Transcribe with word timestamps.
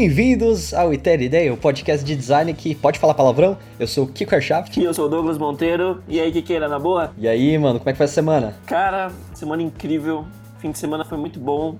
Bem-vindos 0.00 0.72
ao 0.72 0.94
Iter 0.94 1.20
Ideia, 1.20 1.52
o 1.52 1.58
podcast 1.58 2.02
de 2.02 2.16
design 2.16 2.54
que 2.54 2.74
pode 2.74 2.98
falar 2.98 3.12
palavrão. 3.12 3.58
Eu 3.78 3.86
sou 3.86 4.04
o 4.04 4.08
Kiko 4.08 4.34
Arshaft. 4.34 4.80
E 4.80 4.82
eu 4.82 4.94
sou 4.94 5.04
o 5.04 5.08
Douglas 5.10 5.36
Monteiro. 5.36 6.02
E 6.08 6.18
aí, 6.18 6.32
Kikeira, 6.32 6.70
na 6.70 6.78
boa? 6.78 7.12
E 7.18 7.28
aí, 7.28 7.58
mano, 7.58 7.78
como 7.78 7.90
é 7.90 7.92
que 7.92 7.98
foi 7.98 8.06
a 8.06 8.08
semana? 8.08 8.56
Cara, 8.64 9.12
semana 9.34 9.62
incrível. 9.62 10.24
Fim 10.58 10.70
de 10.70 10.78
semana 10.78 11.04
foi 11.04 11.18
muito 11.18 11.38
bom. 11.38 11.76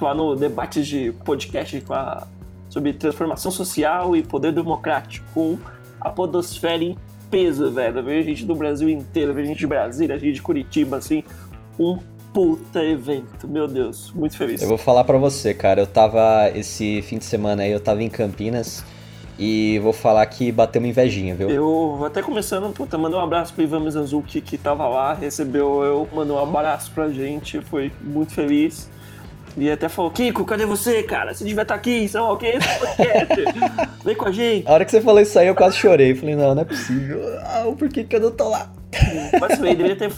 Lá 0.00 0.14
no 0.14 0.36
debates 0.36 0.86
de 0.86 1.12
podcast 1.24 1.80
com 1.80 1.92
a... 1.92 2.28
sobre 2.68 2.92
transformação 2.92 3.50
social 3.50 4.14
e 4.14 4.22
poder 4.22 4.52
democrático 4.52 5.26
com 5.34 5.58
a 6.00 6.08
podosfera 6.08 6.84
em 6.84 6.96
peso, 7.32 7.72
velho. 7.72 8.00
Veio 8.00 8.22
gente 8.22 8.44
do 8.44 8.54
Brasil 8.54 8.88
inteiro, 8.88 9.34
veio 9.34 9.48
gente 9.48 9.58
de 9.58 9.66
Brasília, 9.66 10.16
gente 10.16 10.34
de 10.34 10.42
Curitiba, 10.42 10.98
assim. 10.98 11.24
Um 11.76 11.98
puta 12.36 12.84
evento, 12.84 13.48
meu 13.48 13.66
Deus, 13.66 14.12
muito 14.14 14.36
feliz. 14.36 14.60
Eu 14.60 14.68
vou 14.68 14.76
falar 14.76 15.04
para 15.04 15.16
você, 15.16 15.54
cara, 15.54 15.80
eu 15.80 15.86
tava 15.86 16.50
esse 16.54 17.00
fim 17.00 17.16
de 17.16 17.24
semana 17.24 17.62
aí, 17.62 17.72
eu 17.72 17.80
tava 17.80 18.02
em 18.02 18.10
Campinas 18.10 18.84
e 19.38 19.78
vou 19.78 19.94
falar 19.94 20.26
que 20.26 20.52
bateu 20.52 20.78
uma 20.82 20.86
invejinha, 20.86 21.34
viu? 21.34 21.48
Eu 21.48 22.04
até 22.04 22.20
começando, 22.20 22.70
puta, 22.74 22.98
mandar 22.98 23.16
um 23.16 23.22
abraço 23.22 23.54
pro 23.54 23.62
Ivan 23.62 23.80
Mizanzuki 23.80 24.42
que 24.42 24.58
tava 24.58 24.86
lá, 24.86 25.14
recebeu 25.14 25.82
eu, 25.82 26.06
mandou 26.12 26.36
um 26.36 26.42
abraço 26.42 26.90
pra 26.90 27.08
gente, 27.08 27.62
foi 27.62 27.90
muito 28.02 28.34
feliz. 28.34 28.90
E 29.56 29.70
até 29.70 29.88
falou, 29.88 30.10
Kiko, 30.10 30.44
cadê 30.44 30.66
você, 30.66 31.02
cara? 31.04 31.32
Você 31.32 31.42
devia 31.42 31.62
estar 31.62 31.72
tá 31.72 31.80
aqui, 31.80 32.06
sei 32.06 32.20
lá 32.20 32.30
o 32.30 32.36
que, 32.36 32.52
vem 34.04 34.14
com 34.14 34.26
a 34.26 34.30
gente. 34.30 34.68
A 34.68 34.74
hora 34.74 34.84
que 34.84 34.90
você 34.90 35.00
falou 35.00 35.22
isso 35.22 35.38
aí, 35.38 35.46
eu 35.46 35.54
quase 35.54 35.78
chorei. 35.78 36.14
Falei, 36.14 36.36
não, 36.36 36.54
não 36.54 36.60
é 36.60 36.66
possível. 36.66 37.18
Ah, 37.40 37.64
por 37.78 37.88
que, 37.88 38.04
que 38.04 38.14
eu 38.14 38.20
não 38.20 38.30
tô 38.30 38.50
lá? 38.50 38.70
Mas 39.40 39.58
foi, 39.58 39.74
deveria 39.74 39.96
ter 39.96 40.10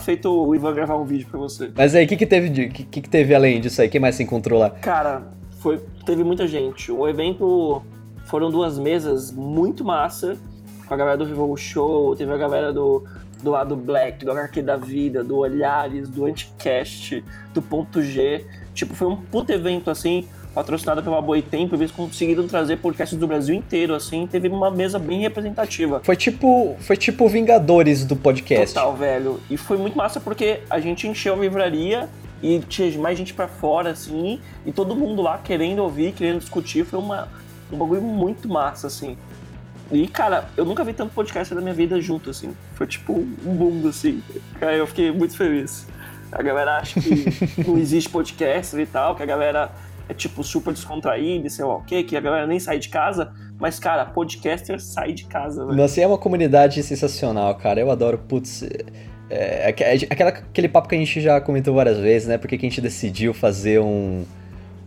feito 0.00 0.30
o 0.30 0.54
Ivan 0.54 0.74
gravar 0.74 0.96
um 0.96 1.04
vídeo 1.04 1.26
pra 1.30 1.38
você. 1.38 1.70
Mas 1.74 1.94
aí, 1.94 2.04
o 2.04 2.08
que, 2.08 2.16
que 2.16 2.26
teve 2.26 2.48
de, 2.48 2.68
que, 2.68 2.84
que 2.84 3.08
teve 3.08 3.34
além 3.34 3.60
disso 3.60 3.80
aí? 3.80 3.88
Quem 3.88 4.00
mais 4.00 4.14
se 4.14 4.22
encontrou 4.22 4.58
lá? 4.58 4.70
Cara, 4.70 5.22
foi, 5.60 5.80
teve 6.04 6.24
muita 6.24 6.46
gente. 6.46 6.90
O 6.90 7.08
evento 7.08 7.82
foram 8.26 8.50
duas 8.50 8.78
mesas 8.78 9.30
muito 9.30 9.84
massa. 9.84 10.36
Com 10.86 10.92
a 10.92 10.96
galera 10.96 11.16
do 11.16 11.24
Vivo 11.24 11.56
Show, 11.56 12.14
teve 12.14 12.32
a 12.32 12.36
galera 12.36 12.72
do, 12.72 13.04
do 13.42 13.50
lado 13.50 13.74
Black, 13.76 14.24
do 14.24 14.30
HQ 14.30 14.62
da 14.62 14.76
Vida, 14.76 15.24
do 15.24 15.38
Olhares, 15.38 16.08
do 16.08 16.26
Anticast, 16.26 17.24
do 17.54 17.62
Ponto 17.62 18.02
G. 18.02 18.44
Tipo, 18.74 18.94
foi 18.94 19.08
um 19.08 19.16
puto 19.16 19.52
evento 19.52 19.90
assim 19.90 20.26
patrocinada 20.54 21.02
pela 21.02 21.20
Boitempo, 21.20 21.74
eles 21.74 21.90
conseguiram 21.90 22.46
trazer 22.46 22.76
podcasts 22.76 23.18
do 23.18 23.26
Brasil 23.26 23.54
inteiro, 23.54 23.94
assim, 23.94 24.26
teve 24.26 24.48
uma 24.48 24.70
mesa 24.70 24.98
bem 24.98 25.20
representativa. 25.20 26.00
Foi 26.04 26.14
tipo, 26.14 26.76
foi 26.80 26.96
tipo 26.96 27.28
Vingadores 27.28 28.04
do 28.04 28.14
podcast. 28.14 28.74
Total, 28.74 28.94
velho. 28.94 29.40
E 29.50 29.56
foi 29.56 29.76
muito 29.76 29.96
massa 29.96 30.20
porque 30.20 30.60
a 30.70 30.78
gente 30.78 31.08
encheu 31.08 31.34
a 31.34 31.36
livraria 31.36 32.08
e 32.42 32.60
tinha 32.60 32.96
mais 32.98 33.18
gente 33.18 33.34
para 33.34 33.48
fora, 33.48 33.90
assim, 33.90 34.38
e 34.64 34.72
todo 34.72 34.94
mundo 34.94 35.22
lá 35.22 35.38
querendo 35.38 35.80
ouvir, 35.80 36.12
querendo 36.12 36.38
discutir, 36.38 36.84
foi 36.84 36.98
uma, 36.98 37.28
um 37.72 37.76
bagulho 37.76 38.02
muito 38.02 38.48
massa, 38.48 38.86
assim. 38.86 39.16
E, 39.90 40.06
cara, 40.06 40.48
eu 40.56 40.64
nunca 40.64 40.84
vi 40.84 40.92
tanto 40.92 41.12
podcast 41.14 41.54
da 41.54 41.60
minha 41.60 41.74
vida 41.74 42.00
junto, 42.00 42.30
assim. 42.30 42.54
Foi 42.74 42.86
tipo 42.86 43.12
um 43.12 43.52
mundo, 43.52 43.88
assim. 43.88 44.22
Cara, 44.58 44.74
eu 44.74 44.86
fiquei 44.86 45.10
muito 45.10 45.36
feliz. 45.36 45.86
A 46.32 46.42
galera 46.42 46.78
acha 46.78 47.00
que 47.00 47.24
não 47.66 47.78
existe 47.78 48.08
podcast 48.08 48.76
e 48.76 48.86
tal, 48.86 49.14
que 49.14 49.22
a 49.22 49.26
galera 49.26 49.70
é 50.08 50.14
tipo 50.14 50.42
super 50.42 50.72
descontraído, 50.72 51.48
sei 51.48 51.64
lá 51.64 51.76
o 51.76 51.82
quê, 51.82 52.02
que 52.02 52.16
a 52.16 52.20
galera 52.20 52.46
nem 52.46 52.60
sai 52.60 52.78
de 52.78 52.88
casa. 52.88 53.32
Mas, 53.58 53.78
cara, 53.78 54.04
podcaster 54.04 54.80
sai 54.80 55.12
de 55.12 55.24
casa, 55.24 55.64
velho. 55.64 55.76
Nossa, 55.76 56.00
é 56.00 56.06
uma 56.06 56.18
comunidade 56.18 56.82
sensacional, 56.82 57.54
cara. 57.54 57.80
Eu 57.80 57.90
adoro, 57.90 58.18
putz. 58.18 58.62
É, 59.30 59.70
é, 59.70 59.74
é, 59.78 59.94
aquela, 60.10 60.30
aquele 60.30 60.68
papo 60.68 60.88
que 60.88 60.94
a 60.94 60.98
gente 60.98 61.20
já 61.20 61.40
comentou 61.40 61.74
várias 61.74 61.98
vezes, 61.98 62.28
né? 62.28 62.36
Porque 62.36 62.58
que 62.58 62.66
a 62.66 62.68
gente 62.68 62.80
decidiu 62.80 63.32
fazer 63.32 63.80
um, 63.80 64.24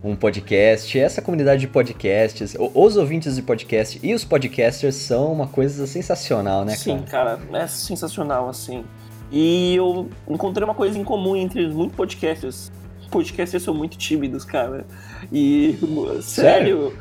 um 0.04 0.14
podcast. 0.14 0.98
Essa 0.98 1.20
comunidade 1.20 1.62
de 1.62 1.68
podcasts, 1.68 2.56
os 2.74 2.96
ouvintes 2.96 3.34
de 3.34 3.42
podcast 3.42 3.98
e 4.02 4.14
os 4.14 4.24
podcasters 4.24 4.94
são 4.94 5.32
uma 5.32 5.48
coisa 5.48 5.86
sensacional, 5.86 6.64
né, 6.64 6.76
Sim, 6.76 7.02
cara, 7.02 7.38
é 7.52 7.66
sensacional, 7.66 8.48
assim. 8.48 8.84
E 9.30 9.74
eu 9.74 10.08
encontrei 10.28 10.64
uma 10.64 10.74
coisa 10.74 10.98
em 10.98 11.04
comum 11.04 11.36
entre 11.36 11.66
muitos 11.68 11.96
podcasters 11.96 12.70
podcasters 13.08 13.62
são 13.62 13.74
muito 13.74 13.96
tímidos, 13.96 14.44
cara. 14.44 14.86
E, 15.32 15.78
sério, 15.80 16.22
sério 16.22 16.92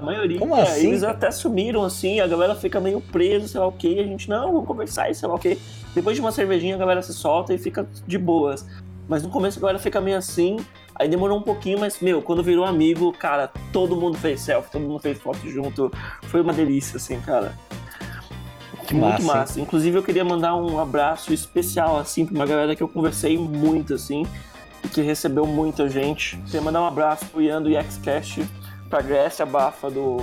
a 0.00 0.04
maioria, 0.04 0.38
Como 0.38 0.54
assim? 0.54 0.88
eles 0.88 1.02
até 1.02 1.30
sumiram, 1.30 1.84
assim, 1.84 2.20
a 2.20 2.26
galera 2.26 2.54
fica 2.54 2.80
meio 2.80 3.00
presa, 3.00 3.46
sei 3.46 3.60
lá 3.60 3.66
o 3.66 3.72
que, 3.72 4.00
a 4.00 4.04
gente, 4.04 4.28
não, 4.28 4.52
vamos 4.52 4.66
conversar, 4.66 5.14
sei 5.14 5.28
lá 5.28 5.34
o 5.34 5.38
que. 5.38 5.58
Depois 5.94 6.16
de 6.16 6.22
uma 6.22 6.32
cervejinha, 6.32 6.74
a 6.74 6.78
galera 6.78 7.02
se 7.02 7.12
solta 7.12 7.52
e 7.52 7.58
fica 7.58 7.86
de 8.06 8.18
boas. 8.18 8.66
Mas 9.06 9.22
no 9.22 9.28
começo 9.28 9.58
a 9.58 9.60
galera 9.60 9.78
fica 9.78 10.00
meio 10.00 10.16
assim, 10.16 10.56
aí 10.94 11.08
demorou 11.08 11.38
um 11.38 11.42
pouquinho, 11.42 11.78
mas, 11.78 12.00
meu, 12.00 12.22
quando 12.22 12.42
virou 12.42 12.64
amigo, 12.64 13.12
cara, 13.12 13.50
todo 13.72 13.94
mundo 13.94 14.16
fez 14.16 14.40
selfie, 14.40 14.70
todo 14.70 14.82
mundo 14.82 15.00
fez 15.00 15.18
foto 15.18 15.46
junto. 15.48 15.92
Foi 16.24 16.40
uma 16.40 16.52
delícia, 16.52 16.96
assim, 16.96 17.20
cara. 17.20 17.52
Que 18.86 18.94
muito 18.94 19.22
massa. 19.22 19.38
massa. 19.38 19.60
Inclusive, 19.60 19.98
eu 19.98 20.02
queria 20.02 20.24
mandar 20.24 20.56
um 20.56 20.80
abraço 20.80 21.32
especial, 21.34 21.98
assim, 21.98 22.24
pra 22.24 22.34
uma 22.34 22.46
galera 22.46 22.74
que 22.74 22.82
eu 22.82 22.88
conversei 22.88 23.36
muito, 23.36 23.94
assim 23.94 24.24
que 24.88 25.02
recebeu 25.02 25.46
muita 25.46 25.88
gente. 25.88 26.36
Queria 26.46 26.60
mandar 26.60 26.82
um 26.82 26.86
abraço 26.86 27.26
pro 27.26 27.42
Ian 27.42 27.62
do 27.62 27.70
YXCast, 27.70 28.46
pra 28.88 29.00
Grécia 29.00 29.46
Bafa 29.46 29.90
do, 29.90 30.18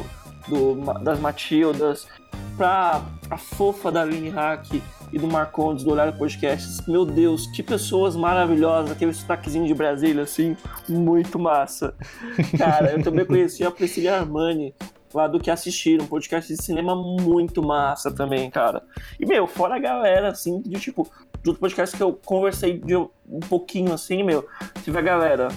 do, 0.48 0.76
das 1.02 1.20
Matildas, 1.20 2.08
pra 2.56 3.02
a 3.30 3.38
fofa 3.38 3.92
da 3.92 4.02
Aline 4.02 4.30
Hack 4.30 4.82
e 5.12 5.20
do 5.20 5.28
Marcondes 5.28 5.84
do 5.84 5.92
Horário 5.92 6.18
Podcasts. 6.18 6.86
Meu 6.88 7.06
Deus, 7.06 7.48
que 7.48 7.64
pessoas 7.64 8.16
maravilhosas, 8.16 8.92
aquele 8.92 9.14
sotaquezinho 9.14 9.66
de 9.66 9.74
Brasília, 9.74 10.24
assim, 10.24 10.56
muito 10.88 11.40
massa. 11.40 11.94
Cara, 12.58 12.92
eu 12.92 13.04
também 13.04 13.26
conheci 13.26 13.64
a 13.64 13.72
Priscila 13.72 14.18
Armani, 14.18 14.74
lá 15.14 15.28
do 15.28 15.40
que 15.40 15.50
assistiram, 15.50 16.06
um 16.06 16.08
podcast 16.08 16.54
de 16.54 16.62
cinema 16.62 16.96
muito 16.96 17.64
massa 17.64 18.12
também, 18.12 18.50
cara. 18.50 18.84
E, 19.20 19.26
meu, 19.26 19.48
fora 19.48 19.76
a 19.76 19.80
galera, 19.80 20.30
assim, 20.30 20.62
de 20.62 20.80
tipo, 20.80 21.10
de 21.48 21.52
outro 21.52 21.62
podcast 21.62 21.96
que 21.96 22.04
eu 22.04 22.12
conversei 22.26 22.78
de 22.78 22.98
um 22.98 23.40
pouquinho 23.48 23.94
assim, 23.94 24.22
meu, 24.22 24.46
tive 24.84 24.98
a 24.98 25.02
galera 25.02 25.48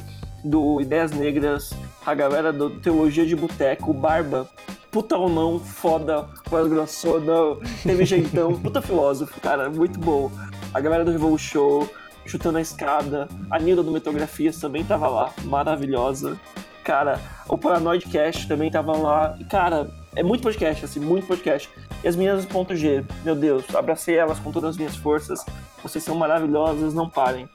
do 0.45 0.81
Ideias 0.81 1.11
Negras, 1.11 1.73
a 2.07 2.15
galera 2.15 2.53
do 2.53 2.71
Teologia 2.79 3.27
de 3.27 3.35
Boteco, 3.35 3.93
Barba, 3.93 4.49
puta 4.93 5.19
mão, 5.19 5.59
foda, 5.59 6.29
voz 6.49 6.69
grossona, 6.69 7.57
teve 7.83 8.05
jeitão, 8.05 8.55
puta 8.63 8.81
filósofo, 8.81 9.41
cara, 9.41 9.69
muito 9.69 9.99
bom. 9.99 10.31
A 10.73 10.81
galera 10.81 11.05
do 11.05 11.11
Revol 11.11 11.37
Show, 11.37 11.91
Chutando 12.25 12.59
a 12.59 12.61
Escada, 12.61 13.29
a 13.51 13.59
Nilda 13.59 13.83
do 13.83 13.91
Metografias 13.91 14.61
também 14.61 14.85
tava 14.85 15.09
lá, 15.09 15.35
maravilhosa. 15.43 16.39
Cara, 16.85 17.21
o 17.49 17.59
Paranoid 17.59 18.07
Cast 18.07 18.47
também 18.47 18.71
tava 18.71 18.97
lá. 18.97 19.37
E, 19.41 19.45
cara, 19.45 19.91
é 20.15 20.23
muito 20.23 20.43
podcast, 20.43 20.85
assim, 20.85 21.01
muito 21.01 21.27
podcast. 21.27 21.69
E 22.03 22.09
as 22.09 22.17
meninas 22.17 22.45
do 22.45 22.53
ponto 22.53 22.75
G, 22.75 23.05
meu 23.25 23.35
Deus, 23.35 23.65
abracei 23.75 24.17
elas 24.17 24.39
com 24.39 24.51
todas 24.51 24.71
as 24.71 24.77
minhas 24.77 24.97
forças. 24.97 25.45
Vocês 25.83 26.03
são 26.03 26.15
maravilhosas, 26.15 26.93
não 26.95 27.09
parem. 27.09 27.49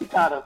E, 0.00 0.04
cara, 0.04 0.42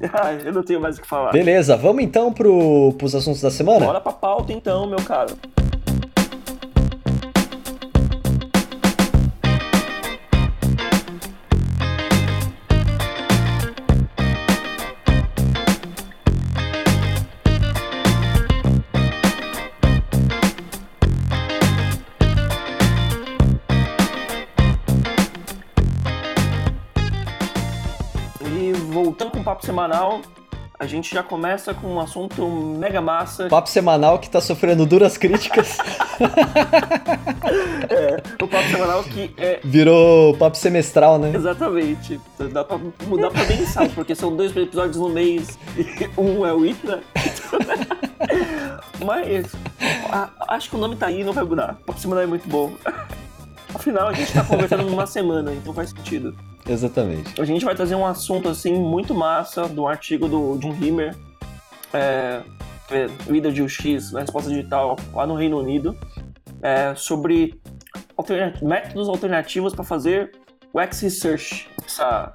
eu 0.44 0.52
não 0.52 0.62
tenho 0.62 0.80
mais 0.80 0.98
o 0.98 1.02
que 1.02 1.06
falar. 1.06 1.32
Beleza, 1.32 1.76
vamos 1.76 2.02
então 2.02 2.32
pro, 2.32 2.92
pros 2.98 3.14
assuntos 3.14 3.40
da 3.40 3.50
semana? 3.50 3.86
Bora 3.86 4.00
pra 4.00 4.12
pauta 4.12 4.52
então, 4.52 4.86
meu 4.86 5.02
caro. 5.02 5.36
Papo 29.54 29.66
semanal, 29.66 30.20
a 30.76 30.84
gente 30.84 31.14
já 31.14 31.22
começa 31.22 31.72
com 31.72 31.86
um 31.86 32.00
assunto 32.00 32.44
mega 32.44 33.00
massa. 33.00 33.48
Papo 33.48 33.68
semanal 33.68 34.18
que 34.18 34.28
tá 34.28 34.40
sofrendo 34.40 34.84
duras 34.84 35.16
críticas. 35.16 35.78
é, 37.88 38.20
o 38.42 38.48
papo 38.48 38.68
semanal 38.68 39.04
que 39.04 39.32
é. 39.38 39.60
Virou 39.62 40.36
papo 40.36 40.56
semestral, 40.56 41.20
né? 41.20 41.30
Exatamente. 41.32 42.20
Dá 42.52 42.64
pra 42.64 42.80
mudar 43.06 43.30
pra 43.30 43.44
mensal, 43.44 43.88
porque 43.90 44.16
são 44.16 44.34
dois 44.34 44.50
episódios 44.56 44.96
no 44.96 45.08
mês 45.08 45.56
e 45.76 46.20
um 46.20 46.44
é 46.44 46.52
o 46.52 46.66
Itra. 46.66 47.00
Mas 49.04 49.54
a, 50.10 50.30
acho 50.48 50.68
que 50.68 50.74
o 50.74 50.80
nome 50.80 50.96
tá 50.96 51.06
aí 51.06 51.22
não 51.22 51.32
vai 51.32 51.44
mudar. 51.44 51.78
O 51.82 51.84
papo 51.84 52.00
semanal 52.00 52.24
é 52.24 52.26
muito 52.26 52.48
bom. 52.48 52.72
Afinal, 53.74 54.08
a 54.08 54.12
gente 54.12 54.32
tá 54.32 54.44
conversando 54.44 54.84
numa 54.84 55.06
semana, 55.06 55.52
então 55.52 55.74
faz 55.74 55.90
sentido. 55.90 56.36
Exatamente. 56.66 57.40
A 57.40 57.44
gente 57.44 57.64
vai 57.64 57.74
trazer 57.74 57.94
um 57.94 58.06
assunto 58.06 58.48
assim 58.48 58.72
muito 58.74 59.14
massa 59.14 59.68
do 59.68 59.86
artigo 59.86 60.28
do 60.28 60.56
John 60.58 60.74
Himmer, 60.80 61.14
é, 61.92 62.42
é, 62.90 63.06
Vida 63.26 63.50
de 63.50 63.62
UX 63.62 64.12
na 64.12 64.20
resposta 64.20 64.48
digital 64.48 64.96
lá 65.12 65.26
no 65.26 65.34
Reino 65.34 65.58
Unido, 65.58 65.96
é, 66.62 66.94
sobre 66.94 67.60
alternat 68.16 68.62
métodos 68.62 69.08
alternativos 69.08 69.74
para 69.74 69.84
fazer 69.84 70.32
UX 70.72 71.00
Research, 71.00 71.68
essa 71.84 72.34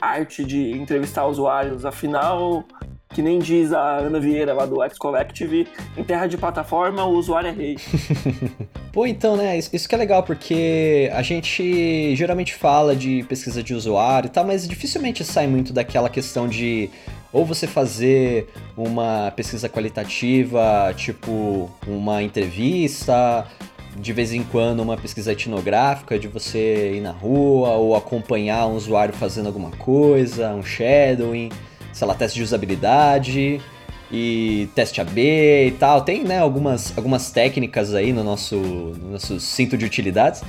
arte 0.00 0.44
de 0.44 0.72
entrevistar 0.72 1.26
usuários. 1.26 1.84
Afinal, 1.84 2.64
que 3.10 3.22
nem 3.22 3.38
diz 3.38 3.72
a 3.72 3.98
Ana 3.98 4.20
Vieira 4.20 4.52
lá 4.52 4.66
do 4.66 4.82
X 4.82 4.98
Collective, 4.98 5.66
em 5.96 6.04
terra 6.04 6.26
de 6.26 6.36
plataforma 6.36 7.04
o 7.04 7.14
usuário 7.14 7.48
é 7.48 7.52
rei. 7.52 7.76
Pô, 8.92 9.06
então, 9.06 9.36
né, 9.36 9.58
isso 9.58 9.88
que 9.88 9.94
é 9.94 9.98
legal, 9.98 10.22
porque 10.22 11.10
a 11.12 11.22
gente 11.22 12.14
geralmente 12.16 12.54
fala 12.54 12.94
de 12.94 13.22
pesquisa 13.28 13.62
de 13.62 13.74
usuário 13.74 14.28
e 14.28 14.30
tal, 14.30 14.44
mas 14.44 14.66
dificilmente 14.66 15.24
sai 15.24 15.46
muito 15.46 15.72
daquela 15.72 16.08
questão 16.08 16.48
de 16.48 16.90
ou 17.32 17.44
você 17.44 17.66
fazer 17.66 18.48
uma 18.76 19.30
pesquisa 19.36 19.68
qualitativa, 19.68 20.92
tipo 20.96 21.70
uma 21.86 22.22
entrevista, 22.22 23.46
de 23.96 24.12
vez 24.12 24.32
em 24.32 24.42
quando 24.42 24.80
uma 24.80 24.96
pesquisa 24.96 25.32
etnográfica, 25.32 26.18
de 26.18 26.28
você 26.28 26.92
ir 26.94 27.00
na 27.00 27.10
rua 27.10 27.70
ou 27.70 27.94
acompanhar 27.96 28.66
um 28.66 28.76
usuário 28.76 29.14
fazendo 29.14 29.46
alguma 29.46 29.70
coisa, 29.72 30.54
um 30.54 30.62
shadowing, 30.62 31.50
sei 31.98 32.06
lá, 32.06 32.14
teste 32.14 32.38
de 32.38 32.44
usabilidade 32.44 33.60
e 34.10 34.68
teste 34.74 35.00
AB 35.00 35.20
e 35.66 35.70
tal. 35.72 36.02
Tem, 36.02 36.22
né, 36.22 36.38
algumas, 36.38 36.96
algumas 36.96 37.30
técnicas 37.30 37.94
aí 37.94 38.12
no 38.12 38.22
nosso, 38.22 38.56
no 38.56 39.12
nosso 39.12 39.40
cinto 39.40 39.76
de 39.76 39.84
utilidades, 39.84 40.42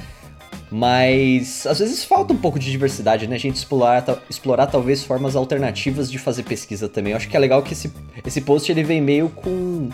mas 0.72 1.66
às 1.66 1.80
vezes 1.80 2.04
falta 2.04 2.32
um 2.32 2.38
pouco 2.38 2.60
de 2.60 2.70
diversidade, 2.70 3.28
né? 3.28 3.36
A 3.36 3.40
gente 3.40 3.56
explorar, 3.56 4.06
explorar 4.30 4.68
talvez 4.68 5.04
formas 5.04 5.36
alternativas 5.36 6.12
de 6.12 6.20
fazer 6.20 6.44
pesquisa 6.44 6.88
também. 6.88 7.12
Eu 7.12 7.18
acho 7.18 7.28
que 7.28 7.36
é 7.36 7.40
legal 7.40 7.64
que 7.64 7.74
esse, 7.74 7.92
esse 8.24 8.42
post 8.42 8.72
ele 8.72 8.84
vem 8.84 9.02
meio 9.02 9.30
com 9.30 9.90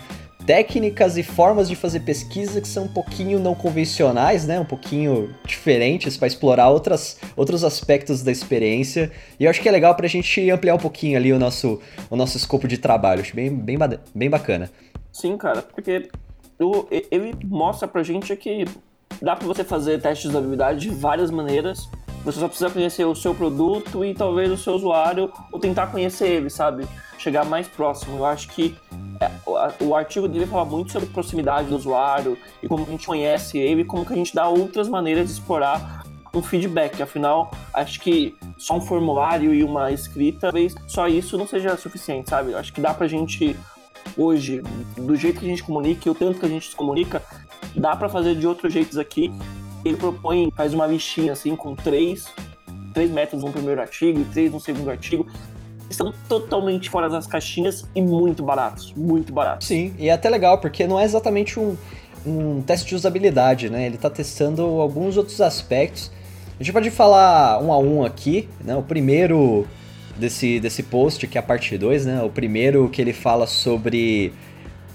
técnicas 0.46 1.16
e 1.18 1.24
formas 1.24 1.68
de 1.68 1.74
fazer 1.74 2.00
pesquisa 2.00 2.60
que 2.60 2.68
são 2.68 2.84
um 2.84 2.88
pouquinho 2.88 3.40
não 3.40 3.54
convencionais, 3.54 4.46
né? 4.46 4.60
Um 4.60 4.64
pouquinho 4.64 5.34
diferentes 5.44 6.16
para 6.16 6.28
explorar 6.28 6.70
outras, 6.70 7.18
outros 7.36 7.64
aspectos 7.64 8.22
da 8.22 8.30
experiência. 8.30 9.10
E 9.40 9.44
eu 9.44 9.50
acho 9.50 9.60
que 9.60 9.68
é 9.68 9.72
legal 9.72 9.94
para 9.96 10.06
a 10.06 10.08
gente 10.08 10.48
ampliar 10.50 10.76
um 10.76 10.78
pouquinho 10.78 11.16
ali 11.16 11.32
o 11.32 11.38
nosso, 11.38 11.80
o 12.08 12.14
nosso 12.14 12.36
escopo 12.36 12.68
de 12.68 12.78
trabalho. 12.78 13.20
Acho 13.20 13.34
bem, 13.34 13.50
bem, 13.50 13.76
bem 14.14 14.30
bacana. 14.30 14.70
Sim, 15.12 15.36
cara, 15.36 15.62
porque 15.62 16.08
ele 17.10 17.34
mostra 17.44 17.88
pra 17.88 18.02
gente 18.04 18.34
que 18.36 18.64
dá 19.20 19.34
para 19.34 19.46
você 19.46 19.64
fazer 19.64 20.00
testes 20.00 20.22
de 20.22 20.36
usabilidade 20.36 20.80
de 20.80 20.90
várias 20.90 21.30
maneiras. 21.30 21.88
Você 22.26 22.40
só 22.40 22.48
precisa 22.48 22.68
conhecer 22.68 23.04
o 23.04 23.14
seu 23.14 23.32
produto 23.32 24.04
e 24.04 24.12
talvez 24.12 24.50
o 24.50 24.56
seu 24.56 24.74
usuário 24.74 25.32
ou 25.52 25.60
tentar 25.60 25.86
conhecer 25.86 26.26
ele, 26.26 26.50
sabe? 26.50 26.84
Chegar 27.16 27.44
mais 27.44 27.68
próximo. 27.68 28.16
Eu 28.16 28.24
acho 28.26 28.48
que 28.48 28.76
é, 29.20 29.30
o, 29.84 29.94
artigo 29.94 30.26
dele 30.26 30.44
fala 30.44 30.64
muito 30.64 30.90
sobre 30.90 31.08
proximidade 31.08 31.68
do 31.68 31.76
usuário 31.76 32.36
e 32.60 32.66
como 32.66 32.82
a 32.82 32.90
gente 32.90 33.06
conhece 33.06 33.58
ele, 33.58 33.84
como 33.84 34.04
que 34.04 34.12
a 34.12 34.16
gente 34.16 34.34
dá 34.34 34.48
outras 34.48 34.88
maneiras 34.88 35.26
de 35.26 35.34
explorar 35.34 36.04
um 36.34 36.42
feedback. 36.42 37.00
Afinal, 37.00 37.52
acho 37.72 38.00
que 38.00 38.34
só 38.58 38.74
um 38.74 38.80
formulário 38.80 39.54
e 39.54 39.62
uma 39.62 39.92
escrita, 39.92 40.48
talvez 40.48 40.74
só 40.88 41.06
isso 41.06 41.38
não 41.38 41.46
seja 41.46 41.76
suficiente, 41.76 42.28
sabe? 42.28 42.56
Acho 42.56 42.72
que 42.72 42.80
dá 42.80 42.92
pra 42.92 43.06
gente 43.06 43.56
hoje, 44.16 44.64
do 44.96 45.14
jeito 45.14 45.38
que 45.38 45.46
a 45.46 45.48
gente 45.48 45.62
comunica 45.62 46.08
e 46.08 46.10
o 46.10 46.14
tanto 46.14 46.40
que 46.40 46.46
a 46.46 46.48
gente 46.48 46.70
se 46.70 46.74
comunica, 46.74 47.22
dá 47.76 47.94
para 47.94 48.08
fazer 48.08 48.34
de 48.34 48.48
outros 48.48 48.72
jeitos 48.72 48.98
aqui. 48.98 49.32
Ele 49.84 49.96
propõe, 49.96 50.50
faz 50.56 50.74
uma 50.74 50.86
listinha 50.86 51.32
assim 51.32 51.54
com 51.54 51.74
três, 51.74 52.26
três 52.92 53.10
métodos 53.10 53.44
no 53.44 53.52
primeiro 53.52 53.80
artigo 53.80 54.20
e 54.20 54.24
três 54.24 54.52
no 54.52 54.60
segundo 54.60 54.90
artigo 54.90 55.26
estão 55.88 56.12
totalmente 56.28 56.90
fora 56.90 57.08
das 57.08 57.26
caixinhas 57.26 57.84
e 57.94 58.02
muito 58.02 58.42
baratos, 58.42 58.92
muito 58.96 59.32
baratos. 59.32 59.66
Sim, 59.66 59.94
e 59.98 60.08
é 60.08 60.12
até 60.12 60.28
legal, 60.28 60.58
porque 60.58 60.86
não 60.86 60.98
é 60.98 61.04
exatamente 61.04 61.58
um, 61.58 61.76
um 62.26 62.60
teste 62.62 62.88
de 62.88 62.94
usabilidade, 62.94 63.70
né? 63.70 63.86
Ele 63.86 63.96
está 63.96 64.10
testando 64.10 64.62
alguns 64.62 65.16
outros 65.16 65.40
aspectos. 65.40 66.10
A 66.58 66.62
gente 66.62 66.72
pode 66.72 66.90
falar 66.90 67.62
um 67.62 67.72
a 67.72 67.78
um 67.78 68.04
aqui, 68.04 68.48
né? 68.64 68.74
O 68.76 68.82
primeiro 68.82 69.66
desse, 70.16 70.58
desse 70.58 70.82
post, 70.82 71.26
que 71.26 71.38
é 71.38 71.40
a 71.40 71.42
parte 71.42 71.76
2, 71.76 72.06
né? 72.06 72.22
O 72.22 72.30
primeiro 72.30 72.88
que 72.88 73.00
ele 73.00 73.12
fala 73.12 73.46
sobre 73.46 74.32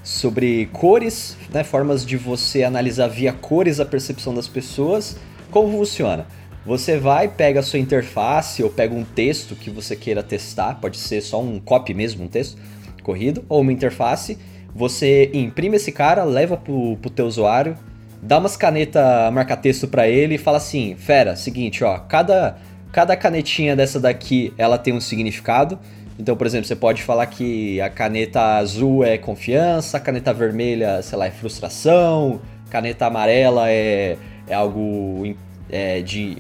sobre 0.04 0.68
cores, 0.74 1.38
né? 1.54 1.64
Formas 1.64 2.06
de 2.06 2.18
você 2.18 2.64
analisar 2.64 3.08
via 3.08 3.34
cores 3.34 3.80
a 3.80 3.86
percepção 3.86 4.34
das 4.34 4.48
pessoas. 4.48 5.18
Como 5.50 5.72
funciona? 5.78 6.26
Você 6.66 6.98
vai, 6.98 7.28
pega 7.28 7.60
a 7.60 7.64
sua 7.64 7.80
interface 7.80 8.64
ou 8.64 8.70
pega 8.70 8.94
um 8.94 9.04
texto 9.04 9.56
que 9.56 9.70
você 9.70 9.96
queira 9.96 10.22
testar, 10.22 10.76
pode 10.76 10.98
ser 10.98 11.22
só 11.22 11.42
um 11.42 11.60
copy 11.60 11.94
mesmo, 11.94 12.26
um 12.26 12.28
texto 12.28 12.58
corrido, 13.02 13.44
ou 13.50 13.62
uma 13.62 13.74
interface. 13.74 14.38
Você 14.74 15.32
imprime 15.34 15.78
esse 15.78 15.92
cara, 15.92 16.24
leva 16.24 16.56
pro, 16.56 16.98
pro 16.98 17.10
teu 17.10 17.26
usuário, 17.26 17.76
dá 18.22 18.38
umas 18.38 18.56
caneta 18.56 19.30
marca-texto 19.32 19.88
para 19.88 20.08
ele 20.08 20.36
e 20.36 20.38
fala 20.38 20.58
assim: 20.58 20.96
fera, 20.96 21.36
seguinte, 21.36 21.84
ó, 21.84 21.98
cada, 21.98 22.58
cada 22.92 23.18
canetinha 23.18 23.76
dessa 23.76 24.00
daqui 24.00 24.54
ela 24.58 24.78
tem 24.78 24.94
um 24.94 25.02
significado. 25.02 25.80
Então, 26.20 26.36
por 26.36 26.46
exemplo, 26.46 26.68
você 26.68 26.76
pode 26.76 27.04
falar 27.04 27.26
que 27.26 27.80
a 27.82 27.90
caneta 27.90 28.58
azul 28.58 29.04
é 29.04 29.18
confiança, 29.18 29.98
a 29.98 30.00
caneta 30.00 30.34
vermelha, 30.34 31.02
sei 31.02 31.18
lá, 31.18 31.26
é 31.26 31.32
frustração, 31.32 32.42
caneta 32.70 33.06
amarela 33.06 33.70
é, 33.70 34.18
é 34.48 34.54
algo 34.54 35.36
é, 35.70 36.02
de 36.02 36.38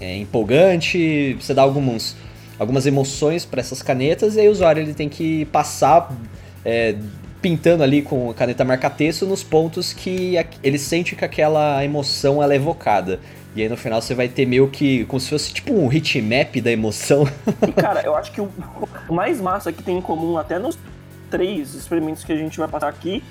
é, 0.00 0.16
empolgante, 0.16 1.34
você 1.34 1.52
dá 1.52 1.62
alguns, 1.62 2.16
algumas 2.58 2.86
emoções 2.86 3.44
para 3.44 3.60
essas 3.60 3.82
canetas 3.82 4.36
e 4.36 4.40
aí 4.40 4.48
o 4.48 4.52
usuário 4.52 4.82
ele 4.82 4.94
tem 4.94 5.08
que 5.08 5.44
passar 5.46 6.10
é, 6.64 6.94
pintando 7.42 7.82
ali 7.82 8.02
com 8.02 8.30
a 8.30 8.34
caneta 8.34 8.64
marca-texto 8.64 9.26
nos 9.26 9.42
pontos 9.42 9.92
que 9.92 10.34
ele 10.62 10.78
sente 10.78 11.16
que 11.16 11.24
aquela 11.24 11.84
emoção 11.84 12.42
ela 12.42 12.52
é 12.52 12.56
evocada. 12.56 13.20
E 13.54 13.62
aí 13.62 13.68
no 13.68 13.76
final 13.76 14.00
você 14.00 14.14
vai 14.14 14.28
ter 14.28 14.46
meio 14.46 14.68
que 14.68 15.04
como 15.06 15.18
se 15.18 15.28
fosse 15.28 15.52
tipo 15.52 15.72
um 15.72 15.92
hitmap 15.92 16.60
da 16.60 16.70
emoção. 16.70 17.24
E 17.66 17.72
cara, 17.72 18.02
eu 18.02 18.14
acho 18.14 18.30
que 18.30 18.40
o, 18.40 18.48
mais 19.10 19.40
massa 19.40 19.72
que 19.72 19.82
tem 19.82 19.98
em 19.98 20.02
comum 20.02 20.38
até 20.38 20.58
nos 20.58 20.78
três 21.30 21.74
experimentos 21.74 22.24
que 22.24 22.32
a 22.32 22.36
gente 22.36 22.58
vai 22.58 22.68
passar 22.68 22.88
aqui 22.88 23.22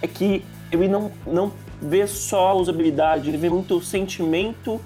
é 0.00 0.06
que 0.06 0.44
ele 0.72 0.88
não, 0.88 1.10
não 1.26 1.52
vê 1.80 2.06
só 2.06 2.48
a 2.48 2.54
usabilidade, 2.54 3.28
ele 3.28 3.36
vê 3.36 3.50
muito 3.50 3.76
o 3.76 3.82
sentimento 3.82 4.80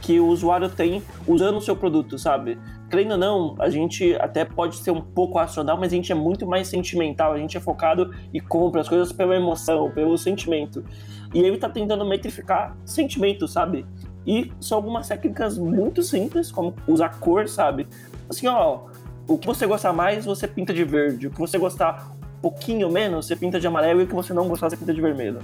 que 0.00 0.18
o 0.18 0.26
usuário 0.26 0.68
tem 0.68 1.02
usando 1.26 1.58
o 1.58 1.60
seu 1.60 1.76
produto, 1.76 2.18
sabe? 2.18 2.58
Crendo 2.88 3.12
ou 3.12 3.18
não, 3.18 3.56
a 3.58 3.68
gente 3.68 4.16
até 4.18 4.44
pode 4.44 4.76
ser 4.76 4.90
um 4.90 5.00
pouco 5.00 5.38
racional, 5.38 5.76
mas 5.78 5.92
a 5.92 5.96
gente 5.96 6.10
é 6.10 6.14
muito 6.14 6.46
mais 6.46 6.68
sentimental, 6.68 7.32
a 7.32 7.38
gente 7.38 7.56
é 7.56 7.60
focado 7.60 8.12
e 8.32 8.40
compra 8.40 8.80
as 8.80 8.88
coisas 8.88 9.12
pela 9.12 9.36
emoção, 9.36 9.90
pelo 9.90 10.16
sentimento. 10.16 10.84
E 11.32 11.40
ele 11.40 11.58
tá 11.58 11.68
tentando 11.68 12.04
metrificar 12.04 12.76
sentimento, 12.84 13.46
sabe? 13.46 13.86
E 14.30 14.52
são 14.60 14.78
algumas 14.78 15.08
técnicas 15.08 15.58
muito 15.58 16.04
simples, 16.04 16.52
como 16.52 16.72
usar 16.86 17.18
cor, 17.18 17.48
sabe? 17.48 17.88
Assim, 18.28 18.46
ó, 18.46 18.82
o 19.26 19.36
que 19.36 19.44
você 19.44 19.66
gostar 19.66 19.92
mais, 19.92 20.24
você 20.24 20.46
pinta 20.46 20.72
de 20.72 20.84
verde. 20.84 21.26
O 21.26 21.32
que 21.32 21.38
você 21.40 21.58
gostar 21.58 22.12
um 22.38 22.40
pouquinho 22.40 22.88
menos, 22.88 23.26
você 23.26 23.34
pinta 23.34 23.58
de 23.58 23.66
amarelo. 23.66 24.00
E 24.00 24.04
o 24.04 24.06
que 24.06 24.14
você 24.14 24.32
não 24.32 24.46
gostar, 24.46 24.70
você 24.70 24.76
pinta 24.76 24.94
de 24.94 25.00
vermelho. 25.00 25.40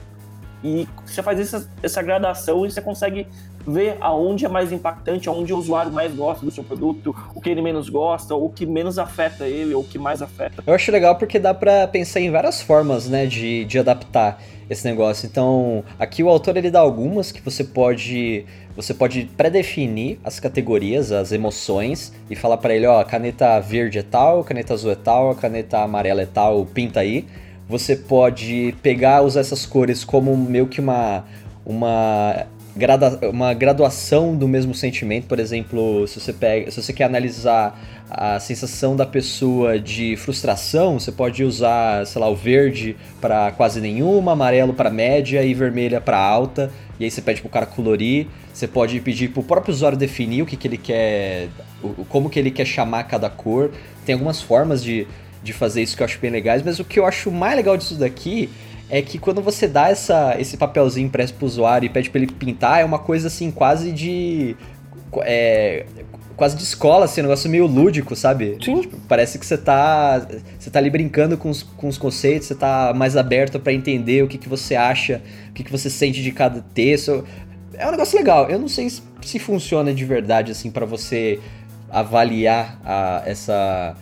E 0.63 0.87
você 1.05 1.21
faz 1.21 1.41
essa, 1.41 1.69
essa 1.83 2.01
gradação 2.01 2.65
e 2.65 2.71
você 2.71 2.81
consegue 2.81 3.27
ver 3.67 3.97
aonde 4.01 4.45
é 4.45 4.49
mais 4.49 4.71
impactante, 4.71 5.29
aonde 5.29 5.53
o 5.53 5.59
usuário 5.59 5.91
mais 5.91 6.15
gosta 6.15 6.45
do 6.45 6.53
seu 6.53 6.63
produto, 6.63 7.13
o 7.35 7.41
que 7.41 7.51
ele 7.51 7.61
menos 7.61 7.89
gosta, 7.89 8.37
o 8.37 8.49
que 8.49 8.65
menos 8.65 9.01
afeta 9.01 9.49
ele, 9.49 9.75
ou 9.75 9.83
o 9.83 9.85
que 9.85 9.99
mais 9.99 10.23
afeta. 10.23 10.63
Eu 10.65 10.73
acho 10.73 10.93
legal 10.93 11.17
porque 11.17 11.41
dá 11.41 11.53
para 11.53 11.89
pensar 11.89 12.21
em 12.21 12.31
várias 12.31 12.63
formas, 12.63 13.09
né, 13.09 13.27
de, 13.27 13.65
de 13.65 13.81
adaptar 13.81 14.41
esse 14.69 14.85
negócio. 14.85 15.27
Então, 15.27 15.85
aqui 15.99 16.23
o 16.23 16.29
autor 16.29 16.57
ele 16.57 16.71
dá 16.71 16.81
algumas 16.81 17.33
que 17.33 17.41
você 17.41 17.65
pode 17.65 18.45
você 18.77 18.93
pode 18.93 19.25
pré-definir 19.37 20.19
as 20.23 20.39
categorias, 20.39 21.11
as 21.11 21.33
emoções 21.33 22.13
e 22.29 22.37
falar 22.37 22.59
para 22.59 22.75
ele, 22.75 22.87
ó, 22.87 23.03
caneta 23.05 23.59
verde 23.59 23.99
é 23.99 24.03
tal, 24.03 24.45
caneta 24.45 24.75
azul 24.75 24.93
é 24.93 24.95
tal, 24.95 25.35
caneta 25.35 25.79
amarela 25.79 26.21
é 26.21 26.27
tal, 26.27 26.67
pinta 26.67 27.01
aí. 27.01 27.25
Você 27.67 27.97
pode 27.97 28.75
pegar, 28.83 29.23
usar 29.23 29.41
essas 29.41 29.65
cores 29.65 30.05
como 30.05 30.37
meio 30.37 30.67
que 30.67 30.81
uma 30.81 31.25
uma 31.65 32.47
grada 32.77 33.19
uma 33.31 33.55
graduação 33.55 34.37
do 34.37 34.47
mesmo 34.47 34.75
sentimento, 34.75 35.27
por 35.27 35.41
exemplo, 35.41 36.07
se 36.07 36.21
você 36.21 36.33
pega, 36.33 36.71
se 36.71 36.81
você 36.81 36.93
quer 36.93 37.05
analisar 37.05 37.81
a 38.11 38.39
sensação 38.39 38.95
da 38.95 39.05
pessoa 39.05 39.79
de 39.79 40.17
frustração, 40.17 40.99
você 40.99 41.11
pode 41.11 41.43
usar, 41.43 42.07
sei 42.07 42.21
lá, 42.21 42.29
o 42.29 42.37
verde 42.37 42.97
para 43.21 43.51
quase 43.53 43.81
nenhuma, 43.81 44.33
amarelo 44.33 44.73
para 44.73 44.91
média 44.91 45.43
e 45.43 45.53
vermelha 45.53 46.01
para 46.01 46.19
alta, 46.19 46.71
e 47.01 47.05
aí 47.05 47.11
você 47.11 47.21
pede 47.21 47.41
pro 47.41 47.51
cara 47.51 47.67
colorir. 47.67 48.27
Você 48.53 48.67
pode 48.67 48.99
pedir 49.01 49.29
pro 49.29 49.43
próprio 49.43 49.75
usuário 49.75 49.99
definir 49.99 50.43
o 50.43 50.47
que, 50.47 50.57
que 50.57 50.67
ele 50.67 50.79
quer, 50.79 51.49
como 52.09 52.31
que 52.31 52.39
ele 52.39 52.51
quer 52.51 52.65
chamar 52.65 53.05
cada 53.05 53.29
cor. 53.29 53.71
Tem 54.07 54.15
algumas 54.15 54.41
formas 54.41 54.83
de, 54.83 55.07
de 55.43 55.53
fazer 55.53 55.83
isso 55.83 55.95
que 55.95 56.03
eu 56.03 56.07
acho 56.07 56.19
bem 56.19 56.31
legais, 56.31 56.63
mas 56.63 56.79
o 56.79 56.85
que 56.85 56.99
eu 56.99 57.05
acho 57.05 57.31
mais 57.31 57.55
legal 57.55 57.77
disso 57.77 57.97
daqui 57.97 58.49
é 58.89 59.03
que 59.03 59.19
quando 59.19 59.43
você 59.43 59.67
dá 59.67 59.91
essa, 59.91 60.37
esse 60.39 60.57
papelzinho 60.57 61.07
impresso 61.07 61.35
pro 61.35 61.45
usuário 61.45 61.87
e 61.87 61.91
pede 61.91 62.09
pra 62.09 62.21
ele 62.21 62.33
pintar, 62.33 62.81
é 62.81 62.85
uma 62.85 62.99
coisa 62.99 63.27
assim, 63.27 63.51
quase 63.51 63.93
de. 63.93 64.57
É, 65.23 65.85
quase 66.37 66.57
de 66.57 66.63
escola, 66.63 67.07
assim, 67.07 67.21
um 67.21 67.25
negócio 67.25 67.49
meio 67.49 67.67
lúdico, 67.67 68.15
sabe? 68.15 68.59
Sim. 68.63 68.83
Tipo, 68.83 68.99
parece 69.09 69.39
que 69.39 69.47
você 69.47 69.57
tá. 69.57 70.27
Você 70.59 70.71
tá 70.71 70.79
ali 70.79 70.91
brincando 70.91 71.37
com 71.37 71.49
os, 71.49 71.63
com 71.63 71.89
os 71.89 71.97
conceitos, 71.97 72.49
você 72.49 72.55
tá 72.55 72.93
mais 72.95 73.17
aberto 73.17 73.59
para 73.59 73.73
entender 73.73 74.23
o 74.23 74.29
que, 74.29 74.39
que 74.39 74.49
você 74.49 74.75
acha, 74.77 75.23
o 75.49 75.53
que, 75.53 75.65
que 75.65 75.73
você 75.73 75.89
sente 75.89 76.23
de 76.23 76.31
cada 76.31 76.61
texto. 76.75 77.25
É 77.75 77.87
um 77.87 77.91
negócio 77.91 78.17
legal. 78.17 78.49
Eu 78.49 78.59
não 78.59 78.69
sei 78.69 78.89
se 78.91 79.39
funciona 79.39 79.93
de 79.93 80.05
verdade, 80.05 80.53
assim, 80.53 80.71
para 80.71 80.87
você 80.87 81.41
avaliar 81.91 82.81
a, 82.85 83.23
essa 83.25 83.97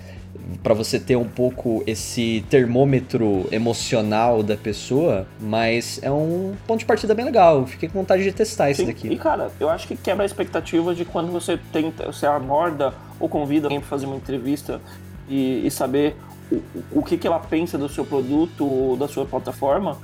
para 0.62 0.74
você 0.74 0.98
ter 0.98 1.16
um 1.16 1.28
pouco 1.28 1.82
esse 1.86 2.44
termômetro 2.48 3.46
emocional 3.52 4.42
da 4.42 4.56
pessoa, 4.56 5.26
mas 5.40 6.00
é 6.02 6.10
um 6.10 6.54
ponto 6.66 6.80
de 6.80 6.86
partida 6.86 7.14
bem 7.14 7.24
legal. 7.24 7.66
Fiquei 7.66 7.88
com 7.88 7.98
vontade 7.98 8.22
de 8.22 8.32
testar 8.32 8.70
esse 8.70 8.84
daqui. 8.84 9.08
E 9.08 9.16
cara, 9.16 9.50
eu 9.60 9.68
acho 9.68 9.86
que 9.86 9.96
quebra 9.96 10.24
a 10.24 10.26
expectativa 10.26 10.94
de 10.94 11.04
quando 11.04 11.30
você 11.30 11.58
tenta, 11.72 12.06
você 12.06 12.26
aborda 12.26 12.94
ou 13.20 13.28
convida 13.28 13.66
alguém 13.66 13.80
para 13.80 13.88
fazer 13.88 14.06
uma 14.06 14.16
entrevista 14.16 14.80
e, 15.28 15.66
e 15.66 15.70
saber 15.70 16.16
o, 16.50 16.62
o 16.92 17.02
que, 17.02 17.16
que 17.16 17.26
ela 17.26 17.38
pensa 17.38 17.76
do 17.76 17.88
seu 17.88 18.04
produto 18.04 18.66
ou 18.66 18.96
da 18.96 19.08
sua 19.08 19.24
plataforma 19.24 19.98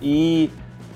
e 0.00 0.50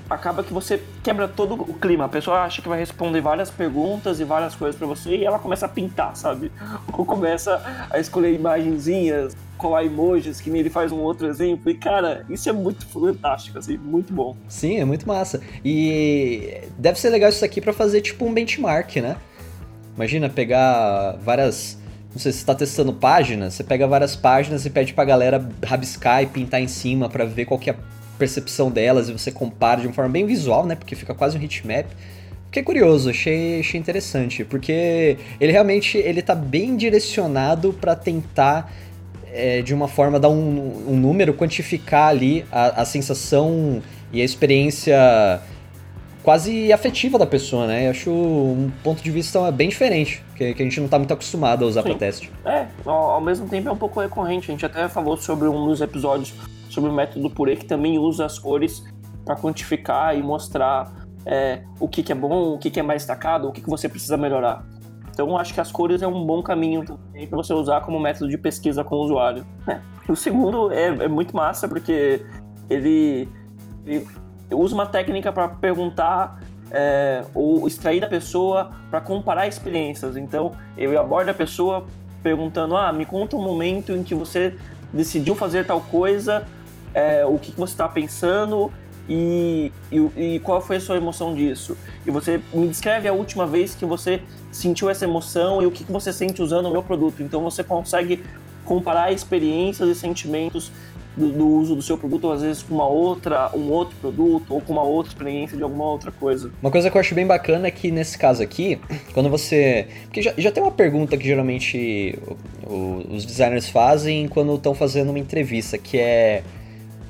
acaba 0.09 0.43
que 0.43 0.53
você 0.53 0.83
quebra 1.03 1.29
todo 1.29 1.55
o 1.55 1.75
clima. 1.75 2.05
A 2.05 2.09
pessoa 2.09 2.41
acha 2.41 2.63
que 2.63 2.69
vai 2.69 2.79
responder 2.79 3.21
várias 3.21 3.51
perguntas 3.51 4.21
e 4.21 4.25
várias 4.25 4.55
coisas 4.55 4.77
para 4.77 4.87
você 4.87 5.17
e 5.17 5.25
ela 5.25 5.39
começa 5.39 5.67
a 5.67 5.69
pintar, 5.69 6.17
sabe? 6.17 6.51
Ou 6.93 7.05
começa 7.05 7.63
a 7.91 7.99
escolher 7.99 8.35
imagenzinhas, 8.35 9.37
colar 9.57 9.85
emojis, 9.85 10.41
que 10.41 10.51
nem 10.51 10.61
ele 10.61 10.71
faz 10.71 10.93
um 10.93 10.99
outro 10.99 11.27
exemplo. 11.27 11.71
E, 11.71 11.75
cara, 11.75 12.25
isso 12.31 12.49
é 12.49 12.53
muito 12.53 12.87
fantástico, 12.87 13.59
assim, 13.59 13.77
muito 13.77 14.13
bom. 14.13 14.37
Sim, 14.49 14.79
é 14.79 14.85
muito 14.85 15.07
massa. 15.07 15.41
E 15.65 16.63
deve 16.79 16.99
ser 16.99 17.11
legal 17.11 17.29
isso 17.29 17.45
aqui 17.45 17.61
para 17.61 17.73
fazer, 17.73 18.01
tipo, 18.01 18.25
um 18.25 18.33
benchmark, 18.33 18.97
né? 18.97 19.17
Imagina 19.95 20.29
pegar 20.29 21.17
várias... 21.23 21.77
Não 22.11 22.19
sei 22.19 22.33
se 22.33 22.39
você 22.39 22.43
está 22.43 22.55
testando 22.55 22.93
páginas, 22.93 23.53
você 23.53 23.63
pega 23.63 23.87
várias 23.87 24.17
páginas 24.17 24.65
e 24.65 24.71
pede 24.71 24.95
pra 24.95 25.05
galera 25.05 25.47
rabiscar 25.65 26.23
e 26.23 26.27
pintar 26.27 26.61
em 26.61 26.67
cima 26.67 27.09
para 27.09 27.27
ver 27.27 27.45
qual 27.45 27.61
que 27.61 27.69
é 27.69 27.77
percepção 28.19 28.71
delas 28.71 29.09
e 29.09 29.13
você 29.13 29.31
compara 29.31 29.81
de 29.81 29.87
uma 29.87 29.93
forma 29.95 30.11
bem 30.11 30.27
visual, 30.27 30.67
né? 30.67 30.75
Porque 30.75 30.95
fica 30.95 31.15
quase 31.15 31.39
um 31.39 31.43
heatmap. 31.43 31.87
Fiquei 32.47 32.63
curioso, 32.63 33.11
achei, 33.11 33.61
achei 33.61 33.79
interessante, 33.79 34.43
porque 34.43 35.19
ele 35.39 35.53
realmente 35.53 35.99
ele 35.99 36.23
tá 36.23 36.35
bem 36.35 36.77
direcionado 36.77 37.75
para 37.75 37.95
tentar 37.95 38.73
é, 39.33 39.61
de 39.61 39.75
uma 39.75 39.87
forma 39.87 40.19
dar 40.19 40.31
um, 40.31 40.85
um 40.89 40.97
número, 40.97 41.35
quantificar 41.35 42.09
ali 42.09 42.47
a, 42.51 42.83
a, 42.83 42.85
sensação 42.87 43.83
e 44.13 44.23
a 44.23 44.25
experiência 44.25 45.41
quase 46.29 46.71
afetiva 46.75 47.19
da 47.19 47.25
pessoa, 47.25 47.67
né? 47.67 47.87
Eu 47.87 47.91
acho 47.91 48.11
um 48.11 48.71
ponto 48.85 49.03
de 49.03 49.11
vista 49.11 49.51
bem 49.51 49.71
diferente, 49.71 50.23
que, 50.37 50.53
que 50.53 50.63
a 50.63 50.65
gente 50.67 50.79
não 50.79 50.87
tá 50.87 50.99
muito 50.99 51.15
acostumado 51.15 51.65
a 51.65 51.69
usar 51.69 51.83
para 51.83 51.95
teste. 51.95 52.31
É, 52.45 52.67
ao, 52.85 53.13
ao 53.13 53.21
mesmo 53.23 53.49
tempo 53.49 53.67
é 53.67 53.73
um 53.73 53.77
pouco 53.79 53.99
recorrente, 53.99 54.51
a 54.51 54.53
gente 54.53 54.67
até 54.67 54.87
falou 54.91 55.17
sobre 55.17 55.49
um 55.49 55.67
dos 55.67 55.81
episódios 55.81 56.35
sobre 56.69 56.91
o 56.91 56.93
método 56.93 57.31
Purê, 57.31 57.57
que 57.57 57.65
também 57.65 57.99
usa 57.99 58.27
as 58.27 58.39
cores 58.39 58.85
para 59.25 59.37
quantificar 59.37 60.19
e 60.19 60.23
mostrar 60.23 60.93
é, 61.25 61.63
o 61.81 61.89
que, 61.89 62.03
que, 62.03 62.13
é 62.13 62.15
bom, 62.15 62.53
o 62.53 62.59
que, 62.59 62.71
que 62.71 62.79
é 62.79 62.83
mais 62.83 63.01
destacado, 63.01 63.49
o 63.49 63.51
que, 63.51 63.63
que 63.63 63.71
você 63.71 63.89
precisa 63.89 64.19
melhorar. 64.19 64.67
Então, 65.11 65.35
acho 65.39 65.55
que 65.55 65.63
as 65.63 65.73
cores 65.73 66.03
é 66.03 66.07
um 66.07 66.27
bom 66.27 66.43
caminho 66.43 66.85
também 66.85 67.27
para 67.27 67.39
você 67.39 67.55
usar 67.55 67.81
como 67.81 67.99
método 67.99 68.29
de 68.29 68.37
pesquisa 68.37 68.85
com 68.85 68.97
o 68.97 68.99
usuário. 69.03 69.47
É. 69.67 69.81
O 70.07 70.15
segundo 70.15 70.71
é, 70.73 70.89
é, 70.89 71.09
muito 71.09 71.35
massa, 71.35 71.67
porque 71.67 72.23
ele, 72.69 73.27
ele 73.87 74.07
usa 74.51 74.75
uma 74.75 74.87
técnica 74.87 75.33
para 75.33 75.49
perguntar 75.49 76.41
é, 76.71 77.25
ou 77.35 77.67
extrair 77.67 78.01
da 78.01 78.09
pessoa 78.09 78.71
para 78.91 79.01
comparar 79.01 79.47
experiências. 79.47 80.17
Então, 80.17 80.53
ele 80.77 80.97
aborda 80.97 81.31
a 81.31 81.35
pessoa 81.35 81.87
perguntando: 82.23 82.77
Ah, 82.77 82.93
me 82.93 83.07
conta 83.07 83.37
um 83.37 83.43
momento 83.43 83.93
em 83.93 84.03
que 84.03 84.15
você 84.15 84.55
decidiu 84.93 85.35
fazer 85.35 85.67
tal 85.67 85.81
coisa 85.81 86.47
é, 86.95 87.25
o 87.25 87.39
que, 87.39 87.53
que 87.53 87.59
você 87.59 87.73
está 87.73 87.89
pensando 87.89 88.73
e, 89.09 89.73
e, 89.91 89.97
e, 90.17 90.41
qual 90.41 90.61
foi 90.61 90.77
a 90.77 90.81
sua 90.81 90.97
emoção 90.97 91.35
disso. 91.35 91.77
E 92.07 92.11
você 92.11 92.41
me 92.53 92.69
descreve 92.69 93.09
a 93.09 93.13
última 93.13 93.47
vez 93.47 93.75
que 93.75 93.87
você 93.87 94.23
sentiu 94.53 94.91
essa 94.91 95.05
emoção 95.05 95.63
e 95.63 95.67
o 95.67 95.71
que, 95.71 95.85
que 95.85 95.93
você 95.93 96.13
sente 96.13 96.43
usando 96.43 96.67
o 96.67 96.71
meu 96.71 96.83
produto. 96.83 97.23
Então 97.23 97.43
você 97.43 97.65
consegue 97.65 98.23
comparar 98.65 99.11
experiências 99.13 99.89
e 99.89 99.95
sentimentos 99.95 100.71
do, 101.19 101.31
do, 101.31 101.47
uso 101.47 101.75
do 101.75 101.83
seu 101.83 101.99
produto, 101.99 102.25
ou 102.25 102.33
às 102.33 102.43
vezes 102.43 102.63
com 102.63 102.75
uma 102.75 102.87
outra, 102.87 103.51
um 103.55 103.71
outro 103.71 103.97
produto, 104.01 104.55
ou 104.55 104.61
com 104.61 104.73
uma 104.73 104.83
outra 104.83 105.13
experiência 105.13 105.57
de 105.57 105.63
alguma 105.63 105.85
outra 105.85 106.11
coisa. 106.13 106.51
Uma 106.63 106.71
coisa 106.71 106.91
que 106.91 106.97
eu 106.97 107.01
acho 107.01 107.15
bem 107.15 107.27
bacana 107.27 107.69
é 107.69 107.71
que 107.71 107.91
nesse 107.91 108.17
caso 108.17 108.43
aqui, 108.43 108.79
quando 109.13 109.29
você. 109.29 109.89
Porque 110.05 110.23
já, 110.23 110.33
já 110.39 110.51
tem 110.51 110.63
uma 110.63 110.73
pergunta 110.73 111.17
que 111.17 111.27
geralmente 111.27 112.19
o, 112.67 113.05
os 113.11 113.25
designers 113.25 113.69
fazem 113.69 114.29
quando 114.29 114.55
estão 114.55 114.75
fazendo 114.75 115.11
uma 115.11 115.19
entrevista, 115.19 115.77
que 115.77 115.99
é 115.99 116.43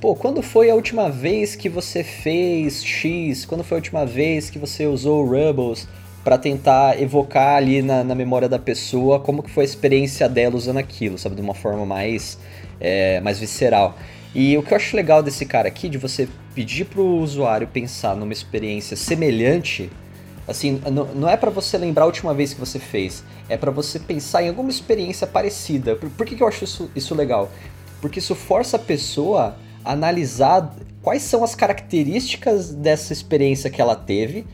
Pô, 0.00 0.15
quando 0.15 0.43
foi 0.43 0.71
a 0.71 0.77
última 0.77 1.11
vez 1.11 1.57
que 1.57 1.69
você 1.69 2.05
fez 2.05 2.85
X? 2.85 3.45
Quando 3.45 3.65
foi 3.65 3.79
a 3.79 3.81
última 3.81 4.07
vez 4.07 4.49
que 4.49 4.57
você 4.57 4.87
usou 4.87 5.27
Rubbles 5.27 5.88
para 6.23 6.38
tentar 6.38 7.00
evocar 7.03 7.57
ali 7.57 7.83
na, 7.83 8.05
na, 8.05 8.15
memória 8.15 8.49
da 8.49 8.61
pessoa 8.61 9.19
como 9.19 9.43
que 9.43 9.50
foi 9.50 9.65
a 9.65 9.65
experiência 9.65 10.29
dela 10.29 10.55
usando 10.55 10.77
aquilo, 10.77 11.19
sabe? 11.19 11.35
De 11.35 11.43
uma 11.43 11.55
forma 11.55 11.85
mais, 11.85 12.38
é, 12.81 13.21
mais 13.21 13.39
visceral. 13.39 13.97
E 14.35 14.57
o 14.57 14.63
que 14.63 14.73
eu 14.73 14.77
acho 14.77 14.95
legal 14.95 15.23
desse 15.23 15.47
cara 15.47 15.69
aqui, 15.69 15.89
de 15.89 15.99
você 15.99 16.29
pedir 16.55 16.85
pro 16.85 17.05
usuário 17.05 17.67
pensar 17.67 18.15
numa 18.15 18.33
experiência 18.33 18.97
semelhante, 18.97 19.91
assim, 20.47 20.81
não, 21.15 21.29
é 21.29 21.37
para 21.37 21.51
você 21.51 21.79
lembrar 21.79 22.05
a 22.05 22.07
última 22.07 22.35
vez 22.35 22.53
que 22.53 22.61
você 22.61 22.79
fez, 22.79 23.25
é 23.49 23.57
para 23.57 23.71
você 23.71 23.99
pensar 23.99 24.43
em 24.43 24.49
alguma 24.49 24.71
experiência 24.71 25.27
parecida. 25.27 25.97
Por, 25.97 26.11
por 26.11 26.27
que, 26.27 26.37
que 26.37 26.43
eu 26.43 26.49
acho 26.49 26.65
isso, 26.65 26.91
isso 26.95 27.15
legal? 27.15 27.51
Porque 28.01 28.19
isso 28.19 28.35
força 28.35 28.77
a 28.77 28.81
pessoa 28.81 29.57
analisar 29.85 30.75
quais 31.03 31.23
são 31.23 31.43
as 31.43 31.55
características 31.55 32.75
dessa 32.75 33.13
experiência 33.13 33.71
que 33.71 33.81
ela 33.81 33.97
teve 33.97 34.47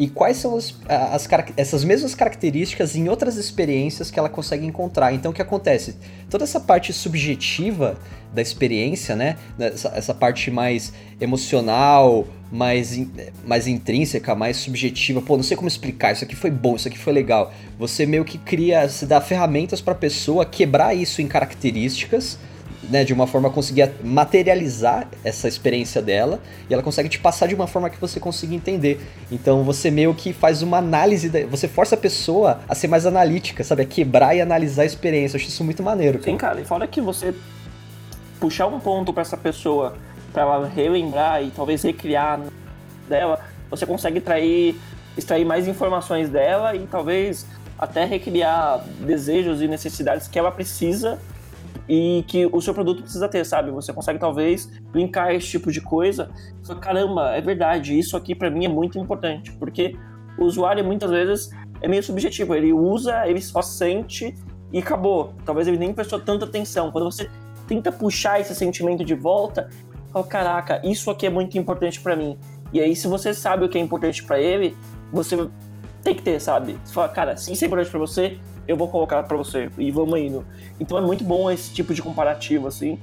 e 0.00 0.08
quais 0.08 0.38
são 0.38 0.56
as, 0.56 0.74
as, 0.88 1.28
essas 1.58 1.84
mesmas 1.84 2.14
características 2.14 2.96
em 2.96 3.10
outras 3.10 3.36
experiências 3.36 4.10
que 4.10 4.18
ela 4.18 4.30
consegue 4.30 4.64
encontrar. 4.64 5.12
Então, 5.12 5.30
o 5.30 5.34
que 5.34 5.42
acontece? 5.42 5.94
Toda 6.30 6.42
essa 6.42 6.58
parte 6.58 6.90
subjetiva 6.90 7.98
da 8.32 8.40
experiência, 8.40 9.14
né? 9.14 9.36
Essa, 9.58 9.88
essa 9.94 10.14
parte 10.14 10.50
mais 10.50 10.94
emocional, 11.20 12.26
mais, 12.50 12.98
mais 13.44 13.66
intrínseca, 13.66 14.34
mais 14.34 14.56
subjetiva. 14.56 15.20
Pô, 15.20 15.36
não 15.36 15.44
sei 15.44 15.54
como 15.54 15.68
explicar. 15.68 16.12
Isso 16.12 16.24
aqui 16.24 16.34
foi 16.34 16.50
bom, 16.50 16.76
isso 16.76 16.88
aqui 16.88 16.96
foi 16.98 17.12
legal. 17.12 17.52
Você 17.78 18.06
meio 18.06 18.24
que 18.24 18.38
cria, 18.38 18.88
se 18.88 19.04
dá 19.04 19.20
ferramentas 19.20 19.82
para 19.82 19.92
a 19.92 19.96
pessoa 19.96 20.46
quebrar 20.46 20.94
isso 20.94 21.20
em 21.20 21.28
características 21.28 22.38
né, 22.82 23.04
de 23.04 23.12
uma 23.12 23.26
forma 23.26 23.50
conseguir 23.50 23.90
materializar 24.02 25.06
essa 25.22 25.46
experiência 25.46 26.00
dela 26.00 26.40
e 26.68 26.74
ela 26.74 26.82
consegue 26.82 27.08
te 27.08 27.18
passar 27.18 27.46
de 27.46 27.54
uma 27.54 27.66
forma 27.66 27.90
que 27.90 28.00
você 28.00 28.18
consiga 28.18 28.54
entender. 28.54 29.00
Então 29.30 29.62
você 29.62 29.90
meio 29.90 30.14
que 30.14 30.32
faz 30.32 30.62
uma 30.62 30.78
análise, 30.78 31.28
da, 31.28 31.44
você 31.46 31.68
força 31.68 31.94
a 31.94 31.98
pessoa 31.98 32.60
a 32.68 32.74
ser 32.74 32.88
mais 32.88 33.04
analítica, 33.06 33.62
sabe? 33.62 33.82
A 33.82 33.84
quebrar 33.84 34.34
e 34.34 34.40
analisar 34.40 34.82
a 34.82 34.86
experiência. 34.86 35.36
Eu 35.36 35.40
acho 35.40 35.48
isso 35.48 35.64
muito 35.64 35.82
maneiro. 35.82 36.18
Cara. 36.18 36.30
Sim, 36.30 36.36
cara, 36.36 36.60
e 36.60 36.64
fora 36.64 36.86
que 36.86 37.00
você 37.00 37.34
puxar 38.38 38.66
um 38.66 38.80
ponto 38.80 39.12
para 39.12 39.22
essa 39.22 39.36
pessoa, 39.36 39.96
para 40.32 40.42
ela 40.42 40.66
relembrar 40.66 41.42
e 41.42 41.50
talvez 41.50 41.82
recriar 41.82 42.40
dela, 43.08 43.40
você 43.68 43.84
consegue 43.84 44.20
trair, 44.20 44.74
extrair 45.16 45.44
mais 45.44 45.68
informações 45.68 46.30
dela 46.30 46.74
e 46.74 46.86
talvez 46.86 47.46
até 47.78 48.04
recriar 48.04 48.84
desejos 49.00 49.60
e 49.60 49.68
necessidades 49.68 50.28
que 50.28 50.38
ela 50.38 50.50
precisa 50.50 51.18
e 51.90 52.22
que 52.28 52.46
o 52.46 52.60
seu 52.60 52.72
produto 52.72 53.02
precisa 53.02 53.28
ter, 53.28 53.44
sabe? 53.44 53.72
Você 53.72 53.92
consegue 53.92 54.16
talvez 54.16 54.70
linkar 54.94 55.34
esse 55.34 55.48
tipo 55.48 55.72
de 55.72 55.80
coisa. 55.80 56.30
Só, 56.62 56.76
caramba, 56.76 57.34
é 57.34 57.40
verdade, 57.40 57.98
isso 57.98 58.16
aqui 58.16 58.32
para 58.32 58.48
mim 58.48 58.64
é 58.64 58.68
muito 58.68 58.96
importante, 58.96 59.50
porque 59.54 59.96
o 60.38 60.44
usuário 60.44 60.84
muitas 60.84 61.10
vezes 61.10 61.50
é 61.82 61.88
meio 61.88 62.00
subjetivo, 62.00 62.54
ele 62.54 62.72
usa, 62.72 63.26
ele 63.26 63.40
só 63.40 63.60
sente 63.60 64.32
e 64.72 64.78
acabou. 64.78 65.34
Talvez 65.44 65.66
ele 65.66 65.78
nem 65.78 65.92
prestou 65.92 66.20
tanta 66.20 66.44
atenção. 66.44 66.92
Quando 66.92 67.10
você 67.10 67.28
tenta 67.66 67.90
puxar 67.90 68.40
esse 68.40 68.54
sentimento 68.54 69.04
de 69.04 69.16
volta, 69.16 69.68
fala, 70.12 70.24
caraca, 70.24 70.80
isso 70.84 71.10
aqui 71.10 71.26
é 71.26 71.30
muito 71.30 71.58
importante 71.58 72.00
para 72.00 72.14
mim. 72.14 72.38
E 72.72 72.80
aí, 72.80 72.94
se 72.94 73.08
você 73.08 73.34
sabe 73.34 73.64
o 73.64 73.68
que 73.68 73.76
é 73.76 73.80
importante 73.80 74.22
para 74.22 74.40
ele, 74.40 74.76
você 75.12 75.36
tem 76.02 76.14
que 76.14 76.22
ter, 76.22 76.40
sabe? 76.40 76.78
Você 76.84 76.92
fala, 76.92 77.08
cara, 77.08 77.36
se 77.36 77.52
isso 77.52 77.64
é 77.64 77.66
importante 77.66 77.90
para 77.90 78.00
você, 78.00 78.38
eu 78.66 78.76
vou 78.76 78.88
colocar 78.88 79.22
para 79.22 79.36
você 79.36 79.68
e 79.78 79.90
vamos 79.90 80.18
indo. 80.18 80.46
Então 80.78 80.96
é 80.96 81.00
muito 81.00 81.24
bom 81.24 81.50
esse 81.50 81.72
tipo 81.72 81.92
de 81.92 82.02
comparativo, 82.02 82.66
assim, 82.66 82.98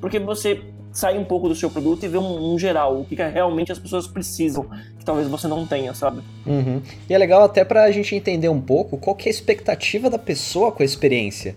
porque 0.00 0.18
você 0.18 0.60
sai 0.92 1.16
um 1.16 1.24
pouco 1.24 1.48
do 1.48 1.54
seu 1.54 1.70
produto 1.70 2.04
e 2.04 2.08
vê 2.08 2.18
um, 2.18 2.52
um 2.52 2.58
geral, 2.58 3.00
o 3.00 3.04
que, 3.04 3.16
que, 3.16 3.22
realmente 3.22 3.72
as 3.72 3.78
pessoas 3.78 4.06
precisam, 4.06 4.66
que 4.98 5.04
talvez 5.04 5.26
você 5.26 5.48
não 5.48 5.66
tenha, 5.66 5.94
sabe? 5.94 6.22
Uhum. 6.46 6.82
E 7.08 7.14
é 7.14 7.18
legal 7.18 7.42
até 7.42 7.64
pra 7.64 7.90
gente 7.90 8.14
entender 8.14 8.48
um 8.48 8.60
pouco 8.60 8.98
qual 8.98 9.16
que 9.16 9.28
é 9.28 9.30
a 9.30 9.34
expectativa 9.34 10.10
da 10.10 10.18
pessoa 10.18 10.70
com 10.70 10.82
a 10.82 10.86
experiência. 10.86 11.56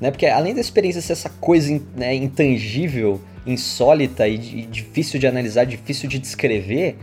Né? 0.00 0.10
Porque 0.10 0.26
além 0.26 0.54
da 0.54 0.60
experiência 0.60 1.00
ser 1.00 1.14
essa 1.14 1.30
coisa 1.30 1.80
né, 1.96 2.14
intangível, 2.14 3.20
insólita 3.46 4.28
e, 4.28 4.34
e 4.34 4.62
difícil 4.66 5.18
de 5.18 5.26
analisar, 5.26 5.64
difícil 5.64 6.08
de 6.08 6.18
descrever, 6.18 6.98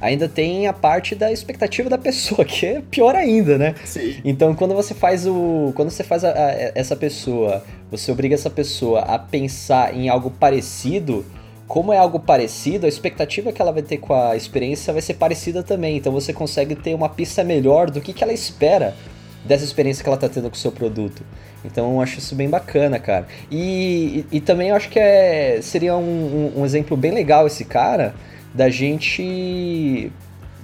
ainda 0.00 0.28
tem 0.28 0.66
a 0.66 0.72
parte 0.72 1.14
da 1.14 1.32
expectativa 1.32 1.88
da 1.88 1.98
pessoa, 1.98 2.44
que 2.46 2.66
é 2.66 2.82
pior 2.90 3.14
ainda, 3.14 3.58
né? 3.58 3.74
Sim. 3.84 4.16
Então, 4.24 4.54
quando 4.54 4.74
você 4.74 4.94
faz 4.94 5.26
o. 5.26 5.72
Quando 5.74 5.90
você 5.90 6.04
faz 6.04 6.24
a, 6.24 6.30
a, 6.30 6.72
essa 6.74 6.96
pessoa, 6.96 7.64
você 7.90 8.10
obriga 8.10 8.34
essa 8.34 8.50
pessoa 8.50 9.00
a 9.00 9.18
pensar 9.18 9.94
em 9.94 10.08
algo 10.08 10.30
parecido. 10.30 11.24
Como 11.66 11.92
é 11.92 11.98
algo 11.98 12.18
parecido, 12.18 12.86
a 12.86 12.88
expectativa 12.88 13.52
que 13.52 13.60
ela 13.60 13.70
vai 13.70 13.82
ter 13.82 13.98
com 13.98 14.14
a 14.14 14.34
experiência 14.34 14.90
vai 14.90 15.02
ser 15.02 15.14
parecida 15.14 15.62
também. 15.62 15.98
Então 15.98 16.10
você 16.10 16.32
consegue 16.32 16.74
ter 16.74 16.94
uma 16.94 17.10
pista 17.10 17.44
melhor 17.44 17.90
do 17.90 18.00
que, 18.00 18.14
que 18.14 18.24
ela 18.24 18.32
espera 18.32 18.96
dessa 19.44 19.64
experiência 19.64 20.02
que 20.02 20.08
ela 20.08 20.16
tá 20.16 20.30
tendo 20.30 20.48
com 20.48 20.56
o 20.56 20.58
seu 20.58 20.72
produto. 20.72 21.22
Então 21.62 21.92
eu 21.92 22.00
acho 22.00 22.20
isso 22.20 22.34
bem 22.34 22.48
bacana, 22.48 22.98
cara. 22.98 23.26
E, 23.50 24.24
e, 24.32 24.38
e 24.38 24.40
também 24.40 24.70
eu 24.70 24.76
acho 24.76 24.88
que 24.88 24.98
é, 24.98 25.60
seria 25.60 25.94
um, 25.94 26.00
um, 26.56 26.60
um 26.60 26.64
exemplo 26.64 26.96
bem 26.96 27.10
legal 27.10 27.46
esse 27.46 27.66
cara 27.66 28.14
da 28.54 28.68
gente 28.68 30.10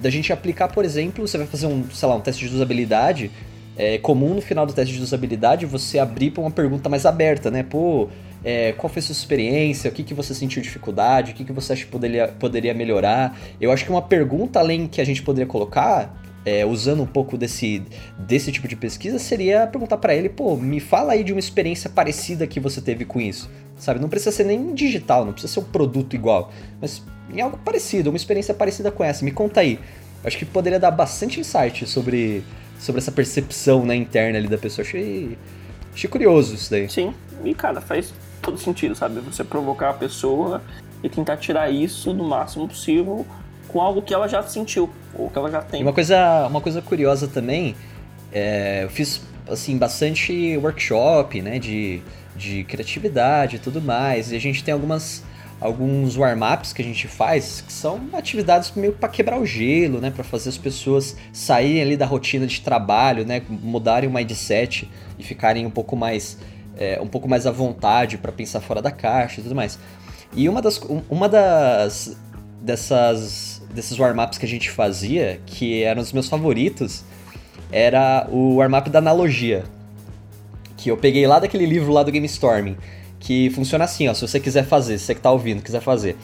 da 0.01 0.11
gente 0.11 0.33
aplicar, 0.33 0.69
por 0.69 0.85
exemplo, 0.85 1.27
você 1.27 1.39
vai 1.39 1.47
fazer 1.47 1.67
um, 1.67 1.89
sei 1.91 2.09
lá, 2.09 2.17
um 2.17 2.21
teste 2.21 2.47
de 2.47 2.55
usabilidade, 2.55 3.31
é 3.77 3.97
comum 3.99 4.35
no 4.35 4.41
final 4.43 4.67
do 4.67 4.73
teste 4.73 4.95
de 4.95 5.01
usabilidade 5.01 5.65
você 5.67 5.99
abrir 5.99 6.31
para 6.31 6.43
uma 6.43 6.51
pergunta 6.51 6.89
mais 6.89 7.07
aberta, 7.07 7.51
né? 7.51 7.63
Pô, 7.63 8.09
é, 8.45 8.73
qual 8.73 8.93
foi 8.93 9.01
a 9.01 9.03
sua 9.03 9.13
experiência, 9.13 9.91
o 9.91 9.93
que, 9.93 10.03
que 10.03 10.13
você 10.13 10.35
sentiu 10.35 10.61
dificuldade, 10.61 11.33
o 11.33 11.35
que, 11.35 11.45
que 11.45 11.53
você 11.53 11.73
acha 11.73 11.85
que 11.85 11.91
poderia, 11.91 12.29
poderia 12.29 12.75
melhorar. 12.75 13.37
Eu 13.61 13.73
acho 13.73 13.85
que 13.85 13.91
uma 13.91 14.03
pergunta 14.03 14.59
além 14.59 14.87
que 14.87 15.01
a 15.01 15.05
gente 15.05 15.23
poderia 15.23 15.47
colocar, 15.47 16.15
é, 16.45 16.65
usando 16.65 17.03
um 17.03 17.07
pouco 17.07 17.39
desse, 17.39 17.83
desse 18.19 18.53
tipo 18.53 18.69
de 18.69 18.77
pesquisa, 18.77 19.19
seria 19.19 19.67
perguntar 19.67 19.97
para 19.97 20.15
ele, 20.15 20.29
pô, 20.29 20.57
me 20.57 20.81
fala 20.81 21.13
aí 21.13 21.25
de 21.25 21.33
uma 21.33 21.41
experiência 21.41 21.89
parecida 21.89 22.47
que 22.47 22.61
você 22.61 22.81
teve 22.81 23.05
com 23.05 23.21
isso. 23.21 23.51
Sabe, 23.77 24.01
não 24.01 24.09
precisa 24.09 24.31
ser 24.31 24.45
nem 24.45 24.75
digital, 24.75 25.25
não 25.25 25.33
precisa 25.33 25.53
ser 25.53 25.61
um 25.61 25.65
produto 25.65 26.15
igual, 26.15 26.53
mas 26.81 27.03
em 27.33 27.41
algo 27.41 27.59
parecido, 27.59 28.11
uma 28.11 28.17
experiência 28.17 28.55
parecida 28.55 28.91
com 28.91 29.03
essa. 29.03 29.25
Me 29.25 29.31
conta 29.31 29.61
aí. 29.61 29.79
Acho 30.23 30.39
que 30.39 30.45
poderia 30.45 30.79
dar 30.79 30.91
bastante 30.91 31.41
insight 31.41 31.87
sobre, 31.87 32.43
sobre 32.79 33.01
essa 33.01 33.13
percepção 33.13 33.85
né, 33.85 33.95
interna 33.95 34.39
ali 34.39 34.49
da 34.49 34.57
pessoa. 34.57 34.87
Achei, 34.87 35.37
achei 35.93 36.09
curioso 36.09 36.55
isso 36.55 36.71
daí. 36.71 36.89
Sim, 36.89 37.13
e 37.45 37.55
cara, 37.55 37.81
faz 37.81 38.13
todo 38.41 38.57
sentido, 38.59 38.95
sabe? 38.95 39.21
Você 39.21 39.43
provocar 39.43 39.91
a 39.91 39.95
pessoa 39.95 40.63
e 41.03 41.09
tentar 41.09 41.37
tirar 41.37 41.71
isso 41.71 42.13
do 42.13 42.25
máximo 42.25 42.69
possível 42.69 43.27
com 43.75 43.81
algo 43.81 44.01
que 44.01 44.15
ela 44.15 44.29
já 44.29 44.41
sentiu, 44.45 44.89
ou 45.19 45.29
que 45.29 45.37
ela 45.37 45.51
já 45.51 45.61
tem. 45.61 45.83
Uma 45.83 45.93
coisa, 45.93 46.47
uma 46.47 46.61
coisa 46.61 46.81
curiosa 46.81 47.27
também, 47.27 47.75
é, 48.33 48.85
eu 48.85 48.89
fiz 48.89 49.21
assim 49.49 49.77
bastante 49.77 50.57
workshop, 50.59 51.43
né, 51.43 51.59
de, 51.59 52.01
de 52.37 52.63
criatividade 52.63 53.57
e 53.57 53.59
tudo 53.59 53.83
mais, 53.83 54.31
e 54.31 54.37
a 54.37 54.39
gente 54.39 54.63
tem 54.63 54.73
algumas 54.73 55.25
alguns 55.61 56.17
warm-ups 56.17 56.73
que 56.73 56.83
a 56.83 56.85
gente 56.85 57.09
faz, 57.09 57.63
que 57.63 57.73
são 57.73 58.01
atividades 58.13 58.73
meio 58.77 58.93
para 58.93 59.09
quebrar 59.09 59.41
o 59.41 59.47
gelo, 59.47 59.99
né, 59.99 60.11
para 60.11 60.23
fazer 60.23 60.51
as 60.51 60.59
pessoas 60.59 61.17
saírem 61.33 61.83
ali 61.83 61.97
da 61.97 62.07
rotina 62.07 62.47
de 62.47 62.61
trabalho, 62.61 63.25
né, 63.27 63.43
mudarem 63.49 64.09
o 64.09 64.13
mindset 64.13 64.89
e 65.19 65.25
ficarem 65.25 65.67
um 65.67 65.71
pouco 65.71 65.97
mais 65.97 66.39
é, 66.77 67.01
um 67.01 67.07
pouco 67.09 67.29
mais 67.29 67.45
à 67.45 67.51
vontade 67.51 68.19
para 68.19 68.31
pensar 68.31 68.61
fora 68.61 68.81
da 68.81 68.93
caixa 68.93 69.41
e 69.41 69.43
tudo 69.43 69.55
mais. 69.55 69.79
E 70.33 70.49
uma 70.49 70.61
das, 70.61 70.81
uma 71.09 71.29
das 71.29 72.17
dessas 72.65 73.54
desses 73.75 73.99
warm-ups 73.99 74.39
que 74.39 74.47
a 74.47 74.49
gente 74.49 74.71
fazia, 74.71 75.41
que 75.45 75.83
eram 75.83 76.01
os 76.01 76.13
meus 76.13 76.29
favoritos, 76.29 77.05
era 77.71 78.27
o 78.31 78.57
warm-up 78.57 78.89
da 78.89 78.99
analogia. 78.99 79.65
Que 80.77 80.91
eu 80.91 80.97
peguei 80.97 81.27
lá 81.27 81.39
daquele 81.39 81.67
livro 81.67 81.93
lá 81.93 82.03
do 82.03 82.13
Game 82.13 82.27
Storming, 82.27 82.77
que 83.19 83.51
funciona 83.51 83.85
assim, 83.85 84.09
ó, 84.09 84.15
se 84.15 84.21
você 84.21 84.39
quiser 84.39 84.65
fazer, 84.65 84.99
se 84.99 85.07
você 85.07 85.15
que 85.15 85.21
tá 85.21 85.31
ouvindo, 85.31 85.63
quiser 85.63 85.81
fazer, 85.81 86.17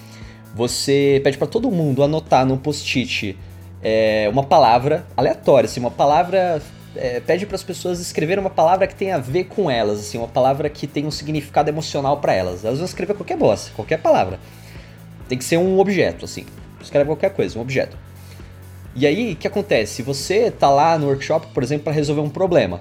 você 0.54 1.20
pede 1.24 1.38
para 1.38 1.46
todo 1.46 1.70
mundo 1.70 2.02
anotar 2.02 2.44
no 2.44 2.56
post-it 2.56 3.36
é, 3.82 4.28
uma 4.30 4.42
palavra 4.42 5.06
aleatória, 5.16 5.66
assim, 5.66 5.80
uma 5.80 5.90
palavra 5.90 6.60
é, 6.94 7.20
pede 7.20 7.46
para 7.46 7.56
as 7.56 7.62
pessoas 7.62 8.00
escreverem 8.00 8.42
uma 8.42 8.50
palavra 8.50 8.86
que 8.86 8.94
tenha 8.94 9.16
a 9.16 9.18
ver 9.18 9.44
com 9.44 9.70
elas, 9.70 10.00
assim, 10.00 10.18
uma 10.18 10.28
palavra 10.28 10.68
que 10.68 10.86
tenha 10.86 11.06
um 11.06 11.10
significado 11.10 11.68
emocional 11.68 12.18
para 12.18 12.34
elas. 12.34 12.64
Elas 12.64 12.78
vão 12.78 12.86
escrever 12.86 13.14
qualquer 13.14 13.36
bosta, 13.36 13.70
qualquer 13.74 13.98
palavra. 13.98 14.38
Tem 15.28 15.38
que 15.38 15.44
ser 15.44 15.56
um 15.56 15.78
objeto, 15.78 16.24
assim. 16.24 16.44
Escreve 16.80 17.06
qualquer 17.06 17.30
coisa, 17.30 17.58
um 17.58 17.62
objeto. 17.62 17.96
E 18.94 19.06
aí, 19.06 19.32
o 19.32 19.36
que 19.36 19.46
acontece? 19.46 20.02
Você 20.02 20.50
tá 20.50 20.68
lá 20.68 20.98
no 20.98 21.06
workshop, 21.06 21.48
por 21.54 21.62
exemplo, 21.62 21.84
para 21.84 21.92
resolver 21.92 22.22
um 22.22 22.30
problema. 22.30 22.80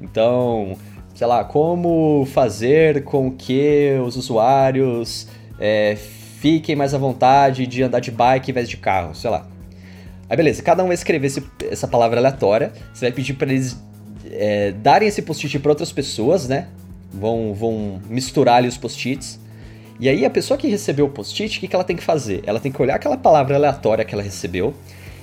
Então, 0.00 0.76
sei 1.14 1.26
lá, 1.26 1.42
como 1.44 2.26
fazer 2.32 3.02
com 3.02 3.30
que 3.30 3.98
os 4.06 4.16
usuários 4.16 5.26
é, 5.58 5.96
fiquem 5.96 6.76
mais 6.76 6.94
à 6.94 6.98
vontade 6.98 7.66
de 7.66 7.82
andar 7.82 8.00
de 8.00 8.10
bike 8.10 8.50
em 8.50 8.54
vez 8.54 8.68
de 8.68 8.76
carro, 8.76 9.14
sei 9.14 9.30
lá. 9.30 9.46
Aí 10.30 10.36
beleza, 10.36 10.62
cada 10.62 10.84
um 10.84 10.86
vai 10.86 10.94
escrever 10.94 11.26
esse, 11.26 11.42
essa 11.70 11.88
palavra 11.88 12.20
aleatória. 12.20 12.72
Você 12.92 13.06
vai 13.06 13.12
pedir 13.12 13.34
para 13.34 13.50
eles 13.50 13.82
é, 14.30 14.72
darem 14.72 15.08
esse 15.08 15.22
post-it 15.22 15.58
para 15.58 15.72
outras 15.72 15.90
pessoas, 15.90 16.46
né? 16.46 16.68
Vão, 17.12 17.54
vão 17.54 18.00
misturar 18.08 18.56
ali 18.56 18.68
os 18.68 18.76
post-its. 18.76 19.40
E 20.00 20.08
aí 20.08 20.24
a 20.24 20.30
pessoa 20.30 20.56
que 20.56 20.68
recebeu 20.68 21.06
o 21.06 21.08
post-it, 21.08 21.58
o 21.58 21.60
que, 21.60 21.68
que 21.68 21.74
ela 21.74 21.84
tem 21.84 21.96
que 21.96 22.04
fazer? 22.04 22.42
Ela 22.46 22.60
tem 22.60 22.70
que 22.70 22.80
olhar 22.80 22.94
aquela 22.94 23.16
palavra 23.16 23.56
aleatória 23.56 24.04
que 24.04 24.14
ela 24.14 24.22
recebeu 24.22 24.74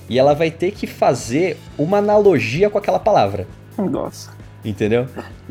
e 0.08 0.18
ela 0.18 0.34
vai 0.34 0.50
ter 0.50 0.72
que 0.72 0.86
fazer 0.86 1.56
uma 1.78 1.98
analogia 1.98 2.68
com 2.68 2.78
aquela 2.78 2.98
palavra. 2.98 3.46
Nossa. 3.78 4.30
Entendeu? 4.64 5.06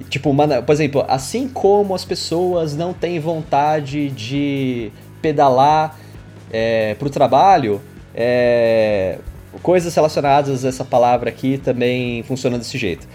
Tipo, 0.10 0.30
uma, 0.30 0.62
por 0.62 0.74
exemplo, 0.74 1.06
assim 1.08 1.48
como 1.48 1.96
as 1.96 2.06
pessoas 2.06 2.76
não 2.76 2.94
têm 2.94 3.20
vontade 3.20 4.10
de 4.10 4.92
pedalar 5.22 5.98
é, 6.52 6.96
pro 6.96 7.10
trabalho, 7.10 7.82
é, 8.14 9.18
coisas 9.62 9.94
relacionadas 9.96 10.64
a 10.66 10.70
essa 10.70 10.84
palavra 10.84 11.30
aqui 11.30 11.58
também 11.58 12.24
funcionam 12.24 12.58
desse 12.58 12.78
jeito. 12.78 13.08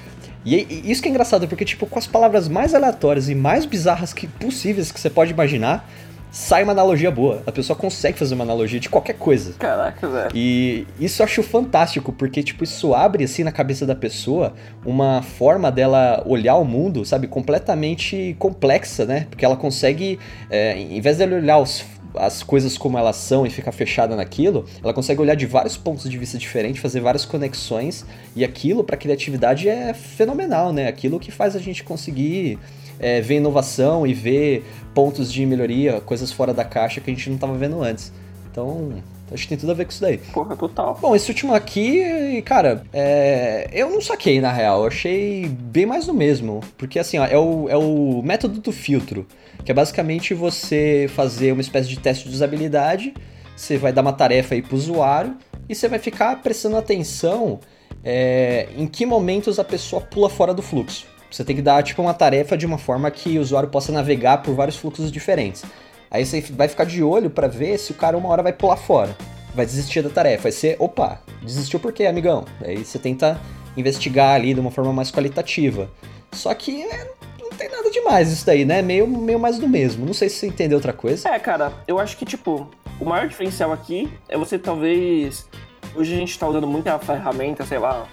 E 0.45 0.83
isso 0.91 1.03
que 1.03 1.09
é 1.09 1.11
engraçado, 1.11 1.47
porque, 1.47 1.65
tipo, 1.65 1.87
com 1.87 1.99
as 1.99 2.07
palavras 2.07 2.49
mais 2.49 2.75
aleatórias 2.75 3.29
e 3.29 3.35
mais 3.35 3.67
bizarras 3.67 4.13
que 4.13 4.27
possíveis 4.27 4.91
que 4.91 4.99
você 4.99 5.11
pode 5.11 5.33
imaginar, 5.33 5.87
sai 6.31 6.63
uma 6.63 6.73
analogia 6.73 7.11
boa. 7.11 7.43
A 7.47 7.53
pessoa 7.53 7.77
consegue 7.77 8.19
fazer 8.19 8.35
uma 8.35 8.45
analogia 8.45 8.81
de 8.81 8.89
qualquer 8.89 9.15
coisa. 9.15 9.55
Caraca, 9.59 10.09
velho. 10.09 10.31
E 10.35 10.87
isso 10.99 11.21
eu 11.21 11.25
acho 11.25 11.43
fantástico, 11.43 12.13
porque, 12.13 12.43
tipo, 12.43 12.65
isso 12.65 12.95
abre, 12.95 13.25
assim, 13.25 13.45
na 13.45 13.53
cabeça 13.53 13.85
da 13.85 13.95
pessoa 13.95 14.55
uma 14.85 15.23
forma 15.23 15.71
dela 15.71 16.23
olhar 16.25 16.57
o 16.57 16.65
mundo, 16.65 17.05
sabe, 17.05 17.27
completamente 17.27 18.35
complexa, 18.39 19.05
né? 19.05 19.27
Porque 19.29 19.45
ela 19.45 19.57
consegue, 19.57 20.19
é, 20.49 20.79
em 20.79 21.01
vez 21.01 21.19
de 21.19 21.25
olhar 21.25 21.59
os 21.59 21.85
as 22.15 22.43
coisas 22.43 22.77
como 22.77 22.99
elas 22.99 23.17
são 23.17 23.47
e 23.47 23.51
ficar 23.51 23.73
fechada 23.73 24.17
naquilo, 24.17 24.65
ela 24.83 24.93
consegue 24.93 25.21
olhar 25.21 25.35
de 25.35 25.47
vários 25.47 25.77
pontos 25.77 26.09
de 26.09 26.19
vista 26.19 26.39
diferentes, 26.39 26.81
fazer 26.81 27.01
várias 27.01 27.25
conexões, 27.25 28.05
e 28.35 28.45
aquilo 28.45 28.83
para 28.83 28.97
criatividade 28.97 29.69
é 29.69 29.95
fenomenal, 29.95 30.73
né? 30.73 30.89
Aquilo 30.89 31.21
que 31.21 31.31
faz 31.31 31.55
a 31.55 31.59
gente 31.59 31.83
conseguir 31.85 32.59
é, 32.99 33.21
ver 33.21 33.37
inovação 33.37 34.07
e 34.07 34.13
ver 34.13 34.65
pontos 34.95 35.33
de 35.33 35.45
melhoria, 35.47 36.01
coisas 36.01 36.31
fora 36.31 36.53
da 36.53 36.65
caixa 36.65 37.01
que 37.01 37.11
a 37.11 37.15
gente 37.15 37.29
não 37.29 37.37
estava 37.37 37.55
vendo 37.55 37.83
antes. 37.83 38.13
Então, 38.51 38.93
Acho 39.33 39.45
que 39.45 39.49
tem 39.51 39.59
tudo 39.59 39.73
a 39.73 39.75
ver 39.75 39.85
com 39.85 39.91
isso 39.91 40.01
daí. 40.01 40.19
Porra, 40.19 40.57
total. 40.57 40.99
Bom, 41.01 41.15
esse 41.15 41.31
último 41.31 41.55
aqui, 41.55 42.43
cara, 42.43 42.83
é... 42.93 43.69
eu 43.73 43.91
não 43.91 44.01
saquei 44.01 44.41
na 44.41 44.53
real. 44.53 44.81
Eu 44.81 44.89
achei 44.89 45.47
bem 45.47 45.87
mais 45.87 46.07
do 46.07 46.15
mesmo. 46.15 46.61
Porque 46.77 46.99
assim, 46.99 47.19
ó, 47.19 47.25
é 47.25 47.39
o, 47.39 47.69
é 47.69 47.77
o 47.77 48.23
método 48.23 48.61
do 48.61 48.73
filtro 48.73 49.27
que 49.65 49.71
é 49.71 49.75
basicamente 49.75 50.35
você 50.35 51.07
fazer 51.15 51.53
uma 51.53 51.61
espécie 51.61 51.89
de 51.89 51.99
teste 51.99 52.29
de 52.29 52.35
usabilidade, 52.35 53.15
você 53.55 53.77
vai 53.77 53.93
dar 53.93 54.03
uma 54.03 54.13
tarefa 54.13 54.55
aí 54.55 54.63
para 54.63 54.75
o 54.75 54.79
usuário 54.79 55.37
e 55.69 55.75
você 55.75 55.89
vai 55.89 55.99
ficar 55.99 56.41
prestando 56.43 56.77
atenção 56.77 57.61
é, 58.03 58.69
em 58.77 58.87
que 58.87 59.05
momentos 59.05 59.59
a 59.59 59.65
pessoa 59.65 60.01
pula 60.01 60.31
fora 60.31 60.55
do 60.55 60.63
fluxo. 60.63 61.07
Você 61.31 61.45
tem 61.45 61.55
que 61.55 61.63
dar 61.63 61.83
tipo 61.83 62.03
uma 62.03 62.15
tarefa 62.15 62.57
de 62.57 62.67
uma 62.67 62.79
forma 62.79 63.11
que 63.11 63.39
o 63.39 63.41
usuário 63.41 63.69
possa 63.69 63.93
navegar 63.93 64.39
por 64.39 64.55
vários 64.55 64.77
fluxos 64.77 65.13
diferentes. 65.13 65.63
Aí 66.11 66.27
você 66.27 66.41
vai 66.41 66.67
ficar 66.67 66.85
de 66.85 67.03
olho 67.03 67.31
para 67.31 67.47
ver 67.47 67.79
se 67.79 67.93
o 67.93 67.95
cara 67.95 68.19
uma 68.19 68.29
hora 68.29 68.43
vai 68.43 68.53
pular 68.53 68.77
fora, 68.77 69.17
vai 69.55 69.65
desistir 69.65 70.03
da 70.03 70.11
tarefa. 70.11 70.49
Aí 70.49 70.53
você, 70.53 70.77
opa, 70.79 71.21
desistiu 71.43 71.79
por 71.79 71.93
quê, 71.93 72.07
amigão? 72.07 72.45
Aí 72.61 72.85
você 72.85 72.99
tenta 72.99 73.41
investigar 73.77 74.35
ali 74.35 74.53
de 74.53 74.61
uma 74.61 74.71
forma 74.71 74.93
mais 74.93 75.11
qualitativa. 75.11 75.89
Só 76.33 76.53
que 76.55 76.83
é, 76.83 77.11
tem 77.57 77.69
nada 77.69 77.91
demais 77.91 78.33
isso 78.33 78.47
daí, 78.47 78.65
né? 78.65 78.83
Meio, 78.83 79.07
meio 79.07 79.39
mais 79.39 79.59
do 79.59 79.69
mesmo. 79.69 80.07
Não 80.07 80.15
sei 80.15 80.29
se 80.29 80.37
você 80.37 80.47
entendeu 80.47 80.79
outra 80.79 80.93
coisa. 80.93 81.29
É, 81.29 81.39
cara, 81.39 81.73
eu 81.87 81.99
acho 81.99 82.17
que, 82.17 82.25
tipo, 82.25 82.69
o 82.99 83.05
maior 83.05 83.29
diferencial 83.29 83.73
aqui 83.73 84.11
é 84.29 84.37
você 84.37 84.59
talvez. 84.59 85.49
Hoje 85.95 86.15
a 86.15 86.17
gente 86.17 86.39
tá 86.39 86.49
usando 86.49 86.67
muita 86.67 86.99
ferramenta, 86.99 87.65
sei 87.65 87.79
lá, 87.79 88.07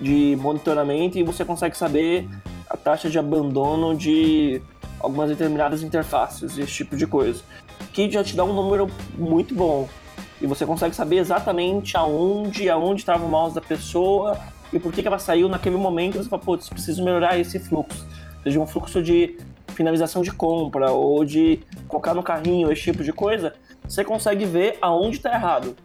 de 0.00 0.36
monitoramento 0.40 1.18
e 1.18 1.22
você 1.22 1.44
consegue 1.44 1.76
saber 1.76 2.28
a 2.68 2.76
taxa 2.76 3.10
de 3.10 3.18
abandono 3.18 3.96
de 3.96 4.62
algumas 5.00 5.28
determinadas 5.30 5.82
interfaces, 5.82 6.58
esse 6.58 6.72
tipo 6.72 6.96
de 6.96 7.06
coisa. 7.06 7.42
Que 7.92 8.10
já 8.10 8.22
te 8.22 8.36
dá 8.36 8.44
um 8.44 8.52
número 8.52 8.88
muito 9.16 9.54
bom. 9.54 9.88
E 10.40 10.46
você 10.46 10.64
consegue 10.64 10.94
saber 10.94 11.16
exatamente 11.16 11.96
aonde, 11.96 12.68
aonde 12.68 13.00
estava 13.00 13.24
o 13.24 13.28
mouse 13.28 13.54
da 13.54 13.60
pessoa 13.60 14.38
e 14.72 14.78
por 14.78 14.92
que, 14.92 15.02
que 15.02 15.08
ela 15.08 15.18
saiu 15.18 15.48
naquele 15.48 15.76
momento. 15.76 16.18
Você 16.18 16.28
fala, 16.28 16.42
putz, 16.42 16.68
preciso 16.68 17.04
melhorar 17.04 17.38
esse 17.38 17.58
fluxo 17.58 18.06
seja 18.48 18.60
um 18.60 18.66
fluxo 18.66 19.02
de 19.02 19.36
finalização 19.74 20.22
de 20.22 20.32
compra 20.32 20.90
ou 20.90 21.24
de 21.24 21.60
colocar 21.86 22.14
no 22.14 22.22
carrinho, 22.22 22.72
esse 22.72 22.82
tipo 22.82 23.04
de 23.04 23.12
coisa, 23.12 23.54
você 23.86 24.04
consegue 24.04 24.44
ver 24.44 24.78
aonde 24.80 25.16
está 25.16 25.32
errado. 25.32 25.76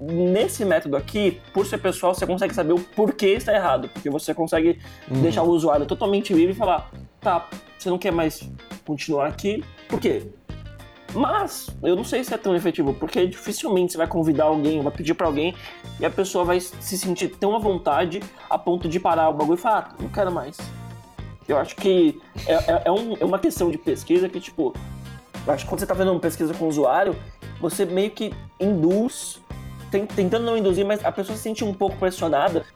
Nesse 0.00 0.64
método 0.64 0.96
aqui, 0.96 1.40
por 1.52 1.64
ser 1.66 1.78
pessoal, 1.78 2.14
você 2.14 2.26
consegue 2.26 2.54
saber 2.54 2.74
o 2.74 2.80
porquê 2.80 3.28
está 3.28 3.54
errado, 3.54 3.88
porque 3.88 4.10
você 4.10 4.34
consegue 4.34 4.78
uhum. 5.10 5.22
deixar 5.22 5.42
o 5.42 5.50
usuário 5.50 5.86
totalmente 5.86 6.34
livre 6.34 6.52
e 6.52 6.56
falar: 6.56 6.90
tá, 7.20 7.48
você 7.86 7.90
não 7.90 7.98
quer 7.98 8.10
mais 8.10 8.42
continuar 8.84 9.28
aqui, 9.28 9.62
por 9.88 10.00
quê? 10.00 10.26
Mas 11.14 11.68
eu 11.82 11.94
não 11.94 12.02
sei 12.02 12.24
se 12.24 12.34
é 12.34 12.36
tão 12.36 12.54
efetivo, 12.54 12.92
porque 12.92 13.26
dificilmente 13.26 13.92
você 13.92 13.98
vai 13.98 14.08
convidar 14.08 14.44
alguém, 14.44 14.82
vai 14.82 14.92
pedir 14.92 15.14
para 15.14 15.26
alguém 15.26 15.54
e 16.00 16.04
a 16.04 16.10
pessoa 16.10 16.44
vai 16.44 16.60
se 16.60 16.98
sentir 16.98 17.28
tão 17.28 17.54
à 17.54 17.58
vontade 17.58 18.20
a 18.50 18.58
ponto 18.58 18.88
de 18.88 18.98
parar 18.98 19.28
o 19.28 19.32
bagulho 19.32 19.56
e 19.56 19.60
falar, 19.60 19.90
ah, 19.92 20.02
não 20.02 20.08
quero 20.08 20.32
mais. 20.32 20.56
Eu 21.48 21.56
acho 21.56 21.76
que 21.76 22.20
é, 22.46 22.54
é, 22.54 22.82
é, 22.86 22.90
um, 22.90 23.16
é 23.18 23.24
uma 23.24 23.38
questão 23.38 23.70
de 23.70 23.78
pesquisa 23.78 24.28
que, 24.28 24.40
tipo, 24.40 24.74
acho 25.46 25.64
que 25.64 25.70
quando 25.70 25.78
você 25.78 25.86
tá 25.86 25.94
fazendo 25.94 26.12
uma 26.12 26.20
pesquisa 26.20 26.52
com 26.52 26.64
o 26.64 26.68
usuário, 26.68 27.14
você 27.60 27.84
meio 27.84 28.10
que 28.10 28.34
induz, 28.58 29.40
tentando 29.90 30.44
não 30.44 30.56
induzir, 30.56 30.84
mas 30.84 31.04
a 31.04 31.12
pessoa 31.12 31.36
se 31.36 31.42
sente 31.42 31.64
um 31.64 31.72
pouco 31.72 31.96
pressionada 31.96 32.66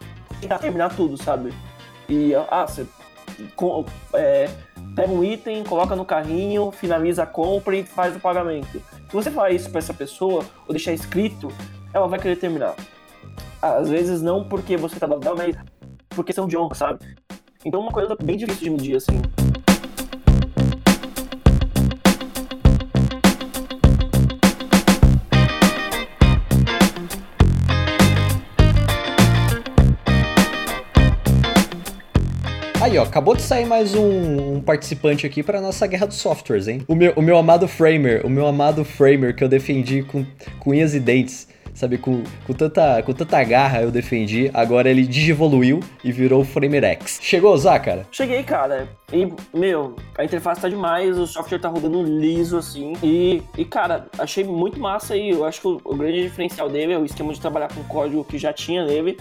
tentar 0.40 0.60
terminar 0.60 0.94
tudo, 0.94 1.20
sabe? 1.20 1.52
E, 2.08 2.32
ah, 2.48 2.64
você 2.64 2.86
com, 3.56 3.84
é, 4.14 4.48
pega 5.00 5.12
um 5.12 5.24
item, 5.24 5.64
coloca 5.64 5.96
no 5.96 6.04
carrinho, 6.04 6.70
finaliza 6.70 7.22
a 7.22 7.26
compra 7.26 7.74
e 7.76 7.82
faz 7.82 8.14
o 8.14 8.20
pagamento. 8.20 8.82
Se 9.08 9.12
você 9.12 9.30
falar 9.30 9.50
isso 9.50 9.70
para 9.70 9.78
essa 9.78 9.94
pessoa, 9.94 10.44
ou 10.66 10.74
deixar 10.74 10.92
escrito, 10.92 11.48
ela 11.92 12.06
vai 12.06 12.18
querer 12.18 12.36
terminar. 12.36 12.74
Às 13.62 13.88
vezes 13.88 14.20
não 14.20 14.44
porque 14.44 14.76
você 14.76 14.98
tá 14.98 15.06
dando, 15.06 15.36
mas 15.36 15.56
por 16.10 16.24
questão 16.24 16.46
de 16.46 16.56
honra, 16.56 16.74
sabe? 16.74 17.16
Então 17.64 17.80
é 17.80 17.82
uma 17.82 17.92
coisa 17.92 18.16
bem 18.22 18.36
difícil 18.36 18.64
de 18.64 18.70
medir, 18.70 18.96
assim. 18.96 19.20
Aí, 32.90 32.98
ó, 32.98 33.05
acabou 33.05 33.37
de 33.37 33.42
sair 33.42 33.66
mais 33.66 33.94
um, 33.94 34.55
um 34.55 34.61
participante 34.61 35.24
aqui 35.24 35.44
para 35.44 35.61
nossa 35.61 35.87
guerra 35.87 36.09
dos 36.09 36.16
softwares, 36.16 36.66
hein? 36.66 36.83
O 36.88 36.94
meu, 36.96 37.12
o 37.14 37.22
meu 37.22 37.38
amado 37.38 37.68
Framer, 37.68 38.26
o 38.26 38.29
meu 38.29 38.44
amado 38.48 38.85
Framer 38.85 39.33
que 39.33 39.44
eu 39.44 39.48
defendi 39.48 40.03
com, 40.03 40.26
com 40.59 40.70
unhas 40.70 40.92
e 40.92 40.98
dentes 40.98 41.46
sabe, 41.72 41.98
com, 41.98 42.22
com, 42.46 42.53
tanta, 42.53 43.03
com 43.03 43.12
tanta 43.12 43.42
garra 43.44 43.81
eu 43.83 43.90
defendi, 43.90 44.50
agora 44.53 44.90
ele 44.90 45.07
digivoluiu 45.07 45.81
e 46.05 46.12
virou 46.12 46.42
o 46.42 46.44
Framer 46.44 46.85
X. 46.85 47.18
Chegou 47.22 47.53
a 47.53 47.55
usar, 47.55 47.79
cara? 47.79 48.07
Cheguei, 48.11 48.42
cara. 48.42 48.88
E, 49.12 49.33
meu, 49.57 49.96
a 50.18 50.24
interface 50.24 50.61
tá 50.61 50.68
demais, 50.68 51.18
o 51.18 51.26
software 51.26 51.59
tá 51.59 51.68
rodando 51.68 52.03
liso, 52.03 52.57
assim. 52.57 52.92
E, 53.03 53.42
e 53.57 53.64
cara, 53.64 54.07
achei 54.18 54.44
muito 54.44 54.79
massa 54.79 55.16
e 55.16 55.31
eu 55.31 55.44
acho 55.44 55.61
que 55.61 55.68
o, 55.68 55.81
o 55.85 55.96
grande 55.96 56.22
diferencial 56.22 56.68
dele 56.68 56.92
é 56.92 56.98
o 56.98 57.05
esquema 57.05 57.33
de 57.33 57.40
trabalhar 57.40 57.68
com 57.72 57.83
código 57.85 58.24
que 58.24 58.38
já 58.38 58.53
tinha 58.53 58.85
nele 58.85 59.16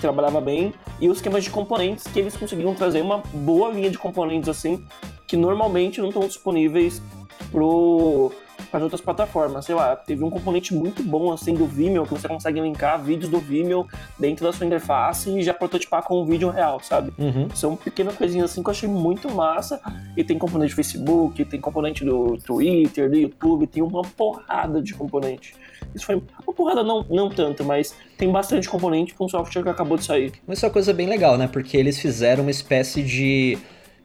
trabalhava 0.00 0.40
bem, 0.40 0.72
e 1.00 1.08
os 1.08 1.18
esquemas 1.18 1.44
de 1.44 1.50
componentes 1.50 2.04
que 2.04 2.18
eles 2.18 2.36
conseguiram 2.36 2.74
trazer 2.74 3.02
uma 3.02 3.18
boa 3.32 3.70
linha 3.70 3.90
de 3.90 3.98
componentes 3.98 4.48
assim, 4.48 4.84
que 5.26 5.36
normalmente 5.36 6.00
não 6.00 6.08
estão 6.08 6.26
disponíveis 6.26 7.02
pro 7.50 8.32
para 8.60 8.82
outras 8.82 9.00
plataformas. 9.00 9.64
Sei 9.64 9.74
lá, 9.74 9.96
teve 9.96 10.22
um 10.24 10.30
componente 10.30 10.74
muito 10.74 11.02
bom 11.02 11.32
assim 11.32 11.54
do 11.54 11.66
Vimeo 11.66 12.04
que 12.04 12.12
você 12.12 12.28
consegue 12.28 12.60
linkar 12.60 13.02
vídeos 13.02 13.30
do 13.30 13.38
Vimeo 13.38 13.86
dentro 14.18 14.44
da 14.44 14.52
sua 14.52 14.66
interface 14.66 15.30
e 15.30 15.42
já 15.42 15.54
prototipar 15.54 16.02
com 16.02 16.22
um 16.22 16.24
vídeo 16.24 16.50
real, 16.50 16.80
sabe? 16.80 17.12
Uhum. 17.18 17.48
São 17.54 17.76
pequenas 17.76 18.16
coisinhas 18.16 18.50
assim 18.50 18.62
que 18.62 18.68
eu 18.68 18.72
achei 18.72 18.88
muito 18.88 19.30
massa. 19.30 19.80
E 20.16 20.24
tem 20.24 20.38
componente 20.38 20.72
do 20.72 20.76
Facebook, 20.76 21.44
tem 21.44 21.60
componente 21.60 22.04
do 22.04 22.36
Twitter, 22.38 23.10
do 23.10 23.16
YouTube, 23.16 23.66
tem 23.66 23.82
uma 23.82 24.02
porrada 24.02 24.82
de 24.82 24.94
componente. 24.94 25.54
Isso 25.94 26.06
foi 26.06 26.22
uma 26.46 26.54
porrada, 26.54 26.82
não, 26.82 27.04
não 27.08 27.28
tanto, 27.28 27.64
mas 27.64 27.94
tem 28.16 28.30
bastante 28.30 28.68
componente 28.68 29.14
com 29.14 29.24
um 29.24 29.28
software 29.28 29.62
que 29.62 29.68
acabou 29.68 29.96
de 29.96 30.04
sair. 30.04 30.32
Mas 30.46 30.58
isso 30.58 30.66
é 30.66 30.68
uma 30.68 30.72
coisa 30.72 30.92
bem 30.92 31.06
legal, 31.06 31.36
né? 31.36 31.48
Porque 31.48 31.76
eles 31.76 31.98
fizeram 31.98 32.42
uma 32.42 32.50
espécie 32.50 33.02
de 33.02 33.58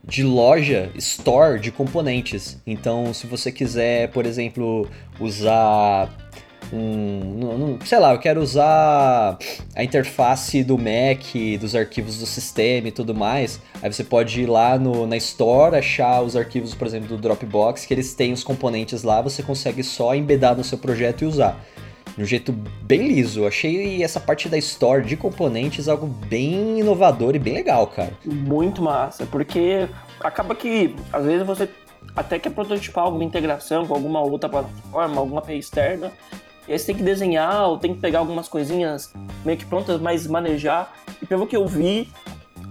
de 0.08 0.24
loja, 0.24 0.92
store 0.96 1.60
de 1.60 1.72
componentes. 1.72 2.58
Então, 2.66 3.14
se 3.14 3.26
você 3.28 3.52
quiser, 3.52 4.10
por 4.10 4.26
exemplo, 4.26 4.88
usar 5.20 6.10
um, 6.74 7.78
sei 7.86 8.00
lá, 8.00 8.14
eu 8.14 8.20
quero 8.20 8.42
usar 8.42 9.38
a 9.76 9.84
interface 9.84 10.64
do 10.64 10.78
Mac, 10.78 11.24
dos 11.60 11.76
arquivos 11.76 12.18
do 12.18 12.26
sistema 12.26 12.88
e 12.88 12.92
tudo 12.92 13.14
mais. 13.14 13.60
Aí 13.82 13.92
você 13.92 14.04
pode 14.04 14.42
ir 14.42 14.46
lá 14.48 14.78
no, 14.78 15.06
na 15.06 15.18
Store, 15.18 15.76
achar 15.76 16.22
os 16.22 16.36
arquivos, 16.36 16.74
por 16.74 16.88
exemplo, 16.88 17.10
do 17.10 17.18
Dropbox, 17.18 17.86
que 17.86 17.94
eles 17.94 18.14
têm 18.14 18.34
os 18.34 18.44
componentes 18.44 19.04
lá, 19.04 19.22
você 19.22 19.44
consegue 19.44 19.84
só 19.84 20.16
embedar 20.16 20.56
no 20.56 20.64
seu 20.64 20.78
projeto 20.78 21.24
e 21.24 21.28
usar 21.28 21.64
de 22.16 22.24
um 22.24 22.26
jeito 22.26 22.52
bem 22.82 23.08
liso. 23.08 23.46
Achei 23.46 24.02
essa 24.02 24.20
parte 24.20 24.48
da 24.48 24.58
store 24.58 25.04
de 25.04 25.18
componentes 25.18 25.88
algo 25.88 26.08
bem 26.08 26.80
inovador 26.80 27.36
e 27.36 27.40
bem 27.40 27.54
legal, 27.54 27.88
cara. 27.88 28.14
Muito 28.26 28.82
massa, 28.82 29.26
porque 29.26 29.88
acaba 30.20 30.56
que 30.56 30.96
às 31.12 31.26
vezes 31.26 31.46
você 31.46 31.70
até 32.16 32.40
quer 32.40 32.52
prototipar 32.52 33.04
alguma 33.04 33.24
integração 33.24 33.86
com 33.86 33.94
alguma 33.94 34.22
outra 34.22 34.50
plataforma, 34.50 35.20
alguma 35.20 35.40
API 35.40 35.58
externa, 35.58 36.12
e 36.68 36.72
aí 36.72 36.80
você 36.80 36.88
tem 36.88 36.96
que 36.96 37.04
desenhar 37.04 37.68
ou 37.68 37.78
tem 37.78 37.94
que 37.94 38.00
pegar 38.00 38.20
algumas 38.20 38.48
coisinhas 38.48 39.14
meio 39.44 39.58
que 39.58 39.66
prontas, 39.66 40.00
mas 40.00 40.26
manejar. 40.26 40.94
E 41.22 41.26
pelo 41.26 41.46
que 41.46 41.56
eu 41.56 41.68
vi, 41.68 42.10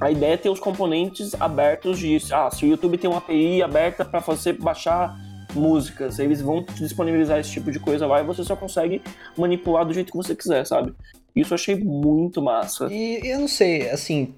a 0.01 0.11
ideia 0.11 0.35
é 0.35 0.37
ter 0.37 0.49
os 0.49 0.59
componentes 0.59 1.35
abertos 1.41 1.99
disso. 1.99 2.35
Ah, 2.35 2.51
se 2.51 2.65
o 2.65 2.69
YouTube 2.69 2.99
tem 2.99 3.09
uma 3.09 3.19
API 3.19 3.63
aberta 3.63 4.05
para 4.05 4.21
você 4.21 4.53
baixar 4.53 5.15
músicas, 5.55 6.19
eles 6.19 6.41
vão 6.41 6.63
te 6.63 6.75
disponibilizar 6.75 7.39
esse 7.39 7.51
tipo 7.51 7.71
de 7.71 7.79
coisa 7.79 8.07
lá 8.07 8.21
e 8.21 8.25
você 8.25 8.45
só 8.45 8.57
consegue 8.57 9.03
manipular 9.37 9.85
do 9.85 9.93
jeito 9.93 10.11
que 10.11 10.17
você 10.17 10.35
quiser, 10.35 10.67
sabe? 10.67 10.95
Isso 11.35 11.53
eu 11.53 11.57
achei 11.57 11.75
muito 11.77 12.43
massa. 12.43 12.89
E 12.93 13.21
eu 13.25 13.41
não 13.41 13.49
sei, 13.49 13.91
assim, 13.91 14.35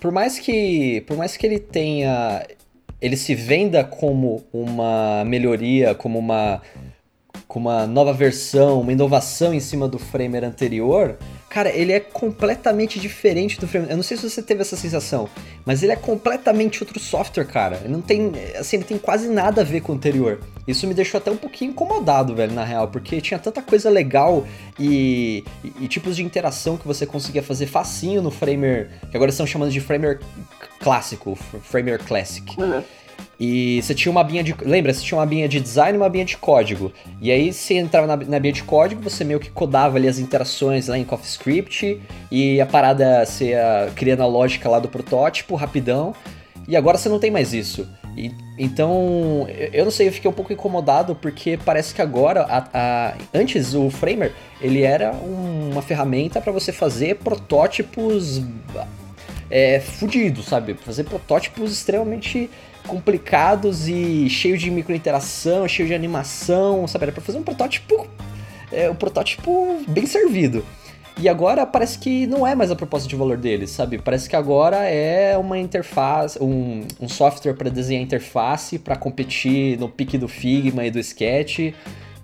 por 0.00 0.10
mais 0.10 0.38
que 0.38 1.02
por 1.06 1.16
mais 1.16 1.36
que 1.36 1.46
ele 1.46 1.58
tenha 1.58 2.46
ele 3.00 3.16
se 3.16 3.34
venda 3.34 3.84
como 3.84 4.44
uma 4.52 5.24
melhoria, 5.24 5.94
como 5.94 6.18
uma 6.18 6.62
com 7.46 7.60
uma 7.60 7.86
nova 7.86 8.12
versão, 8.12 8.80
uma 8.80 8.92
inovação 8.92 9.54
em 9.54 9.60
cima 9.60 9.86
do 9.88 9.98
Framer 9.98 10.44
anterior, 10.44 11.16
cara, 11.56 11.70
ele 11.70 11.90
é 11.90 12.00
completamente 12.00 13.00
diferente 13.00 13.58
do 13.58 13.66
Framer. 13.66 13.90
Eu 13.90 13.96
não 13.96 14.02
sei 14.02 14.18
se 14.18 14.28
você 14.28 14.42
teve 14.42 14.60
essa 14.60 14.76
sensação, 14.76 15.26
mas 15.64 15.82
ele 15.82 15.90
é 15.90 15.96
completamente 15.96 16.82
outro 16.82 17.00
software, 17.00 17.46
cara. 17.46 17.80
Ele 17.82 17.94
não 17.94 18.02
tem, 18.02 18.30
assim, 18.58 18.76
ele 18.76 18.84
tem 18.84 18.98
quase 18.98 19.26
nada 19.26 19.62
a 19.62 19.64
ver 19.64 19.80
com 19.80 19.92
o 19.92 19.94
anterior. 19.94 20.38
Isso 20.68 20.86
me 20.86 20.92
deixou 20.92 21.16
até 21.16 21.30
um 21.30 21.36
pouquinho 21.36 21.70
incomodado, 21.70 22.34
velho, 22.34 22.52
na 22.52 22.62
real, 22.62 22.88
porque 22.88 23.22
tinha 23.22 23.40
tanta 23.40 23.62
coisa 23.62 23.88
legal 23.88 24.46
e, 24.78 25.44
e, 25.64 25.84
e 25.84 25.88
tipos 25.88 26.14
de 26.14 26.22
interação 26.22 26.76
que 26.76 26.86
você 26.86 27.06
conseguia 27.06 27.42
fazer 27.42 27.64
facinho 27.64 28.20
no 28.20 28.30
Framer, 28.30 28.90
que 29.10 29.16
agora 29.16 29.30
estão 29.30 29.46
chamando 29.46 29.70
de 29.70 29.80
Framer 29.80 30.20
clássico, 30.78 31.38
Framer 31.62 32.04
Classic. 32.04 32.54
Uhum. 32.60 32.82
E 33.38 33.82
você 33.82 33.94
tinha 33.94 34.10
uma 34.10 34.24
binha 34.24 34.42
de. 34.42 34.54
Lembra? 34.62 34.92
Você 34.92 35.02
tinha 35.02 35.18
uma 35.18 35.26
binha 35.26 35.48
de 35.48 35.60
design 35.60 35.98
e 35.98 36.00
uma 36.00 36.08
binha 36.08 36.24
de 36.24 36.36
código. 36.38 36.92
E 37.20 37.30
aí 37.30 37.52
você 37.52 37.74
entrava 37.74 38.06
na, 38.06 38.16
na 38.16 38.40
binha 38.40 38.52
de 38.52 38.62
código, 38.62 39.02
você 39.02 39.24
meio 39.24 39.38
que 39.38 39.50
codava 39.50 39.98
ali 39.98 40.08
as 40.08 40.18
interações 40.18 40.88
lá 40.88 40.96
em 40.96 41.04
CoffeeScript. 41.04 42.00
E 42.30 42.60
a 42.60 42.66
parada 42.66 43.24
você 43.24 43.50
ia 43.50 43.92
criando 43.94 44.22
a 44.22 44.26
lógica 44.26 44.68
lá 44.68 44.78
do 44.78 44.88
protótipo 44.88 45.54
rapidão. 45.54 46.14
E 46.66 46.76
agora 46.76 46.96
você 46.96 47.08
não 47.08 47.18
tem 47.18 47.30
mais 47.30 47.52
isso. 47.52 47.86
E, 48.16 48.32
então, 48.58 49.46
eu 49.72 49.84
não 49.84 49.90
sei, 49.90 50.08
eu 50.08 50.12
fiquei 50.12 50.30
um 50.30 50.34
pouco 50.34 50.52
incomodado 50.52 51.14
porque 51.14 51.58
parece 51.62 51.94
que 51.94 52.00
agora, 52.00 52.42
a, 52.42 52.68
a, 52.72 53.14
antes 53.34 53.74
o 53.74 53.90
Framer, 53.90 54.32
ele 54.60 54.82
era 54.82 55.12
uma 55.12 55.82
ferramenta 55.82 56.40
para 56.40 56.50
você 56.50 56.72
fazer 56.72 57.16
protótipos 57.16 58.42
é, 59.50 59.80
fudidos, 59.80 60.46
sabe? 60.46 60.74
Fazer 60.74 61.04
protótipos 61.04 61.70
extremamente 61.72 62.50
complicados 62.86 63.88
e 63.88 64.28
cheio 64.30 64.56
de 64.56 64.70
microinteração, 64.70 65.66
cheio 65.68 65.88
de 65.88 65.94
animação, 65.94 66.86
sabe? 66.86 67.04
Era 67.04 67.12
pra 67.12 67.22
fazer 67.22 67.38
um 67.38 67.42
protótipo, 67.42 68.06
é, 68.72 68.88
um 68.90 68.94
protótipo 68.94 69.82
bem 69.88 70.06
servido. 70.06 70.64
E 71.18 71.30
agora 71.30 71.64
parece 71.64 71.98
que 71.98 72.26
não 72.26 72.46
é 72.46 72.54
mais 72.54 72.70
a 72.70 72.76
proposta 72.76 73.08
de 73.08 73.16
valor 73.16 73.38
deles, 73.38 73.70
sabe? 73.70 73.96
Parece 73.96 74.28
que 74.28 74.36
agora 74.36 74.84
é 74.84 75.36
uma 75.38 75.58
interface, 75.58 76.38
um, 76.42 76.86
um 77.00 77.08
software 77.08 77.54
para 77.54 77.70
desenhar 77.70 78.02
interface, 78.02 78.78
para 78.78 78.96
competir 78.96 79.78
no 79.78 79.88
pique 79.88 80.18
do 80.18 80.28
Figma 80.28 80.84
e 80.84 80.90
do 80.90 80.98
Sketch, 80.98 81.72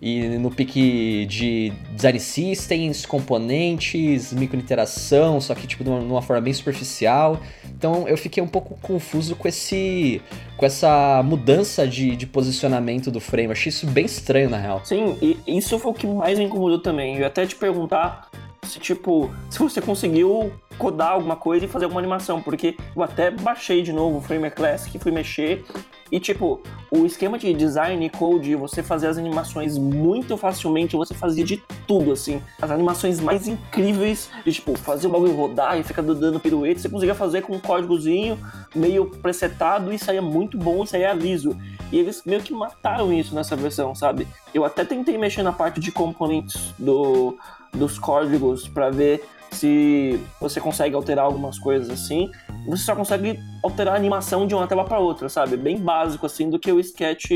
e 0.02 0.36
no 0.36 0.50
pique 0.50 1.24
de 1.26 1.72
design 1.92 2.18
systems, 2.18 3.06
componentes, 3.06 4.32
microinteração, 4.32 5.40
só 5.40 5.54
que 5.54 5.64
tipo 5.64 5.84
de 5.84 5.90
uma, 5.90 6.00
de 6.00 6.06
uma 6.06 6.20
forma 6.20 6.42
bem 6.42 6.52
superficial. 6.52 7.40
Então 7.64 8.08
eu 8.08 8.18
fiquei 8.18 8.42
um 8.42 8.48
pouco 8.48 8.76
confuso 8.82 9.36
com 9.36 9.46
esse 9.46 10.20
com 10.56 10.66
essa 10.66 11.22
mudança 11.22 11.86
de, 11.86 12.16
de 12.16 12.26
posicionamento 12.26 13.12
do 13.12 13.20
frame. 13.20 13.52
Achei 13.52 13.70
isso 13.70 13.86
bem 13.86 14.04
estranho 14.04 14.50
na 14.50 14.58
real. 14.58 14.80
Sim, 14.84 15.16
e 15.22 15.38
isso 15.46 15.78
foi 15.78 15.92
o 15.92 15.94
que 15.94 16.06
mais 16.06 16.36
me 16.36 16.46
incomodou 16.46 16.80
também. 16.80 17.18
Eu 17.18 17.26
até 17.26 17.46
te 17.46 17.54
perguntar 17.54 18.28
se 18.64 18.80
tipo, 18.80 19.30
se 19.48 19.60
você 19.60 19.80
conseguiu 19.80 20.52
codar 20.78 21.12
alguma 21.12 21.36
coisa 21.36 21.64
e 21.64 21.68
fazer 21.68 21.84
alguma 21.84 22.00
animação, 22.00 22.42
porque 22.42 22.76
eu 22.96 23.02
até 23.04 23.30
baixei 23.30 23.82
de 23.82 23.92
novo 23.92 24.18
o 24.18 24.20
Framer 24.20 24.52
Classic, 24.52 24.98
fui 24.98 25.12
mexer 25.12 25.64
e 26.12 26.20
tipo, 26.20 26.60
o 26.90 27.06
esquema 27.06 27.38
de 27.38 27.54
design 27.54 28.04
e 28.04 28.10
code, 28.10 28.54
você 28.54 28.82
fazer 28.82 29.06
as 29.06 29.16
animações 29.16 29.78
muito 29.78 30.36
facilmente, 30.36 30.94
você 30.94 31.14
fazia 31.14 31.42
de 31.42 31.56
tudo 31.86 32.12
assim. 32.12 32.42
As 32.60 32.70
animações 32.70 33.18
mais 33.18 33.48
incríveis, 33.48 34.28
de 34.44 34.52
tipo, 34.52 34.76
fazer 34.76 35.06
o 35.06 35.10
bagulho 35.10 35.34
rodar 35.34 35.80
e 35.80 35.82
ficar 35.82 36.02
dando 36.02 36.38
pirueta, 36.38 36.80
você 36.82 36.90
conseguia 36.90 37.14
fazer 37.14 37.40
com 37.40 37.54
um 37.54 37.58
códigozinho 37.58 38.38
meio 38.74 39.06
presetado 39.06 39.90
e 39.90 39.98
saía 39.98 40.20
muito 40.20 40.58
bom, 40.58 40.84
saía 40.84 41.14
liso. 41.14 41.56
E 41.90 41.98
eles 41.98 42.22
meio 42.26 42.42
que 42.42 42.52
mataram 42.52 43.10
isso 43.10 43.34
nessa 43.34 43.56
versão, 43.56 43.94
sabe? 43.94 44.28
Eu 44.52 44.66
até 44.66 44.84
tentei 44.84 45.16
mexer 45.16 45.42
na 45.42 45.52
parte 45.52 45.80
de 45.80 45.90
componentes 45.90 46.74
do, 46.78 47.38
dos 47.72 47.98
códigos 47.98 48.68
para 48.68 48.90
ver 48.90 49.24
se 49.52 50.18
você 50.40 50.60
consegue 50.60 50.94
alterar 50.94 51.24
algumas 51.24 51.58
coisas 51.58 51.90
assim. 51.90 52.30
Você 52.66 52.84
só 52.84 52.96
consegue 52.96 53.38
alterar 53.62 53.94
a 53.94 53.96
animação 53.96 54.46
de 54.46 54.54
uma 54.54 54.66
tela 54.66 54.84
para 54.84 54.98
outra, 54.98 55.28
sabe? 55.28 55.56
Bem 55.56 55.78
básico 55.78 56.26
assim 56.26 56.50
do 56.50 56.58
que 56.58 56.72
o 56.72 56.80
Sketch, 56.80 57.30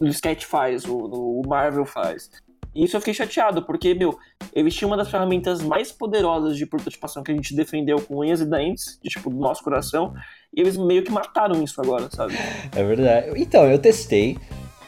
o 0.00 0.06
Sketch 0.06 0.44
faz, 0.44 0.84
o, 0.84 0.96
o 0.96 1.42
Marvel 1.46 1.84
faz. 1.84 2.30
E 2.74 2.84
isso 2.84 2.96
eu 2.96 3.00
fiquei 3.00 3.14
chateado, 3.14 3.62
porque, 3.62 3.94
meu, 3.94 4.18
eles 4.52 4.74
tinham 4.74 4.90
uma 4.90 4.96
das 4.96 5.08
ferramentas 5.08 5.62
mais 5.62 5.92
poderosas 5.92 6.56
de 6.56 6.66
prototipação 6.66 7.22
que 7.22 7.30
a 7.30 7.34
gente 7.34 7.54
defendeu 7.54 8.00
com 8.00 8.18
unhas 8.18 8.40
e 8.40 8.46
dentes, 8.46 8.98
de, 9.00 9.08
tipo, 9.08 9.30
do 9.30 9.36
nosso 9.36 9.62
coração, 9.62 10.12
e 10.52 10.60
eles 10.60 10.76
meio 10.76 11.04
que 11.04 11.12
mataram 11.12 11.62
isso 11.62 11.80
agora, 11.80 12.08
sabe? 12.10 12.34
É 12.74 12.82
verdade. 12.82 13.30
Então, 13.36 13.64
eu 13.70 13.78
testei. 13.78 14.36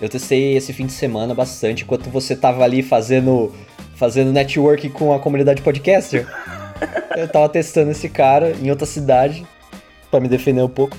Eu 0.01 0.09
testei 0.09 0.57
esse 0.57 0.73
fim 0.73 0.87
de 0.87 0.93
semana 0.93 1.33
bastante, 1.33 1.85
enquanto 1.85 2.11
você 2.11 2.35
tava 2.35 2.65
ali 2.65 2.83
fazendo, 2.83 3.55
fazendo 3.97 4.33
network 4.33 4.89
com 4.91 5.13
a 5.13 5.19
comunidade 5.19 5.63
podcaster. 5.63 6.27
eu 7.17 7.29
tava 7.29 7.49
testando 7.49 7.91
esse 7.91 8.09
cara 8.09 8.53
em 8.63 8.71
outra 8.71 8.87
cidade, 8.87 9.45
para 10.11 10.21
me 10.21 10.29
defender 10.29 10.63
um 10.63 10.69
pouco. 10.69 10.97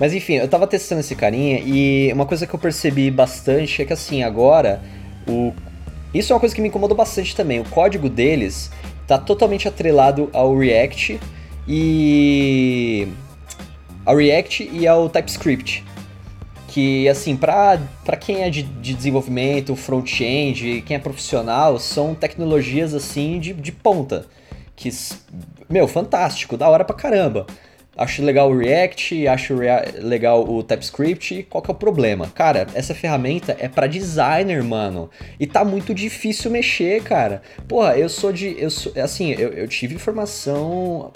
Mas 0.00 0.14
enfim, 0.14 0.34
eu 0.34 0.48
tava 0.48 0.66
testando 0.66 1.00
esse 1.00 1.14
carinha 1.14 1.60
e 1.60 2.10
uma 2.12 2.24
coisa 2.24 2.46
que 2.46 2.54
eu 2.54 2.58
percebi 2.58 3.10
bastante 3.10 3.82
é 3.82 3.84
que 3.84 3.92
assim, 3.92 4.22
agora 4.22 4.80
o 5.28 5.52
isso 6.14 6.32
é 6.32 6.34
uma 6.34 6.40
coisa 6.40 6.54
que 6.54 6.62
me 6.62 6.68
incomodou 6.68 6.96
bastante 6.96 7.36
também. 7.36 7.60
O 7.60 7.64
código 7.64 8.08
deles 8.08 8.70
está 9.02 9.18
totalmente 9.18 9.68
atrelado 9.68 10.30
ao 10.32 10.56
React 10.56 11.20
e 11.66 13.06
ao 14.06 14.16
React 14.16 14.70
e 14.72 14.86
ao 14.86 15.08
TypeScript. 15.10 15.84
Que, 16.78 17.08
assim, 17.08 17.36
para 17.36 17.76
quem 18.20 18.44
é 18.44 18.50
de, 18.50 18.62
de 18.62 18.94
desenvolvimento, 18.94 19.74
front-end, 19.74 20.80
quem 20.82 20.96
é 20.96 21.00
profissional, 21.00 21.76
são 21.76 22.14
tecnologias, 22.14 22.94
assim, 22.94 23.40
de, 23.40 23.52
de 23.52 23.72
ponta. 23.72 24.26
Que, 24.76 24.88
meu, 25.68 25.88
fantástico, 25.88 26.56
da 26.56 26.68
hora 26.68 26.84
pra 26.84 26.94
caramba. 26.94 27.48
Acho 27.96 28.22
legal 28.22 28.48
o 28.48 28.56
React, 28.56 29.26
acho 29.26 29.56
legal 29.98 30.48
o 30.48 30.62
TypeScript. 30.62 31.48
Qual 31.50 31.60
que 31.60 31.68
é 31.68 31.74
o 31.74 31.76
problema? 31.76 32.28
Cara, 32.32 32.68
essa 32.72 32.94
ferramenta 32.94 33.56
é 33.58 33.66
para 33.68 33.88
designer, 33.88 34.62
mano. 34.62 35.10
E 35.40 35.48
tá 35.48 35.64
muito 35.64 35.92
difícil 35.92 36.48
mexer, 36.48 37.02
cara. 37.02 37.42
Porra, 37.66 37.98
eu 37.98 38.08
sou 38.08 38.32
de. 38.32 38.54
Eu 38.56 38.70
sou, 38.70 38.92
assim, 39.02 39.32
eu, 39.32 39.48
eu 39.48 39.66
tive 39.66 39.98
formação 39.98 41.10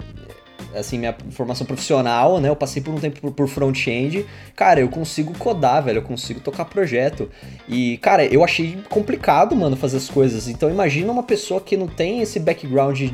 assim, 0.75 0.97
minha 0.97 1.15
formação 1.31 1.65
profissional, 1.65 2.39
né? 2.39 2.49
Eu 2.49 2.55
passei 2.55 2.81
por 2.81 2.93
um 2.93 2.99
tempo 2.99 3.31
por, 3.31 3.47
front-end. 3.47 4.25
Cara, 4.55 4.79
eu 4.79 4.89
consigo 4.89 5.37
codar, 5.37 5.83
velho. 5.83 5.99
Eu 5.99 6.03
consigo 6.03 6.39
tocar 6.39 6.65
projeto. 6.65 7.29
E, 7.67 7.97
cara, 7.97 8.25
eu 8.25 8.43
achei 8.43 8.77
complicado, 8.89 9.55
mano, 9.55 9.75
fazer 9.75 9.97
as 9.97 10.09
coisas. 10.09 10.47
Então, 10.47 10.69
imagina 10.69 11.11
uma 11.11 11.23
pessoa 11.23 11.61
que 11.61 11.77
não 11.77 11.87
tem 11.87 12.21
esse 12.21 12.39
background 12.39 12.97
de, 12.97 13.09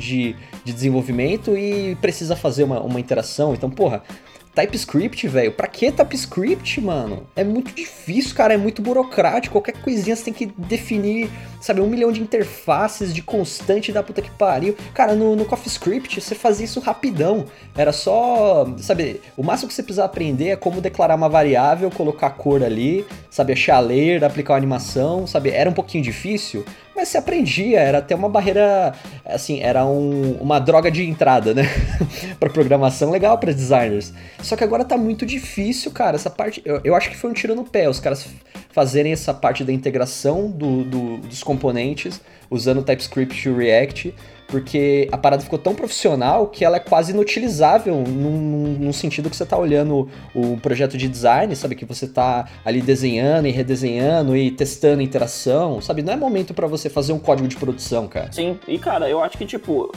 de 0.64 0.72
desenvolvimento 0.72 1.56
e 1.56 1.96
precisa 2.00 2.36
fazer 2.36 2.64
uma, 2.64 2.80
uma 2.80 3.00
interação. 3.00 3.54
Então, 3.54 3.70
porra, 3.70 4.02
TypeScript, 4.54 5.28
velho. 5.28 5.52
Pra 5.52 5.66
que 5.66 5.90
TypeScript, 5.92 6.80
mano? 6.80 7.26
É 7.36 7.44
muito 7.44 7.72
difícil, 7.72 8.34
cara. 8.34 8.54
É 8.54 8.56
muito 8.56 8.82
burocrático. 8.82 9.54
Qualquer 9.54 9.80
coisinha 9.80 10.16
você 10.16 10.24
tem 10.24 10.34
que 10.34 10.46
definir, 10.46 11.30
sabe, 11.60 11.80
um 11.80 11.86
milhão 11.86 12.10
de 12.10 12.20
interfaces 12.20 13.14
de 13.14 13.22
constante 13.22 13.92
da 13.92 14.02
puta 14.02 14.20
que 14.20 14.30
pariu. 14.30 14.76
Cara, 14.92 15.14
no, 15.14 15.36
no 15.36 15.44
CoffeeScript 15.44 16.20
você 16.20 16.34
fazia 16.34 16.64
isso 16.64 16.80
rapidão. 16.80 17.46
Era 17.76 17.92
só, 17.92 18.66
sabe, 18.78 19.20
o 19.36 19.42
máximo 19.42 19.68
que 19.68 19.74
você 19.74 19.82
precisa 19.82 20.04
aprender 20.04 20.48
é 20.48 20.56
como 20.56 20.80
declarar 20.80 21.14
uma 21.14 21.28
variável, 21.28 21.90
colocar 21.90 22.26
a 22.26 22.30
cor 22.30 22.62
ali, 22.62 23.06
sabe, 23.30 23.52
achar 23.52 23.76
a 23.76 23.80
layer, 23.80 24.22
aplicar 24.24 24.54
uma 24.54 24.58
animação, 24.58 25.26
sabe? 25.26 25.50
Era 25.50 25.70
um 25.70 25.74
pouquinho 25.74 26.02
difícil, 26.02 26.64
mas 26.94 27.08
se 27.08 27.16
aprendia, 27.16 27.80
era 27.80 27.98
até 27.98 28.14
uma 28.14 28.28
barreira, 28.28 28.92
assim, 29.24 29.60
era 29.60 29.84
um, 29.86 30.32
uma 30.40 30.58
droga 30.58 30.90
de 30.90 31.08
entrada, 31.08 31.54
né? 31.54 31.62
para 32.38 32.50
programação 32.50 33.10
legal 33.10 33.38
para 33.38 33.52
designers. 33.52 34.12
Só 34.42 34.56
que 34.56 34.64
agora 34.64 34.84
tá 34.84 34.96
muito 34.96 35.24
difícil, 35.24 35.90
cara. 35.92 36.16
Essa 36.16 36.30
parte, 36.30 36.60
eu, 36.64 36.80
eu, 36.84 36.94
acho 36.94 37.08
que 37.10 37.16
foi 37.16 37.30
um 37.30 37.34
tiro 37.34 37.54
no 37.54 37.64
pé, 37.64 37.88
os 37.88 38.00
caras 38.00 38.26
fazerem 38.70 39.12
essa 39.12 39.32
parte 39.32 39.64
da 39.64 39.72
integração 39.72 40.50
do, 40.50 40.84
do, 40.84 41.16
dos 41.18 41.42
componentes 41.42 42.20
usando 42.50 42.82
TypeScript 42.82 43.48
e 43.48 43.52
React 43.52 44.14
porque 44.50 45.08
a 45.12 45.16
parada 45.16 45.42
ficou 45.42 45.58
tão 45.58 45.74
profissional 45.74 46.48
que 46.48 46.64
ela 46.64 46.76
é 46.76 46.80
quase 46.80 47.12
inutilizável 47.12 47.94
num, 48.06 48.76
num 48.78 48.92
sentido 48.92 49.30
que 49.30 49.36
você 49.36 49.44
está 49.44 49.56
olhando 49.56 50.08
o 50.34 50.56
projeto 50.58 50.98
de 50.98 51.08
design, 51.08 51.54
sabe? 51.54 51.76
Que 51.76 51.84
você 51.84 52.06
está 52.06 52.48
ali 52.64 52.82
desenhando 52.82 53.46
e 53.46 53.50
redesenhando 53.50 54.36
e 54.36 54.50
testando 54.50 55.00
interação, 55.00 55.80
sabe? 55.80 56.02
Não 56.02 56.12
é 56.12 56.16
momento 56.16 56.52
para 56.52 56.66
você 56.66 56.90
fazer 56.90 57.12
um 57.12 57.18
código 57.18 57.46
de 57.46 57.56
produção, 57.56 58.08
cara. 58.08 58.32
Sim, 58.32 58.58
e 58.66 58.78
cara, 58.78 59.08
eu 59.08 59.22
acho 59.22 59.38
que, 59.38 59.46
tipo, 59.46 59.92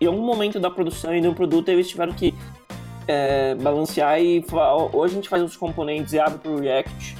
em 0.00 0.06
algum 0.06 0.22
momento 0.22 0.58
da 0.58 0.70
produção 0.70 1.14
e 1.14 1.20
do 1.20 1.32
produto 1.32 1.68
eles 1.68 1.88
tiveram 1.88 2.12
que 2.12 2.34
é, 3.06 3.54
balancear 3.54 4.20
e 4.20 4.44
hoje 4.92 5.12
a 5.12 5.16
gente 5.16 5.28
faz 5.28 5.42
os 5.42 5.56
componentes 5.56 6.12
e 6.12 6.18
abre 6.18 6.38
pro 6.38 6.58
React, 6.58 7.16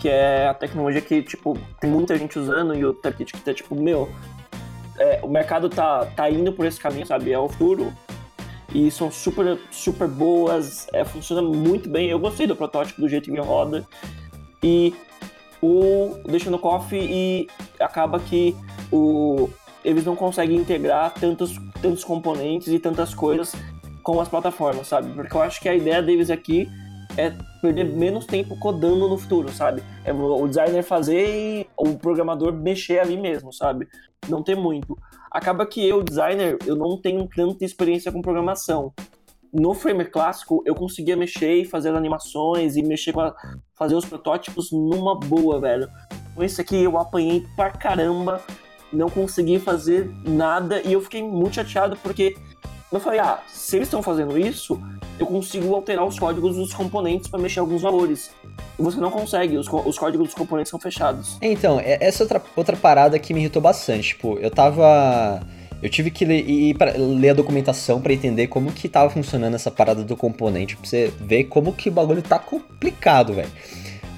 que 0.00 0.08
é 0.08 0.48
a 0.48 0.54
tecnologia 0.54 1.00
que, 1.00 1.22
tipo, 1.22 1.56
tem 1.80 1.88
muita 1.88 2.16
gente 2.18 2.36
usando 2.38 2.74
e 2.74 2.84
o 2.84 2.92
TypeKit 2.92 3.34
que 3.34 3.40
tá, 3.40 3.54
tipo, 3.54 3.74
meu, 3.76 4.08
é, 4.98 5.20
o 5.22 5.28
mercado 5.28 5.68
tá, 5.68 6.06
tá 6.06 6.30
indo 6.30 6.52
por 6.52 6.66
esse 6.66 6.80
caminho, 6.80 7.06
sabe? 7.06 7.32
É 7.32 7.38
o 7.38 7.48
futuro. 7.48 7.92
E 8.74 8.90
são 8.90 9.10
super, 9.10 9.58
super 9.70 10.08
boas, 10.08 10.86
é, 10.92 11.04
funciona 11.04 11.42
muito 11.42 11.88
bem. 11.88 12.08
Eu 12.08 12.18
gostei 12.18 12.46
do 12.46 12.56
protótipo, 12.56 13.00
do 13.00 13.08
jeito 13.08 13.30
que 13.30 13.38
roda. 13.38 13.86
E 14.62 14.94
o 15.60 16.16
deixa 16.26 16.50
no 16.50 16.58
coffee 16.58 17.06
e 17.10 17.48
acaba 17.78 18.18
que 18.18 18.56
o, 18.90 19.48
eles 19.84 20.04
não 20.04 20.16
conseguem 20.16 20.56
integrar 20.56 21.12
tantos, 21.14 21.58
tantos 21.80 22.02
componentes 22.02 22.68
e 22.68 22.78
tantas 22.78 23.14
coisas 23.14 23.52
com 24.02 24.20
as 24.20 24.28
plataformas, 24.28 24.88
sabe? 24.88 25.12
Porque 25.12 25.34
eu 25.36 25.42
acho 25.42 25.60
que 25.60 25.68
a 25.68 25.74
ideia 25.74 26.02
deles 26.02 26.30
aqui 26.30 26.68
é 27.16 27.32
perder 27.60 27.84
menos 27.84 28.26
tempo 28.26 28.58
codando 28.58 29.08
no 29.08 29.18
futuro, 29.18 29.50
sabe? 29.50 29.82
É 30.04 30.12
o 30.12 30.48
designer 30.48 30.82
fazer 30.82 31.26
e 31.26 31.66
o 31.76 31.96
programador 31.96 32.52
mexer 32.52 32.98
ali 32.98 33.16
mesmo, 33.16 33.52
sabe? 33.52 33.88
Não 34.28 34.42
ter 34.42 34.56
muito. 34.56 34.96
Acaba 35.30 35.66
que 35.66 35.86
eu, 35.86 36.02
designer, 36.02 36.58
eu 36.66 36.76
não 36.76 37.00
tenho 37.00 37.26
tanta 37.34 37.64
experiência 37.64 38.10
com 38.10 38.20
programação. 38.20 38.92
No 39.52 39.74
Framer 39.74 40.10
clássico, 40.10 40.62
eu 40.64 40.74
conseguia 40.74 41.16
mexer 41.16 41.56
e 41.56 41.64
fazer 41.64 41.94
animações 41.94 42.76
e 42.76 42.82
mexer 42.82 43.12
com 43.12 43.20
a, 43.20 43.34
fazer 43.74 43.94
os 43.94 44.04
protótipos 44.04 44.72
numa 44.72 45.18
boa, 45.18 45.60
velho. 45.60 45.88
Com 46.34 46.42
esse 46.42 46.60
aqui 46.60 46.82
eu 46.82 46.96
apanhei 46.96 47.44
pra 47.54 47.70
caramba, 47.70 48.42
não 48.92 49.10
consegui 49.10 49.58
fazer 49.58 50.10
nada 50.24 50.80
e 50.82 50.92
eu 50.92 51.00
fiquei 51.02 51.22
muito 51.22 51.56
chateado 51.56 51.96
porque 52.02 52.34
eu 52.96 53.00
falei, 53.00 53.20
ah, 53.20 53.40
se 53.48 53.76
eles 53.76 53.88
estão 53.88 54.02
fazendo 54.02 54.38
isso, 54.38 54.80
eu 55.18 55.26
consigo 55.26 55.74
alterar 55.74 56.04
os 56.04 56.18
códigos 56.18 56.56
dos 56.56 56.74
componentes 56.74 57.28
para 57.28 57.40
mexer 57.40 57.60
alguns 57.60 57.82
valores. 57.82 58.30
E 58.78 58.82
você 58.82 58.98
não 58.98 59.10
consegue, 59.10 59.56
os, 59.56 59.66
os 59.66 59.98
códigos 59.98 60.28
dos 60.28 60.34
componentes 60.34 60.70
são 60.70 60.78
fechados. 60.78 61.38
Então, 61.40 61.80
é, 61.80 61.98
essa 62.00 62.22
outra, 62.22 62.42
outra 62.54 62.76
parada 62.76 63.18
que 63.18 63.32
me 63.32 63.40
irritou 63.40 63.62
bastante. 63.62 64.08
Tipo, 64.08 64.38
eu 64.38 64.50
tava. 64.50 65.40
Eu 65.82 65.90
tive 65.90 66.10
que 66.10 66.24
ler, 66.24 66.48
ir 66.48 66.74
pra, 66.74 66.92
ler 66.96 67.30
a 67.30 67.34
documentação 67.34 68.00
para 68.00 68.12
entender 68.12 68.46
como 68.46 68.70
que 68.70 68.88
tava 68.88 69.10
funcionando 69.10 69.54
essa 69.54 69.70
parada 69.70 70.04
do 70.04 70.16
componente, 70.16 70.76
pra 70.76 70.86
você 70.86 71.12
ver 71.20 71.44
como 71.44 71.72
que 71.72 71.88
o 71.88 71.92
bagulho 71.92 72.22
tá 72.22 72.38
complicado, 72.38 73.34
velho. 73.34 73.50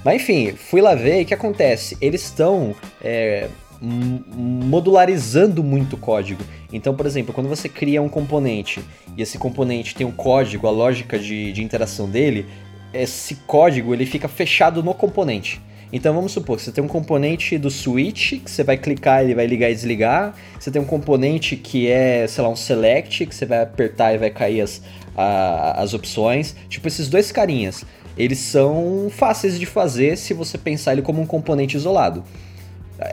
Mas 0.03 0.21
enfim, 0.21 0.51
fui 0.51 0.81
lá 0.81 0.93
ver 0.93 1.21
e 1.21 1.23
o 1.23 1.25
que 1.25 1.33
acontece? 1.33 1.97
Eles 1.99 2.23
estão 2.23 2.75
é, 3.01 3.49
modularizando 3.85 5.63
muito 5.63 5.95
o 5.95 5.99
código. 5.99 6.41
Então, 6.73 6.95
por 6.95 7.05
exemplo, 7.05 7.33
quando 7.33 7.47
você 7.47 7.69
cria 7.69 8.01
um 8.01 8.09
componente 8.09 8.81
e 9.15 9.21
esse 9.21 9.37
componente 9.37 9.95
tem 9.95 10.05
um 10.05 10.11
código, 10.11 10.67
a 10.67 10.71
lógica 10.71 11.19
de, 11.19 11.51
de 11.53 11.63
interação 11.63 12.09
dele, 12.09 12.45
esse 12.93 13.35
código 13.47 13.93
ele 13.93 14.05
fica 14.05 14.27
fechado 14.27 14.81
no 14.81 14.93
componente. 14.93 15.61
Então 15.93 16.13
vamos 16.13 16.31
supor 16.31 16.57
que 16.57 16.63
você 16.63 16.71
tem 16.71 16.83
um 16.83 16.87
componente 16.87 17.57
do 17.57 17.69
switch 17.69 18.41
que 18.43 18.49
você 18.49 18.63
vai 18.63 18.75
clicar, 18.75 19.23
ele 19.23 19.35
vai 19.35 19.45
ligar 19.45 19.69
e 19.69 19.75
desligar. 19.75 20.35
Você 20.59 20.71
tem 20.71 20.81
um 20.81 20.85
componente 20.85 21.55
que 21.55 21.87
é, 21.87 22.25
sei 22.27 22.43
lá, 22.43 22.49
um 22.49 22.55
select, 22.55 23.25
que 23.25 23.35
você 23.35 23.45
vai 23.45 23.61
apertar 23.61 24.13
e 24.13 24.17
vai 24.17 24.29
cair 24.29 24.61
as, 24.61 24.81
a, 25.15 25.81
as 25.81 25.93
opções. 25.93 26.55
Tipo, 26.67 26.87
esses 26.87 27.07
dois 27.07 27.31
carinhas, 27.31 27.85
eles 28.17 28.39
são 28.39 29.07
fáceis 29.11 29.59
de 29.59 29.65
fazer 29.65 30.17
se 30.17 30.33
você 30.33 30.57
pensar 30.57 30.93
ele 30.93 31.01
como 31.01 31.21
um 31.21 31.25
componente 31.25 31.77
isolado 31.77 32.23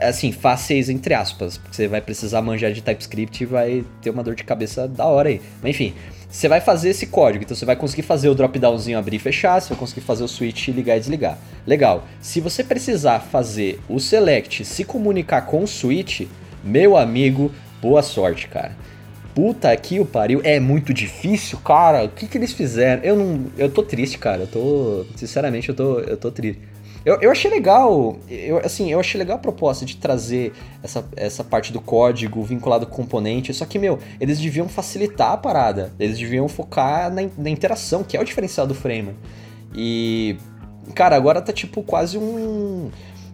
assim, 0.01 0.31
fáceis 0.31 0.89
entre 0.89 1.13
aspas, 1.13 1.57
porque 1.57 1.75
você 1.75 1.87
vai 1.87 2.01
precisar 2.01 2.41
manjar 2.41 2.71
de 2.71 2.81
TypeScript 2.81 3.43
e 3.43 3.45
vai 3.45 3.83
ter 4.01 4.09
uma 4.09 4.23
dor 4.23 4.35
de 4.35 4.43
cabeça 4.43 4.87
da 4.87 5.05
hora 5.05 5.29
aí. 5.29 5.41
Mas 5.61 5.71
enfim, 5.71 5.93
você 6.29 6.47
vai 6.47 6.59
fazer 6.59 6.89
esse 6.89 7.05
código, 7.07 7.43
então 7.43 7.55
você 7.55 7.65
vai 7.65 7.75
conseguir 7.75 8.01
fazer 8.01 8.27
o 8.27 8.33
drop-downzinho 8.33 8.97
abrir 8.97 9.17
e 9.17 9.19
fechar, 9.19 9.61
você 9.61 9.69
vai 9.69 9.77
conseguir 9.77 10.01
fazer 10.01 10.23
o 10.23 10.27
switch 10.27 10.69
ligar 10.69 10.97
e 10.97 10.99
desligar. 10.99 11.37
Legal. 11.65 12.07
Se 12.19 12.41
você 12.41 12.63
precisar 12.63 13.19
fazer 13.19 13.79
o 13.87 13.99
select 13.99 14.65
se 14.65 14.83
comunicar 14.83 15.43
com 15.43 15.63
o 15.63 15.67
switch, 15.67 16.21
meu 16.63 16.97
amigo, 16.97 17.51
boa 17.81 18.01
sorte, 18.01 18.47
cara. 18.47 18.75
Puta 19.35 19.75
que 19.75 19.99
o 19.99 20.05
pariu, 20.05 20.41
é 20.43 20.59
muito 20.59 20.93
difícil, 20.93 21.57
cara. 21.59 22.03
O 22.03 22.09
que 22.09 22.27
que 22.27 22.37
eles 22.37 22.53
fizeram? 22.53 23.03
Eu 23.03 23.15
não, 23.15 23.45
eu 23.57 23.69
tô 23.69 23.83
triste, 23.83 24.17
cara. 24.17 24.41
Eu 24.41 24.47
tô, 24.47 25.05
sinceramente, 25.15 25.69
eu 25.69 25.75
tô, 25.75 25.99
eu 25.99 26.17
tô 26.17 26.31
triste. 26.31 26.61
Eu, 27.05 27.19
eu 27.19 27.31
achei 27.31 27.51
legal, 27.51 28.15
eu, 28.29 28.59
assim, 28.59 28.89
eu 28.89 28.99
achei 28.99 29.19
legal 29.19 29.35
a 29.35 29.39
proposta 29.39 29.85
de 29.85 29.97
trazer 29.97 30.53
essa, 30.81 31.03
essa 31.17 31.43
parte 31.43 31.73
do 31.73 31.81
código 31.81 32.41
vinculado 32.43 32.87
com 32.87 33.03
componente, 33.03 33.53
só 33.53 33.65
que, 33.65 33.77
meu, 33.77 33.99
eles 34.21 34.39
deviam 34.39 34.69
facilitar 34.69 35.33
a 35.33 35.37
parada, 35.37 35.91
eles 35.99 36.17
deviam 36.17 36.47
focar 36.47 37.13
na, 37.13 37.23
na 37.37 37.49
interação, 37.49 38.03
que 38.03 38.15
é 38.15 38.21
o 38.21 38.23
diferencial 38.23 38.65
do 38.65 38.73
Framer. 38.73 39.15
E, 39.75 40.37
cara, 40.95 41.17
agora 41.17 41.41
tá 41.41 41.51
tipo 41.51 41.83
quase 41.83 42.17
um, 42.17 42.89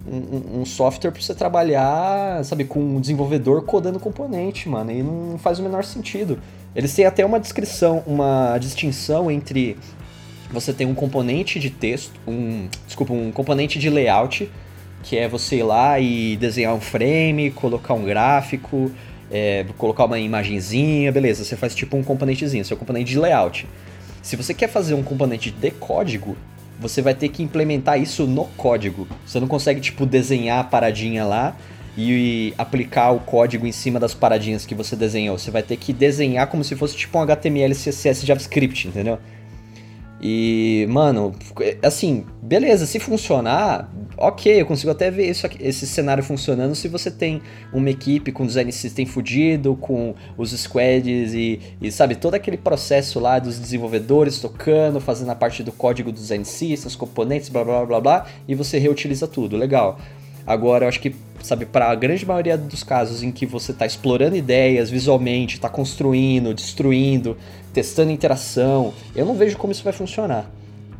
um, 0.08 0.62
um 0.62 0.66
software 0.66 1.12
pra 1.12 1.22
você 1.22 1.36
trabalhar, 1.36 2.44
sabe, 2.44 2.66
com 2.66 2.80
um 2.80 3.00
desenvolvedor 3.00 3.64
codando 3.66 4.00
componente, 4.00 4.68
mano, 4.68 4.92
e 4.92 5.04
não 5.04 5.38
faz 5.38 5.60
o 5.60 5.64
menor 5.64 5.84
sentido. 5.84 6.40
Eles 6.76 6.94
têm 6.96 7.06
até 7.06 7.24
uma 7.24 7.40
descrição, 7.40 8.04
uma 8.08 8.58
distinção 8.58 9.30
entre 9.30 9.78
você 10.52 10.74
tem 10.74 10.88
um 10.88 10.96
componente 10.96 11.60
de 11.60 11.70
texto, 11.70 12.14
um, 12.28 12.68
desculpa, 12.86 13.14
um 13.14 13.32
componente 13.32 13.78
de 13.78 13.90
layout, 13.90 14.50
que 15.04 15.18
é 15.18 15.28
você 15.28 15.58
ir 15.58 15.64
lá 15.64 16.00
e 16.00 16.36
desenhar 16.38 16.74
um 16.74 16.82
frame, 16.82 17.52
colocar 17.52 17.94
um 17.94 18.04
gráfico, 18.04 18.92
é, 19.32 19.66
colocar 19.78 20.06
uma 20.06 20.20
imagenzinha, 20.20 21.12
beleza, 21.12 21.44
você 21.44 21.56
faz 21.56 21.76
tipo 21.76 21.96
um 21.96 22.04
componentezinho, 22.04 22.66
seu 22.66 22.76
componente 22.76 23.12
de 23.12 23.20
layout. 23.20 23.68
Se 24.22 24.36
você 24.36 24.54
quer 24.54 24.68
fazer 24.68 24.96
um 24.96 25.04
componente 25.04 25.52
de 25.52 25.72
código, 25.72 26.36
você 26.80 27.02
vai 27.02 27.14
ter 27.14 27.30
que 27.30 27.44
implementar 27.44 28.00
isso 28.02 28.26
no 28.26 28.46
código. 28.46 29.08
Você 29.26 29.40
não 29.40 29.48
consegue 29.48 29.80
tipo 29.80 30.06
desenhar 30.06 30.60
a 30.60 30.64
paradinha 30.64 31.26
lá 31.26 31.56
e 31.98 32.54
aplicar 32.58 33.12
o 33.12 33.20
código 33.20 33.68
em 33.68 33.72
cima 33.72 34.00
das 34.00 34.14
paradinhas 34.14 34.66
que 34.66 34.74
você 34.74 34.96
desenhou. 34.96 35.38
Você 35.38 35.52
vai 35.52 35.62
ter 35.62 35.78
que 35.78 35.92
desenhar 35.92 36.48
como 36.48 36.64
se 36.64 36.76
fosse 36.76 36.96
tipo 36.96 37.18
um 37.18 37.22
HTML, 37.22 37.74
CSS, 37.74 38.26
JavaScript, 38.26 38.88
entendeu? 38.88 39.20
E, 40.22 40.86
mano, 40.90 41.34
assim, 41.82 42.26
beleza, 42.42 42.86
se 42.86 43.00
funcionar, 43.00 43.90
ok, 44.18 44.62
eu 44.62 44.66
consigo 44.66 44.92
até 44.92 45.10
ver 45.10 45.30
isso, 45.30 45.48
esse 45.62 45.88
cenário 45.88 46.22
funcionando 46.22 46.76
se 46.76 46.90
você 46.90 47.10
tem 47.10 47.42
uma 47.72 47.90
equipe 47.90 48.30
com 48.32 48.46
design 48.46 48.70
system 48.72 49.06
fudido, 49.06 49.78
com 49.78 50.14
os 50.38 50.52
squads 50.52 51.34
e, 51.34 51.62
e, 51.82 51.90
sabe, 51.90 52.16
todo 52.16 52.36
aquele 52.36 52.58
processo 52.58 53.18
lá 53.18 53.40
dos 53.40 53.58
desenvolvedores 53.58 54.40
tocando, 54.42 55.00
fazendo 55.00 55.32
a 55.32 55.36
parte 55.36 55.64
do 55.64 55.72
código 55.72 56.12
do 56.12 56.20
design 56.20 56.44
system, 56.44 56.88
os 56.88 56.98
componentes, 56.98 57.48
blá 57.48 57.64
blá 57.64 57.86
blá 57.86 58.02
blá, 58.02 58.26
e 58.46 58.54
você 58.54 58.78
reutiliza 58.78 59.26
tudo, 59.26 59.56
legal. 59.56 59.98
Agora, 60.50 60.86
eu 60.86 60.90
acho 60.90 61.00
que, 61.00 61.16
sabe, 61.44 61.66
para 61.66 61.92
a 61.92 61.96
grande 61.96 62.26
maioria 62.26 62.58
dos 62.58 62.84
casos 62.84 63.22
em 63.22 63.32
que 63.32 63.46
você 63.46 63.72
está 63.72 63.86
explorando 63.86 64.36
ideias 64.36 64.90
visualmente, 64.90 65.56
está 65.56 65.70
construindo, 65.70 66.56
destruindo, 66.56 67.38
testando 67.74 68.12
interação, 68.12 68.94
eu 69.16 69.26
não 69.26 69.36
vejo 69.36 69.58
como 69.58 69.72
isso 69.72 69.84
vai 69.84 69.94
funcionar. 69.94 70.50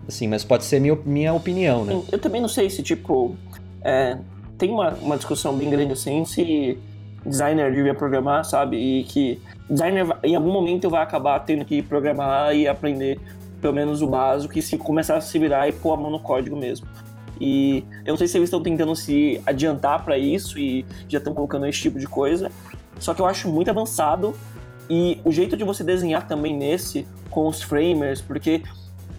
Assim, 0.08 0.28
mas 0.28 0.44
pode 0.44 0.66
ser 0.66 0.80
minha, 0.80 0.98
minha 1.06 1.34
opinião, 1.34 1.86
né? 1.86 2.02
Eu 2.12 2.20
também 2.20 2.42
não 2.42 2.50
sei 2.50 2.70
se, 2.70 2.82
tipo, 2.82 3.36
é, 3.84 4.18
tem 4.58 4.72
uma, 4.72 4.90
uma 5.02 5.16
discussão 5.16 5.56
bem 5.56 5.70
grande 5.70 5.94
assim, 5.94 6.26
se 6.26 6.78
designer 7.26 7.72
devia 7.74 7.94
programar, 7.94 8.44
sabe? 8.44 8.78
E 8.78 9.04
que 9.04 9.40
designer 9.70 10.08
em 10.24 10.36
algum 10.36 10.52
momento 10.52 10.90
vai 10.90 11.04
acabar 11.04 11.40
tendo 11.40 11.64
que 11.64 11.82
programar 11.82 12.56
e 12.56 12.68
aprender 12.68 13.20
pelo 13.62 13.74
menos 13.74 14.02
o 14.02 14.08
básico 14.08 14.58
e 14.58 14.62
se 14.62 14.78
começar 14.78 15.18
a 15.18 15.22
se 15.22 15.38
virar 15.38 15.68
e 15.68 15.72
pôr 15.72 15.94
a 15.94 15.98
mão 15.98 16.10
no 16.10 16.20
código 16.20 16.56
mesmo. 16.56 16.88
E 17.40 17.86
eu 18.06 18.12
não 18.12 18.18
sei 18.18 18.28
se 18.28 18.38
eles 18.38 18.48
estão 18.48 18.62
tentando 18.62 18.96
se 18.96 19.42
adiantar 19.46 20.04
para 20.04 20.18
isso 20.18 20.60
e 20.60 20.86
já 21.08 21.20
estão 21.20 21.34
colocando 21.34 21.66
esse 21.66 21.80
tipo 21.80 22.00
de 22.00 22.08
coisa. 22.08 22.52
Só 23.00 23.14
que 23.14 23.22
eu 23.22 23.26
acho 23.26 23.48
muito 23.48 23.70
avançado 23.70 24.36
e 24.90 25.22
o 25.24 25.32
jeito 25.32 25.56
de 25.56 25.64
você 25.64 25.84
desenhar 25.84 26.28
também 26.28 26.56
nesse 26.56 27.08
com 27.30 27.48
os 27.48 27.62
framers, 27.62 28.22
porque 28.22 28.64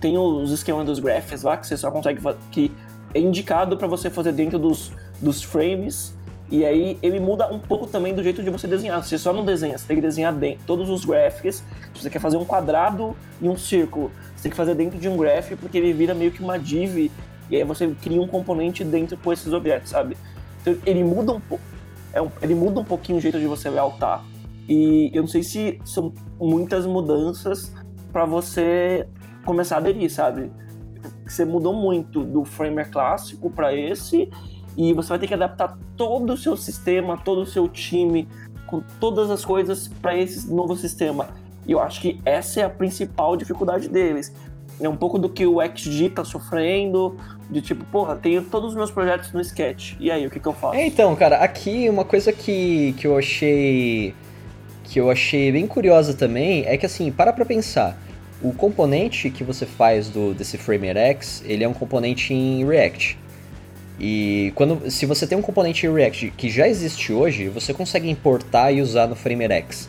tem 0.00 0.18
os 0.18 0.50
esquemas 0.50 0.84
dos 0.84 0.98
graphs 0.98 1.42
lá 1.42 1.56
que 1.56 1.66
você 1.66 1.76
só 1.76 1.90
consegue 1.90 2.20
que 2.50 2.72
é 3.14 3.20
indicado 3.20 3.76
para 3.76 3.86
você 3.86 4.10
fazer 4.10 4.32
dentro 4.32 4.58
dos, 4.58 4.92
dos 5.20 5.42
frames. 5.42 6.14
E 6.50 6.64
aí 6.64 6.98
ele 7.00 7.20
muda 7.20 7.46
um 7.52 7.60
pouco 7.60 7.86
também 7.86 8.12
do 8.12 8.24
jeito 8.24 8.42
de 8.42 8.50
você 8.50 8.66
desenhar. 8.66 9.00
Você 9.04 9.16
só 9.16 9.32
não 9.32 9.44
desenha, 9.44 9.78
você 9.78 9.86
tem 9.86 9.96
que 9.96 10.02
desenhar 10.02 10.32
dentro 10.32 10.64
todos 10.66 10.90
os 10.90 11.04
graphics. 11.04 11.62
Se 11.94 12.02
você 12.02 12.10
quer 12.10 12.18
fazer 12.18 12.36
um 12.36 12.44
quadrado 12.44 13.16
e 13.40 13.48
um 13.48 13.56
círculo, 13.56 14.10
você 14.34 14.44
tem 14.44 14.50
que 14.50 14.56
fazer 14.56 14.74
dentro 14.74 14.98
de 14.98 15.08
um 15.08 15.16
graph 15.16 15.52
porque 15.60 15.78
ele 15.78 15.92
vira 15.92 16.14
meio 16.14 16.32
que 16.32 16.42
uma 16.42 16.58
div 16.58 17.10
e 17.48 17.56
aí 17.56 17.62
você 17.62 17.94
cria 18.02 18.20
um 18.20 18.26
componente 18.26 18.82
dentro 18.82 19.16
com 19.16 19.32
esses 19.32 19.52
objetos, 19.52 19.90
sabe? 19.90 20.16
Então 20.60 20.76
ele 20.84 21.04
muda 21.04 21.32
um 21.32 21.40
pouco. 21.40 21.62
É 22.12 22.20
um, 22.20 22.30
ele 22.42 22.56
muda 22.56 22.80
um 22.80 22.84
pouquinho 22.84 23.18
o 23.18 23.20
jeito 23.20 23.38
de 23.38 23.46
você 23.46 23.70
layoutar. 23.70 24.24
E 24.70 25.10
eu 25.12 25.22
não 25.22 25.28
sei 25.28 25.42
se 25.42 25.80
são 25.84 26.14
muitas 26.38 26.86
mudanças 26.86 27.74
para 28.12 28.24
você 28.24 29.04
começar 29.44 29.74
a 29.74 29.78
aderir, 29.78 30.08
sabe? 30.08 30.52
Você 31.26 31.44
mudou 31.44 31.74
muito 31.74 32.22
do 32.22 32.44
framer 32.44 32.88
clássico 32.88 33.50
para 33.50 33.74
esse 33.74 34.30
e 34.76 34.92
você 34.92 35.08
vai 35.08 35.18
ter 35.18 35.26
que 35.26 35.34
adaptar 35.34 35.76
todo 35.96 36.34
o 36.34 36.36
seu 36.36 36.56
sistema, 36.56 37.18
todo 37.18 37.40
o 37.40 37.46
seu 37.46 37.66
time, 37.66 38.28
com 38.68 38.80
todas 39.00 39.28
as 39.28 39.44
coisas 39.44 39.88
para 39.88 40.16
esse 40.16 40.48
novo 40.48 40.76
sistema. 40.76 41.30
E 41.66 41.72
eu 41.72 41.80
acho 41.80 42.00
que 42.00 42.20
essa 42.24 42.60
é 42.60 42.64
a 42.64 42.70
principal 42.70 43.36
dificuldade 43.36 43.88
deles. 43.88 44.32
É 44.80 44.88
um 44.88 44.96
pouco 44.96 45.18
do 45.18 45.28
que 45.28 45.44
o 45.44 45.58
XG 45.60 46.10
tá 46.10 46.24
sofrendo, 46.24 47.16
de 47.50 47.60
tipo, 47.60 47.84
porra, 47.86 48.14
tenho 48.14 48.44
todos 48.44 48.70
os 48.70 48.76
meus 48.76 48.90
projetos 48.90 49.32
no 49.32 49.40
Sketch. 49.40 49.96
E 49.98 50.12
aí, 50.12 50.24
o 50.26 50.30
que, 50.30 50.38
que 50.38 50.46
eu 50.46 50.52
faço? 50.52 50.76
É, 50.76 50.86
então, 50.86 51.14
cara, 51.16 51.38
aqui 51.38 51.88
uma 51.88 52.04
coisa 52.04 52.32
que, 52.32 52.94
que 52.94 53.06
eu 53.06 53.18
achei. 53.18 54.14
Que 54.90 54.98
eu 54.98 55.08
achei 55.08 55.52
bem 55.52 55.68
curiosa 55.68 56.12
também 56.14 56.64
é 56.66 56.76
que 56.76 56.84
assim, 56.84 57.12
para 57.12 57.32
pra 57.32 57.44
pensar. 57.44 57.96
O 58.42 58.52
componente 58.52 59.30
que 59.30 59.44
você 59.44 59.64
faz 59.64 60.08
do 60.08 60.34
desse 60.34 60.58
Framer 60.58 60.96
X, 60.96 61.44
ele 61.46 61.62
é 61.62 61.68
um 61.68 61.72
componente 61.72 62.34
em 62.34 62.66
React. 62.66 63.16
E 64.00 64.50
quando, 64.56 64.90
se 64.90 65.06
você 65.06 65.28
tem 65.28 65.38
um 65.38 65.42
componente 65.42 65.86
em 65.86 65.94
React 65.94 66.32
que 66.36 66.50
já 66.50 66.66
existe 66.66 67.12
hoje, 67.12 67.48
você 67.48 67.72
consegue 67.72 68.10
importar 68.10 68.72
e 68.72 68.82
usar 68.82 69.06
no 69.06 69.14
Framer 69.14 69.52
X. 69.52 69.88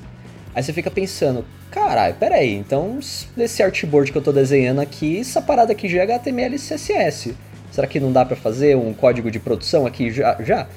Aí 0.54 0.62
você 0.62 0.72
fica 0.72 0.92
pensando, 0.92 1.46
caralho, 1.72 2.14
peraí, 2.20 2.54
então 2.54 3.00
nesse 3.36 3.64
artboard 3.64 4.12
que 4.12 4.18
eu 4.20 4.22
tô 4.22 4.32
desenhando 4.32 4.82
aqui, 4.82 5.20
essa 5.20 5.42
parada 5.42 5.72
aqui 5.72 5.90
já 5.90 6.02
é 6.02 6.04
HTML 6.04 6.56
e 6.56 6.60
CSS. 6.60 7.34
Será 7.72 7.88
que 7.88 8.00
não 8.00 8.12
dá 8.12 8.24
para 8.24 8.36
fazer 8.36 8.78
um 8.78 8.94
código 8.94 9.32
de 9.32 9.40
produção 9.40 9.88
aqui 9.88 10.12
já? 10.12 10.38
já? 10.44 10.68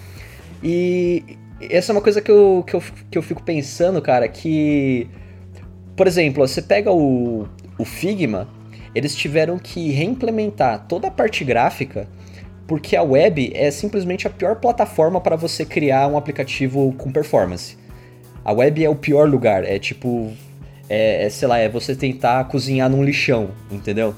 E 0.62 1.36
essa 1.70 1.92
é 1.92 1.94
uma 1.94 2.02
coisa 2.02 2.20
que 2.20 2.30
eu, 2.30 2.64
que, 2.66 2.74
eu, 2.74 2.82
que 3.10 3.18
eu 3.18 3.22
fico 3.22 3.42
pensando, 3.42 4.00
cara, 4.00 4.28
que... 4.28 5.08
Por 5.96 6.06
exemplo, 6.06 6.46
você 6.46 6.60
pega 6.60 6.90
o, 6.90 7.46
o 7.78 7.84
Figma, 7.84 8.48
eles 8.94 9.14
tiveram 9.14 9.58
que 9.58 9.90
reimplementar 9.90 10.86
toda 10.88 11.08
a 11.08 11.10
parte 11.10 11.44
gráfica 11.44 12.08
porque 12.66 12.96
a 12.96 13.02
web 13.02 13.52
é 13.54 13.70
simplesmente 13.70 14.26
a 14.26 14.30
pior 14.30 14.56
plataforma 14.56 15.20
para 15.20 15.36
você 15.36 15.64
criar 15.64 16.08
um 16.08 16.16
aplicativo 16.16 16.94
com 16.96 17.10
performance. 17.12 17.76
A 18.44 18.52
web 18.52 18.84
é 18.84 18.88
o 18.88 18.94
pior 18.94 19.28
lugar, 19.28 19.64
é 19.64 19.78
tipo, 19.78 20.32
é, 20.88 21.26
é, 21.26 21.30
sei 21.30 21.48
lá, 21.48 21.58
é 21.58 21.68
você 21.68 21.94
tentar 21.94 22.44
cozinhar 22.44 22.88
num 22.88 23.02
lixão, 23.02 23.50
entendeu? 23.70 24.14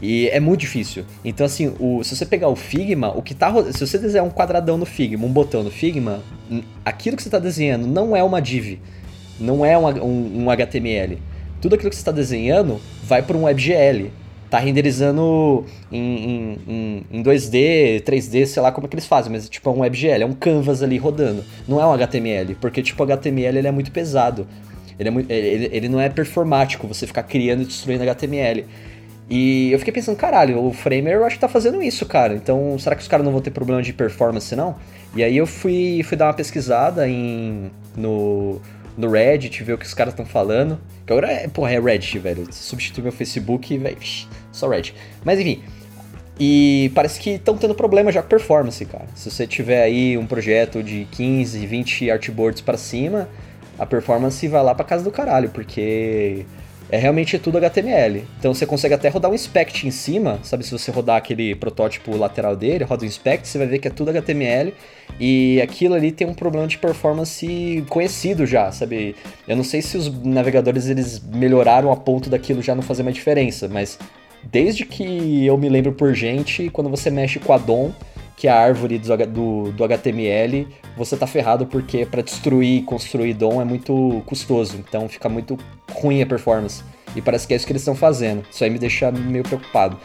E 0.00 0.28
é 0.28 0.38
muito 0.38 0.60
difícil. 0.60 1.04
Então, 1.24 1.44
assim, 1.44 1.74
o, 1.78 2.02
se 2.04 2.14
você 2.14 2.24
pegar 2.24 2.48
o 2.48 2.56
Figma, 2.56 3.16
o 3.16 3.22
que 3.22 3.34
tá. 3.34 3.52
Se 3.72 3.86
você 3.86 3.98
desenhar 3.98 4.24
um 4.24 4.30
quadradão 4.30 4.78
no 4.78 4.86
Figma, 4.86 5.26
um 5.26 5.32
botão 5.32 5.62
no 5.62 5.70
Figma, 5.70 6.22
aquilo 6.84 7.16
que 7.16 7.22
você 7.22 7.28
está 7.28 7.38
desenhando 7.38 7.86
não 7.86 8.16
é 8.16 8.22
uma 8.22 8.40
div, 8.40 8.78
não 9.40 9.64
é 9.64 9.76
um, 9.76 9.86
um, 10.04 10.44
um 10.44 10.50
HTML. 10.50 11.18
Tudo 11.60 11.74
aquilo 11.74 11.90
que 11.90 11.96
você 11.96 12.00
está 12.00 12.12
desenhando 12.12 12.80
vai 13.02 13.22
para 13.22 13.36
um 13.36 13.44
WebGL. 13.44 14.12
Tá 14.48 14.58
renderizando 14.58 15.66
em, 15.92 16.56
em, 16.66 17.04
em, 17.10 17.22
2D, 17.22 18.02
3D, 18.02 18.46
sei 18.46 18.62
lá 18.62 18.72
como 18.72 18.86
é 18.86 18.88
que 18.88 18.94
eles 18.94 19.06
fazem, 19.06 19.30
mas 19.30 19.46
tipo 19.46 19.68
é 19.68 19.72
um 19.72 19.80
WebGL, 19.80 20.22
é 20.22 20.26
um 20.26 20.32
canvas 20.32 20.82
ali 20.82 20.96
rodando. 20.96 21.44
Não 21.66 21.78
é 21.78 21.84
um 21.86 21.92
HTML, 21.92 22.54
porque 22.54 22.82
tipo 22.82 23.02
HTML 23.02 23.58
ele 23.58 23.68
é 23.68 23.70
muito 23.70 23.92
pesado. 23.92 24.46
Ele, 24.98 25.10
é 25.10 25.34
ele, 25.34 25.68
ele 25.70 25.88
não 25.88 26.00
é 26.00 26.08
performático, 26.08 26.86
você 26.86 27.06
ficar 27.06 27.24
criando 27.24 27.60
e 27.62 27.66
destruindo 27.66 28.02
HTML. 28.04 28.64
E 29.30 29.70
eu 29.70 29.78
fiquei 29.78 29.92
pensando, 29.92 30.16
caralho, 30.16 30.64
o 30.64 30.72
Framer 30.72 31.14
eu 31.14 31.24
acho 31.24 31.36
que 31.36 31.40
tá 31.40 31.48
fazendo 31.48 31.82
isso, 31.82 32.06
cara. 32.06 32.34
Então, 32.34 32.78
será 32.78 32.96
que 32.96 33.02
os 33.02 33.08
caras 33.08 33.24
não 33.24 33.32
vão 33.32 33.42
ter 33.42 33.50
problema 33.50 33.82
de 33.82 33.92
performance, 33.92 34.54
não? 34.56 34.76
E 35.14 35.22
aí 35.22 35.36
eu 35.36 35.46
fui, 35.46 36.02
fui 36.04 36.16
dar 36.16 36.26
uma 36.26 36.34
pesquisada 36.34 37.06
em, 37.06 37.70
no, 37.94 38.60
no 38.96 39.10
Reddit, 39.10 39.62
ver 39.62 39.74
o 39.74 39.78
que 39.78 39.84
os 39.84 39.92
caras 39.92 40.14
estão 40.14 40.24
falando. 40.24 40.80
Que 41.04 41.12
agora 41.12 41.30
é, 41.30 41.46
porra, 41.46 41.72
é 41.72 41.80
Reddit, 41.80 42.18
velho. 42.18 42.46
Substitui 42.50 43.02
meu 43.02 43.12
Facebook, 43.12 43.76
velho. 43.76 43.98
Só 44.50 44.68
Reddit. 44.68 44.94
Mas 45.22 45.38
enfim. 45.38 45.62
E 46.40 46.90
parece 46.94 47.20
que 47.20 47.30
estão 47.30 47.56
tendo 47.56 47.74
problema 47.74 48.12
já 48.12 48.22
com 48.22 48.28
performance, 48.28 48.82
cara. 48.86 49.06
Se 49.14 49.30
você 49.30 49.46
tiver 49.46 49.82
aí 49.82 50.16
um 50.16 50.26
projeto 50.26 50.82
de 50.82 51.06
15, 51.10 51.66
20 51.66 52.10
artboards 52.10 52.60
para 52.60 52.78
cima, 52.78 53.28
a 53.78 53.84
performance 53.84 54.46
vai 54.46 54.62
lá 54.62 54.74
pra 54.74 54.84
casa 54.84 55.02
do 55.02 55.10
caralho, 55.10 55.50
porque 55.50 56.46
é 56.90 56.96
realmente 56.96 57.38
tudo 57.38 57.58
HTML. 57.58 58.24
Então 58.38 58.54
você 58.54 58.64
consegue 58.66 58.94
até 58.94 59.08
rodar 59.08 59.30
um 59.30 59.34
inspect 59.34 59.86
em 59.86 59.90
cima, 59.90 60.38
sabe? 60.42 60.64
Se 60.64 60.72
você 60.72 60.90
rodar 60.90 61.16
aquele 61.16 61.54
protótipo 61.54 62.16
lateral 62.16 62.56
dele, 62.56 62.84
roda 62.84 63.02
o 63.02 63.06
inspect, 63.06 63.46
você 63.46 63.58
vai 63.58 63.66
ver 63.66 63.78
que 63.78 63.88
é 63.88 63.90
tudo 63.90 64.10
HTML 64.10 64.72
e 65.20 65.60
aquilo 65.60 65.94
ali 65.94 66.12
tem 66.12 66.26
um 66.26 66.34
problema 66.34 66.66
de 66.66 66.78
performance 66.78 67.84
conhecido 67.88 68.46
já, 68.46 68.70
sabe? 68.72 69.14
Eu 69.46 69.56
não 69.56 69.64
sei 69.64 69.82
se 69.82 69.96
os 69.96 70.12
navegadores 70.24 70.88
eles 70.88 71.20
melhoraram 71.20 71.92
a 71.92 71.96
ponto 71.96 72.30
daquilo 72.30 72.62
já 72.62 72.74
não 72.74 72.82
fazer 72.82 73.02
mais 73.02 73.14
diferença, 73.14 73.68
mas 73.68 73.98
desde 74.44 74.84
que 74.84 75.44
eu 75.44 75.58
me 75.58 75.68
lembro 75.68 75.92
por 75.92 76.14
gente, 76.14 76.70
quando 76.70 76.88
você 76.88 77.10
mexe 77.10 77.38
com 77.38 77.52
a 77.52 77.58
DOM, 77.58 77.90
que 78.38 78.46
a 78.46 78.56
árvore 78.56 79.00
do, 79.00 79.16
do, 79.26 79.72
do 79.72 79.84
HTML, 79.84 80.68
você 80.96 81.16
tá 81.16 81.26
ferrado 81.26 81.66
porque 81.66 82.06
para 82.06 82.22
destruir 82.22 82.78
e 82.78 82.82
construir 82.82 83.34
DOM 83.34 83.60
é 83.60 83.64
muito 83.64 84.22
custoso, 84.24 84.76
então 84.78 85.08
fica 85.08 85.28
muito 85.28 85.58
ruim 85.92 86.22
a 86.22 86.26
performance. 86.26 86.84
E 87.16 87.20
parece 87.20 87.48
que 87.48 87.52
é 87.52 87.56
isso 87.56 87.66
que 87.66 87.72
eles 87.72 87.82
estão 87.82 87.96
fazendo. 87.96 88.44
Isso 88.48 88.62
aí 88.62 88.70
me 88.70 88.78
deixa 88.78 89.10
meio 89.10 89.42
preocupado. 89.42 89.98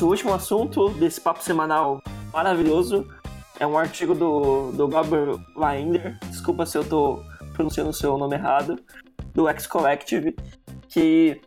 Nosso 0.00 0.06
último 0.06 0.32
assunto 0.32 0.88
desse 0.90 1.20
papo 1.20 1.42
semanal 1.42 2.02
maravilhoso 2.32 3.06
é 3.58 3.66
um 3.66 3.76
artigo 3.76 4.14
do, 4.14 4.72
do 4.72 4.88
Gabriel 4.88 5.38
Weinder, 5.54 6.18
desculpa 6.30 6.64
se 6.64 6.78
eu 6.78 6.84
tô 6.84 7.22
pronunciando 7.52 7.90
o 7.90 7.92
seu 7.92 8.16
nome 8.16 8.34
errado, 8.34 8.78
do 9.34 9.46
X 9.48 9.66
Collective, 9.66 10.34
que 10.88 11.38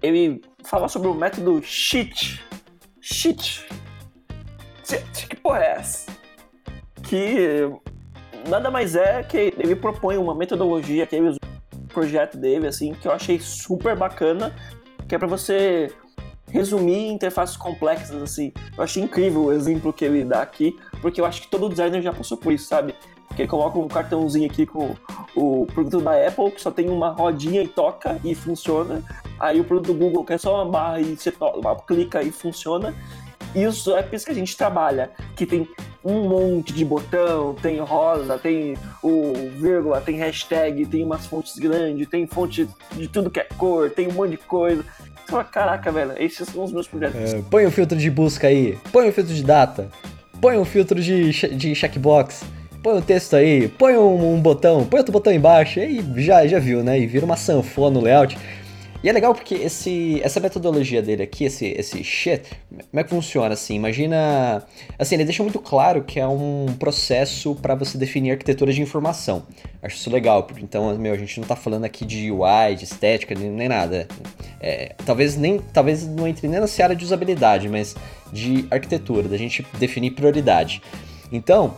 ele 0.00 0.40
fala 0.62 0.86
sobre 0.86 1.08
o 1.08 1.14
método 1.14 1.60
cheat. 1.60 2.40
Cheat. 3.00 3.66
Que 5.28 5.34
porra 5.34 5.64
é 5.64 5.70
essa? 5.72 6.12
Que 7.02 7.68
nada 8.48 8.70
mais 8.70 8.94
é 8.94 9.24
que 9.24 9.52
ele 9.58 9.74
propõe 9.74 10.16
uma 10.16 10.36
metodologia 10.36 11.04
que 11.04 11.16
ele 11.16 11.30
no 11.30 11.88
projeto 11.88 12.38
dele, 12.38 12.68
assim, 12.68 12.92
que 12.94 13.08
eu 13.08 13.12
achei 13.12 13.40
super 13.40 13.96
bacana, 13.96 14.54
que 15.08 15.16
é 15.16 15.18
para 15.18 15.26
você 15.26 15.92
resumir 16.50 17.08
interfaces 17.08 17.56
complexas, 17.56 18.22
assim. 18.22 18.52
Eu 18.76 18.84
achei 18.84 19.02
incrível 19.02 19.44
o 19.44 19.52
exemplo 19.52 19.92
que 19.92 20.04
ele 20.04 20.24
dá 20.24 20.42
aqui, 20.42 20.78
porque 21.00 21.20
eu 21.20 21.26
acho 21.26 21.42
que 21.42 21.48
todo 21.48 21.68
designer 21.68 22.02
já 22.02 22.12
passou 22.12 22.36
por 22.36 22.52
isso, 22.52 22.66
sabe? 22.66 22.94
Porque 23.26 23.42
ele 23.42 23.48
coloca 23.48 23.78
um 23.78 23.88
cartãozinho 23.88 24.46
aqui 24.46 24.66
com 24.66 24.94
o 25.36 25.66
produto 25.66 26.00
da 26.00 26.26
Apple, 26.26 26.50
que 26.50 26.60
só 26.60 26.70
tem 26.70 26.88
uma 26.88 27.10
rodinha 27.10 27.62
e 27.62 27.68
toca 27.68 28.18
e 28.24 28.34
funciona. 28.34 29.02
Aí 29.38 29.60
o 29.60 29.64
produto 29.64 29.92
do 29.92 29.98
Google, 29.98 30.24
que 30.24 30.32
é 30.32 30.38
só 30.38 30.56
uma 30.56 30.70
barra 30.70 31.00
e 31.00 31.16
você 31.16 31.30
toca, 31.30 31.60
clica 31.86 32.22
e 32.22 32.32
funciona. 32.32 32.94
E 33.54 33.66
os 33.66 33.86
apps 33.86 34.24
que 34.24 34.30
a 34.30 34.34
gente 34.34 34.56
trabalha, 34.56 35.10
que 35.34 35.46
tem 35.46 35.66
um 36.04 36.28
monte 36.28 36.72
de 36.72 36.84
botão, 36.84 37.54
tem 37.54 37.78
rosa, 37.78 38.38
tem 38.38 38.76
o 39.02 39.32
vírgula, 39.56 40.00
tem 40.00 40.16
hashtag, 40.16 40.86
tem 40.86 41.04
umas 41.04 41.26
fontes 41.26 41.58
grandes, 41.58 42.08
tem 42.08 42.26
fonte 42.26 42.68
de 42.92 43.08
tudo 43.08 43.30
que 43.30 43.40
é 43.40 43.44
cor, 43.56 43.90
tem 43.90 44.08
um 44.08 44.12
monte 44.12 44.32
de 44.32 44.36
coisa 44.38 44.84
fala, 45.30 45.44
caraca, 45.44 45.92
velho, 45.92 46.12
esses 46.18 46.48
são 46.48 46.64
os 46.64 46.72
meus 46.72 46.86
projetos. 46.86 47.34
É, 47.34 47.42
põe 47.50 47.66
um 47.66 47.70
filtro 47.70 47.96
de 47.96 48.10
busca 48.10 48.46
aí, 48.46 48.78
põe 48.92 49.08
um 49.08 49.12
filtro 49.12 49.34
de 49.34 49.44
data, 49.44 49.88
põe 50.40 50.58
um 50.58 50.64
filtro 50.64 51.00
de, 51.00 51.30
de 51.30 51.74
checkbox, 51.74 52.44
põe 52.82 52.98
um 52.98 53.02
texto 53.02 53.36
aí, 53.36 53.68
põe 53.68 53.96
um, 53.96 54.34
um 54.34 54.40
botão, 54.40 54.84
põe 54.84 54.98
outro 54.98 55.12
botão 55.12 55.32
embaixo, 55.32 55.80
aí 55.80 56.04
já, 56.16 56.46
já 56.46 56.58
viu, 56.58 56.82
né? 56.82 56.98
E 56.98 57.06
vira 57.06 57.24
uma 57.24 57.36
sanfona 57.36 57.98
no 57.98 58.04
layout. 58.04 58.38
E 59.02 59.08
é 59.08 59.12
legal 59.12 59.32
porque 59.32 59.54
esse, 59.54 60.20
essa 60.24 60.40
metodologia 60.40 61.00
dele 61.00 61.22
aqui, 61.22 61.44
esse, 61.44 61.66
esse 61.66 62.02
shit, 62.02 62.42
como 62.68 63.00
é 63.00 63.04
que 63.04 63.10
funciona 63.10 63.54
assim? 63.54 63.76
Imagina. 63.76 64.64
Assim, 64.98 65.14
ele 65.14 65.24
deixa 65.24 65.42
muito 65.42 65.60
claro 65.60 66.02
que 66.02 66.18
é 66.18 66.26
um 66.26 66.66
processo 66.80 67.54
para 67.54 67.76
você 67.76 67.96
definir 67.96 68.32
arquitetura 68.32 68.72
de 68.72 68.82
informação. 68.82 69.46
Acho 69.80 69.96
isso 69.96 70.10
legal, 70.10 70.42
porque 70.42 70.62
então, 70.64 70.98
meu, 70.98 71.12
a 71.14 71.16
gente 71.16 71.38
não 71.38 71.46
tá 71.46 71.54
falando 71.54 71.84
aqui 71.84 72.04
de 72.04 72.32
UI, 72.32 72.74
de 72.76 72.84
estética, 72.84 73.36
nem, 73.36 73.50
nem 73.50 73.68
nada. 73.68 74.08
É, 74.60 74.96
talvez, 75.06 75.36
nem, 75.36 75.60
talvez 75.72 76.04
não 76.04 76.26
entre 76.26 76.48
nem 76.48 76.58
na 76.58 76.66
seara 76.66 76.96
de 76.96 77.04
usabilidade, 77.04 77.68
mas 77.68 77.94
de 78.32 78.66
arquitetura, 78.68 79.28
da 79.28 79.36
gente 79.36 79.64
definir 79.78 80.10
prioridade. 80.10 80.82
Então, 81.30 81.76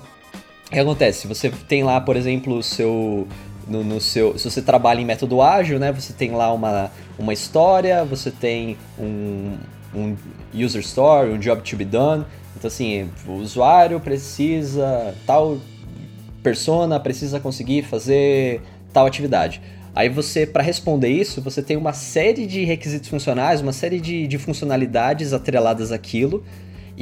o 0.68 0.70
que 0.70 0.78
acontece? 0.78 1.26
Você 1.26 1.50
tem 1.68 1.84
lá, 1.84 2.00
por 2.00 2.16
exemplo, 2.16 2.56
o 2.56 2.62
seu 2.62 3.28
no, 3.70 3.84
no, 3.84 4.00
seu. 4.00 4.36
Se 4.36 4.50
você 4.50 4.60
trabalha 4.60 5.00
em 5.00 5.04
método 5.04 5.40
ágil, 5.40 5.78
né? 5.78 5.92
Você 5.92 6.12
tem 6.12 6.32
lá 6.32 6.52
uma, 6.52 6.90
uma 7.18 7.32
história, 7.32 8.04
você 8.04 8.30
tem 8.30 8.76
um, 8.98 9.56
um 9.94 10.16
user 10.52 10.80
story, 10.80 11.30
um 11.30 11.38
job 11.38 11.62
to 11.62 11.76
be 11.76 11.84
done. 11.84 12.26
Então 12.56 12.68
assim, 12.68 13.08
o 13.26 13.34
usuário 13.34 14.00
precisa 14.00 15.14
tal 15.24 15.58
persona 16.42 16.98
precisa 16.98 17.38
conseguir 17.38 17.82
fazer 17.82 18.60
tal 18.92 19.06
atividade. 19.06 19.62
Aí 19.94 20.08
você, 20.08 20.46
para 20.46 20.62
responder 20.62 21.08
isso, 21.08 21.40
você 21.40 21.62
tem 21.62 21.76
uma 21.76 21.92
série 21.92 22.46
de 22.46 22.64
requisitos 22.64 23.08
funcionais, 23.08 23.60
uma 23.60 23.72
série 23.72 24.00
de, 24.00 24.26
de 24.26 24.38
funcionalidades 24.38 25.32
atreladas 25.32 25.90
àquilo 25.90 26.44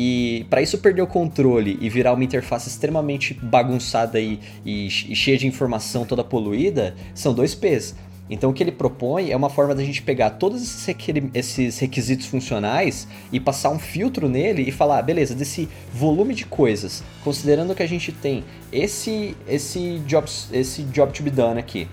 e 0.01 0.47
para 0.49 0.63
isso 0.63 0.79
perder 0.79 1.03
o 1.03 1.09
controle 1.09 1.77
e 1.81 1.91
virar 1.91 2.13
uma 2.13 2.23
interface 2.23 2.69
extremamente 2.69 3.35
bagunçada 3.35 4.21
e, 4.21 4.39
e, 4.65 4.87
e 4.87 5.17
cheia 5.17 5.37
de 5.37 5.49
informação 5.49 6.05
toda 6.05 6.23
poluída, 6.23 6.95
são 7.13 7.35
dois 7.35 7.53
P's. 7.53 7.97
Então 8.31 8.51
o 8.51 8.53
que 8.53 8.63
ele 8.63 8.71
propõe 8.71 9.33
é 9.33 9.37
uma 9.37 9.51
forma 9.51 9.75
da 9.75 9.83
gente 9.83 10.01
pegar 10.03 10.31
todos 10.31 10.87
esses 11.35 11.79
requisitos 11.81 12.27
funcionais 12.27 13.09
e 13.33 13.41
passar 13.41 13.71
um 13.71 13.79
filtro 13.79 14.29
nele 14.29 14.63
e 14.63 14.71
falar, 14.71 15.03
beleza, 15.03 15.35
desse 15.35 15.69
volume 15.93 16.33
de 16.33 16.45
coisas, 16.45 17.03
considerando 17.25 17.75
que 17.75 17.83
a 17.83 17.89
gente 17.89 18.13
tem 18.13 18.45
esse 18.71 19.35
esse 19.49 19.99
job, 20.07 20.29
esse 20.53 20.85
job 20.85 21.13
to 21.13 21.25
be 21.25 21.31
done 21.31 21.59
aqui, 21.59 21.89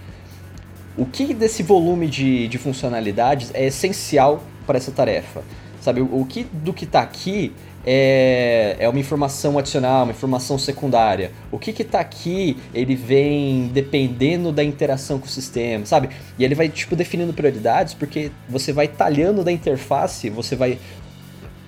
o 0.96 1.08
que 1.08 1.34
desse 1.34 1.64
volume 1.64 2.08
de, 2.08 2.48
de 2.50 2.60
funcionalidades 2.60 3.50
é 3.56 3.66
essencial 3.66 4.44
para 4.68 4.78
essa 4.78 4.92
tarefa? 4.92 5.42
Sabe, 5.82 6.02
o, 6.02 6.22
o 6.22 6.26
que 6.26 6.44
do 6.44 6.74
que 6.74 6.84
está 6.84 7.02
aqui 7.02 7.52
é, 7.86 8.76
é 8.80 8.90
uma 8.90 9.00
informação 9.00 9.60
adicional, 9.60 10.04
uma 10.04 10.12
informação 10.12 10.58
secundária. 10.58 11.32
O 11.52 11.60
que 11.60 11.70
está 11.82 12.00
aqui, 12.00 12.58
ele 12.74 12.96
vem 12.96 13.68
dependendo 13.68 14.52
da 14.52 14.64
interação 14.64 15.20
com 15.20 15.26
o 15.26 15.30
sistema, 15.30 15.86
sabe? 15.86 16.10
E 16.40 16.44
ele 16.44 16.56
vai, 16.56 16.68
tipo, 16.68 16.96
definindo 16.96 17.34
prioridades, 17.34 17.94
porque 17.94 18.32
você 18.50 18.74
vai 18.74 18.88
talhando 18.88 19.44
da 19.44 19.52
interface, 19.52 20.30
você 20.30 20.56
vai 20.56 20.80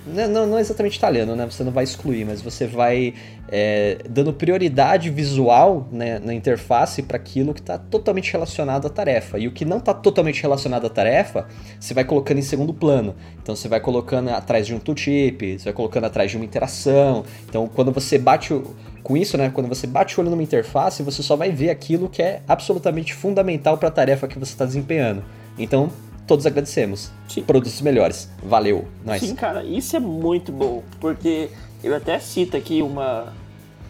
não, 0.08 0.48
não 0.48 0.60
exatamente 0.60 0.98
italiano, 0.98 1.36
né? 1.36 1.46
Você 1.46 1.64
não 1.64 1.72
vai 1.72 1.84
excluir, 1.84 2.26
mas 2.26 2.42
você 2.42 2.66
vai 2.66 3.14
é, 3.50 3.98
dando 4.10 4.34
prioridade 4.34 5.10
visual 5.10 5.88
né, 5.92 6.20
na 6.20 6.34
interface 6.34 7.04
para 7.04 7.18
aquilo 7.18 7.54
que 7.54 7.60
está 7.60 7.78
totalmente 7.78 8.32
relacionado 8.32 8.88
à 8.88 8.90
tarefa. 8.90 9.38
E 9.40 9.48
o 9.48 9.52
que 9.52 9.66
não 9.66 9.78
está 9.78 9.94
totalmente 9.94 10.42
relacionado 10.42 10.86
à 10.86 10.90
tarefa, 10.90 11.48
você 11.80 11.94
vai 11.94 12.04
colocando 12.04 12.38
em 12.38 12.42
segundo 12.42 12.74
plano. 12.74 13.16
Então 13.42 13.56
você 13.56 13.68
vai 13.68 13.80
colocando 13.80 14.30
atrás 14.30 14.66
de 14.66 14.74
um 14.74 14.80
tooltip, 14.80 15.58
você 15.58 15.66
vai 15.66 15.74
colocando 15.74 16.06
atrás 16.06 16.32
de 16.32 16.38
uma 16.38 16.46
interação. 16.46 17.24
Então 17.48 17.68
quando 17.68 17.92
você 17.92 18.18
bate 18.18 18.54
o, 18.54 18.76
com 19.04 19.16
isso, 19.16 19.38
né? 19.38 19.50
Quando 19.54 19.68
você 19.68 19.88
bate 19.88 20.18
o 20.18 20.22
olho 20.22 20.30
numa 20.30 20.44
interface, 20.44 21.04
você 21.04 21.24
só 21.24 21.36
vai 21.36 21.52
ver 21.52 21.70
aquilo 21.70 22.10
que 22.10 22.22
é 22.22 22.42
absolutamente 22.48 23.14
fundamental 23.14 23.78
para 23.78 23.88
a 23.88 23.92
tarefa 23.92 24.28
que 24.28 24.38
você 24.38 24.52
está 24.52 24.66
desempenhando. 24.66 25.24
Então 25.58 25.90
todos 26.28 26.46
agradecemos. 26.46 27.10
Sim. 27.28 27.42
Produtos 27.42 27.82
melhores. 27.82 28.30
Valeu. 28.44 28.86
Nós. 29.04 29.22
Sim, 29.22 29.34
cara, 29.34 29.64
isso 29.64 29.96
é 29.96 30.00
muito 30.00 30.52
bom, 30.52 30.84
porque 31.00 31.50
eu 31.84 31.96
até 31.96 32.20
cito 32.20 32.58
aqui 32.58 32.82
uma, 32.82 33.34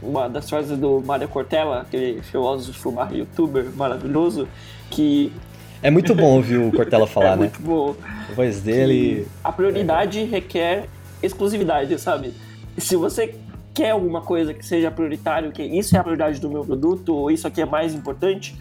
uma 0.01 0.29
das 0.29 0.49
frases 0.49 0.77
do 0.77 1.01
Mário 1.01 1.27
Cortella, 1.27 1.81
aquele 1.81 2.21
filósofo 2.21 2.93
youtuber 3.11 3.65
maravilhoso, 3.75 4.47
que. 4.89 5.33
É 5.81 5.91
muito 5.91 6.15
bom 6.15 6.35
ouvir 6.35 6.57
o 6.57 6.71
Cortella 6.71 7.05
falar, 7.07 7.25
é 7.25 7.31
né? 7.31 7.37
Muito 7.37 7.61
bom. 7.61 7.95
A 8.29 8.33
voz 8.33 8.61
dele. 8.61 9.27
A 9.43 9.51
prioridade 9.51 10.19
é. 10.19 10.23
requer 10.23 10.85
exclusividade, 11.21 11.97
sabe? 11.99 12.33
Se 12.77 12.95
você 12.95 13.35
quer 13.73 13.91
alguma 13.91 14.21
coisa 14.21 14.53
que 14.53 14.65
seja 14.65 14.89
prioritário, 14.89 15.51
que 15.51 15.63
isso 15.63 15.95
é 15.95 15.99
a 15.99 16.03
prioridade 16.03 16.39
do 16.39 16.49
meu 16.49 16.63
produto, 16.63 17.15
ou 17.15 17.31
isso 17.31 17.47
aqui 17.47 17.61
é 17.61 17.65
mais 17.65 17.93
importante, 17.93 18.55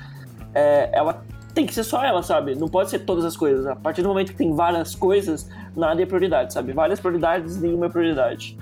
é, 0.54 0.90
ela 0.92 1.24
tem 1.56 1.64
que 1.64 1.72
ser 1.72 1.84
só 1.84 2.04
ela, 2.04 2.22
sabe? 2.22 2.54
Não 2.54 2.68
pode 2.68 2.90
ser 2.90 2.98
todas 2.98 3.24
as 3.24 3.34
coisas. 3.34 3.66
A 3.66 3.74
partir 3.74 4.02
do 4.02 4.08
momento 4.08 4.32
que 4.32 4.36
tem 4.36 4.54
várias 4.54 4.94
coisas, 4.94 5.48
nada 5.74 6.02
é 6.02 6.04
prioridade, 6.04 6.52
sabe? 6.52 6.74
Várias 6.74 7.00
prioridades, 7.00 7.58
nenhuma 7.58 7.86
é 7.86 7.88
prioridade. 7.88 8.58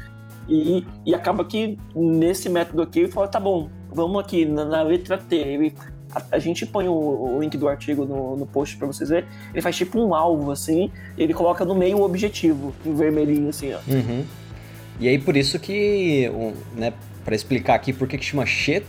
E, 0.49 0.87
e 1.05 1.13
acaba 1.13 1.45
que 1.45 1.77
nesse 1.93 2.49
método 2.49 2.83
aqui 2.83 3.09
fala, 3.09 3.27
tá 3.27 3.41
bom, 3.41 3.69
vamos 3.93 4.21
aqui 4.21 4.47
na, 4.47 4.65
na 4.65 4.83
letra 4.83 5.19
T. 5.19 5.75
A, 6.15 6.23
a, 6.37 6.39
gente 6.39 6.65
põe 6.65 6.87
o, 6.87 6.93
o, 6.93 7.41
link 7.41 7.59
do 7.59 7.67
artigo 7.67 8.05
no, 8.05 8.37
no 8.37 8.47
post 8.47 8.77
para 8.77 8.87
vocês 8.87 9.11
verem. 9.11 9.29
Ele 9.53 9.61
faz 9.61 9.77
tipo 9.77 9.99
um 9.99 10.15
alvo, 10.15 10.53
assim, 10.53 10.89
ele 11.19 11.35
coloca 11.35 11.65
no 11.65 11.75
meio 11.75 11.99
o 11.99 12.03
objetivo, 12.03 12.73
em 12.87 12.95
vermelhinho, 12.95 13.49
assim, 13.49 13.75
ó. 13.75 13.79
Uhum. 13.89 14.25
E 15.01 15.09
aí 15.09 15.19
por 15.19 15.37
isso 15.37 15.59
que, 15.59 16.31
né, 16.77 16.93
para 17.25 17.35
explicar 17.35 17.75
aqui 17.75 17.93
por 17.93 18.07
que, 18.07 18.17
que 18.17 18.25
chama 18.25 18.47
shit, 18.47 18.87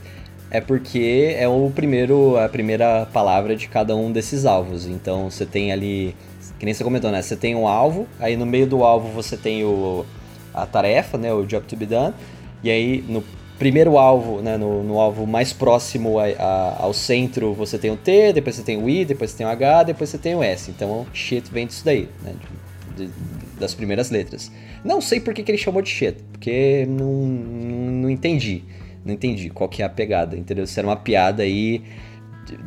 é 0.56 0.62
porque 0.62 1.36
é 1.38 1.48
o 1.48 1.70
primeiro, 1.70 2.38
a 2.38 2.48
primeira 2.48 3.06
palavra 3.12 3.56
de 3.56 3.68
cada 3.68 3.96
um 3.96 4.12
desses 4.12 4.46
alvos. 4.46 4.88
Então 4.88 5.30
você 5.30 5.46
tem 5.46 5.72
ali, 5.72 6.16
que 6.58 6.66
nem 6.66 6.74
você 6.74 6.84
comentou, 6.84 7.12
né? 7.12 7.22
Você 7.22 7.36
tem 7.36 7.56
um 7.56 7.68
alvo, 7.68 8.08
aí 8.20 8.38
no 8.38 8.46
meio 8.46 8.66
do 8.66 8.84
alvo 8.84 9.10
você 9.10 9.36
tem 9.36 9.66
o, 9.66 10.06
a 10.54 10.66
tarefa, 10.66 11.18
né? 11.18 11.34
O 11.34 11.46
job 11.46 11.66
to 11.66 11.76
be 11.76 11.86
done. 11.86 12.14
E 12.64 12.70
aí 12.70 13.04
no 13.08 13.22
primeiro 13.60 13.98
alvo, 13.98 14.42
né, 14.42 14.58
no, 14.58 14.84
no 14.84 15.00
alvo 15.00 15.26
mais 15.26 15.54
próximo 15.54 16.20
a, 16.20 16.26
a, 16.26 16.84
ao 16.84 16.94
centro, 16.94 17.54
você 17.54 17.78
tem 17.78 17.92
o 17.92 17.98
T, 17.98 18.34
depois 18.34 18.56
você 18.56 18.64
tem 18.64 18.82
o 18.82 18.90
I, 18.90 19.06
depois 19.06 19.32
você 19.32 19.38
tem 19.38 19.46
o 19.46 19.50
H, 19.50 19.84
depois 19.84 20.10
você 20.10 20.18
tem 20.18 20.36
o 20.36 20.44
S. 20.44 20.70
Então, 20.72 21.06
shit 21.14 21.50
vem 21.52 21.66
disso 21.66 21.84
daí, 21.86 22.10
né, 22.22 22.34
de, 22.98 23.10
das 23.60 23.74
primeiras 23.74 24.10
letras. 24.10 24.52
Não 24.84 25.02
sei 25.02 25.20
por 25.20 25.34
que, 25.34 25.42
que 25.42 25.52
ele 25.52 25.58
chamou 25.58 25.82
de 25.82 25.90
shit, 25.90 26.18
porque 26.32 26.86
não, 26.88 27.14
não, 27.14 27.92
não, 27.92 28.10
entendi. 28.10 28.64
Não 29.06 29.14
entendi 29.14 29.50
qual 29.52 29.70
que 29.70 29.84
é 29.84 29.86
a 29.86 29.90
pegada, 29.90 30.36
entendeu? 30.36 30.66
Se 30.66 30.80
era 30.80 30.88
uma 30.88 30.96
piada 30.96 31.44
aí, 31.44 31.84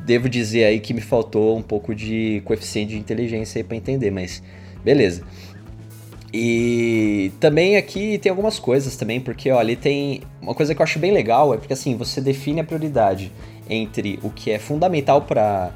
devo 0.06 0.28
dizer 0.28 0.64
aí 0.64 0.80
que 0.80 0.94
me 0.94 1.00
faltou 1.00 1.58
um 1.58 1.62
pouco 1.62 1.94
de 1.94 2.40
coeficiente 2.44 2.92
de 2.92 2.98
inteligência 2.98 3.58
aí 3.58 3.64
pra 3.64 3.76
entender, 3.76 4.12
mas 4.12 4.42
beleza. 4.84 5.24
E 6.32 7.32
também 7.40 7.76
aqui 7.76 8.18
tem 8.18 8.30
algumas 8.30 8.58
coisas 8.58 8.96
também, 8.96 9.20
porque 9.20 9.50
ó, 9.50 9.58
ali 9.58 9.74
tem 9.74 10.22
uma 10.40 10.54
coisa 10.54 10.74
que 10.74 10.80
eu 10.80 10.84
acho 10.84 10.98
bem 10.98 11.10
legal, 11.10 11.54
é 11.54 11.56
porque 11.56 11.72
assim, 11.72 11.96
você 11.96 12.20
define 12.20 12.60
a 12.60 12.64
prioridade 12.64 13.32
entre 13.68 14.18
o 14.22 14.30
que 14.30 14.50
é 14.50 14.58
fundamental 14.58 15.22
para 15.22 15.72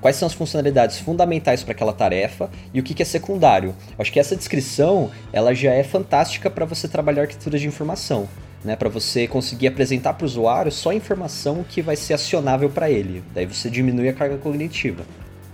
quais 0.00 0.16
são 0.16 0.26
as 0.26 0.32
funcionalidades 0.32 0.98
fundamentais 0.98 1.62
para 1.62 1.72
aquela 1.72 1.92
tarefa 1.92 2.50
e 2.72 2.80
o 2.80 2.82
que, 2.82 2.94
que 2.94 3.02
é 3.02 3.06
secundário. 3.06 3.70
Eu 3.90 3.96
acho 3.98 4.12
que 4.12 4.20
essa 4.20 4.36
descrição, 4.36 5.10
ela 5.32 5.54
já 5.54 5.72
é 5.72 5.82
fantástica 5.82 6.50
para 6.50 6.64
você 6.64 6.88
trabalhar 6.88 7.22
arquitetura 7.22 7.58
de 7.58 7.66
informação, 7.66 8.28
né, 8.66 8.74
para 8.74 8.88
você 8.88 9.28
conseguir 9.28 9.68
apresentar 9.68 10.14
para 10.14 10.24
o 10.24 10.26
usuário 10.26 10.72
só 10.72 10.90
a 10.90 10.94
informação 10.94 11.64
que 11.66 11.80
vai 11.80 11.94
ser 11.94 12.14
acionável 12.14 12.68
para 12.68 12.90
ele. 12.90 13.22
Daí 13.32 13.46
você 13.46 13.70
diminui 13.70 14.08
a 14.08 14.12
carga 14.12 14.36
cognitiva. 14.36 15.04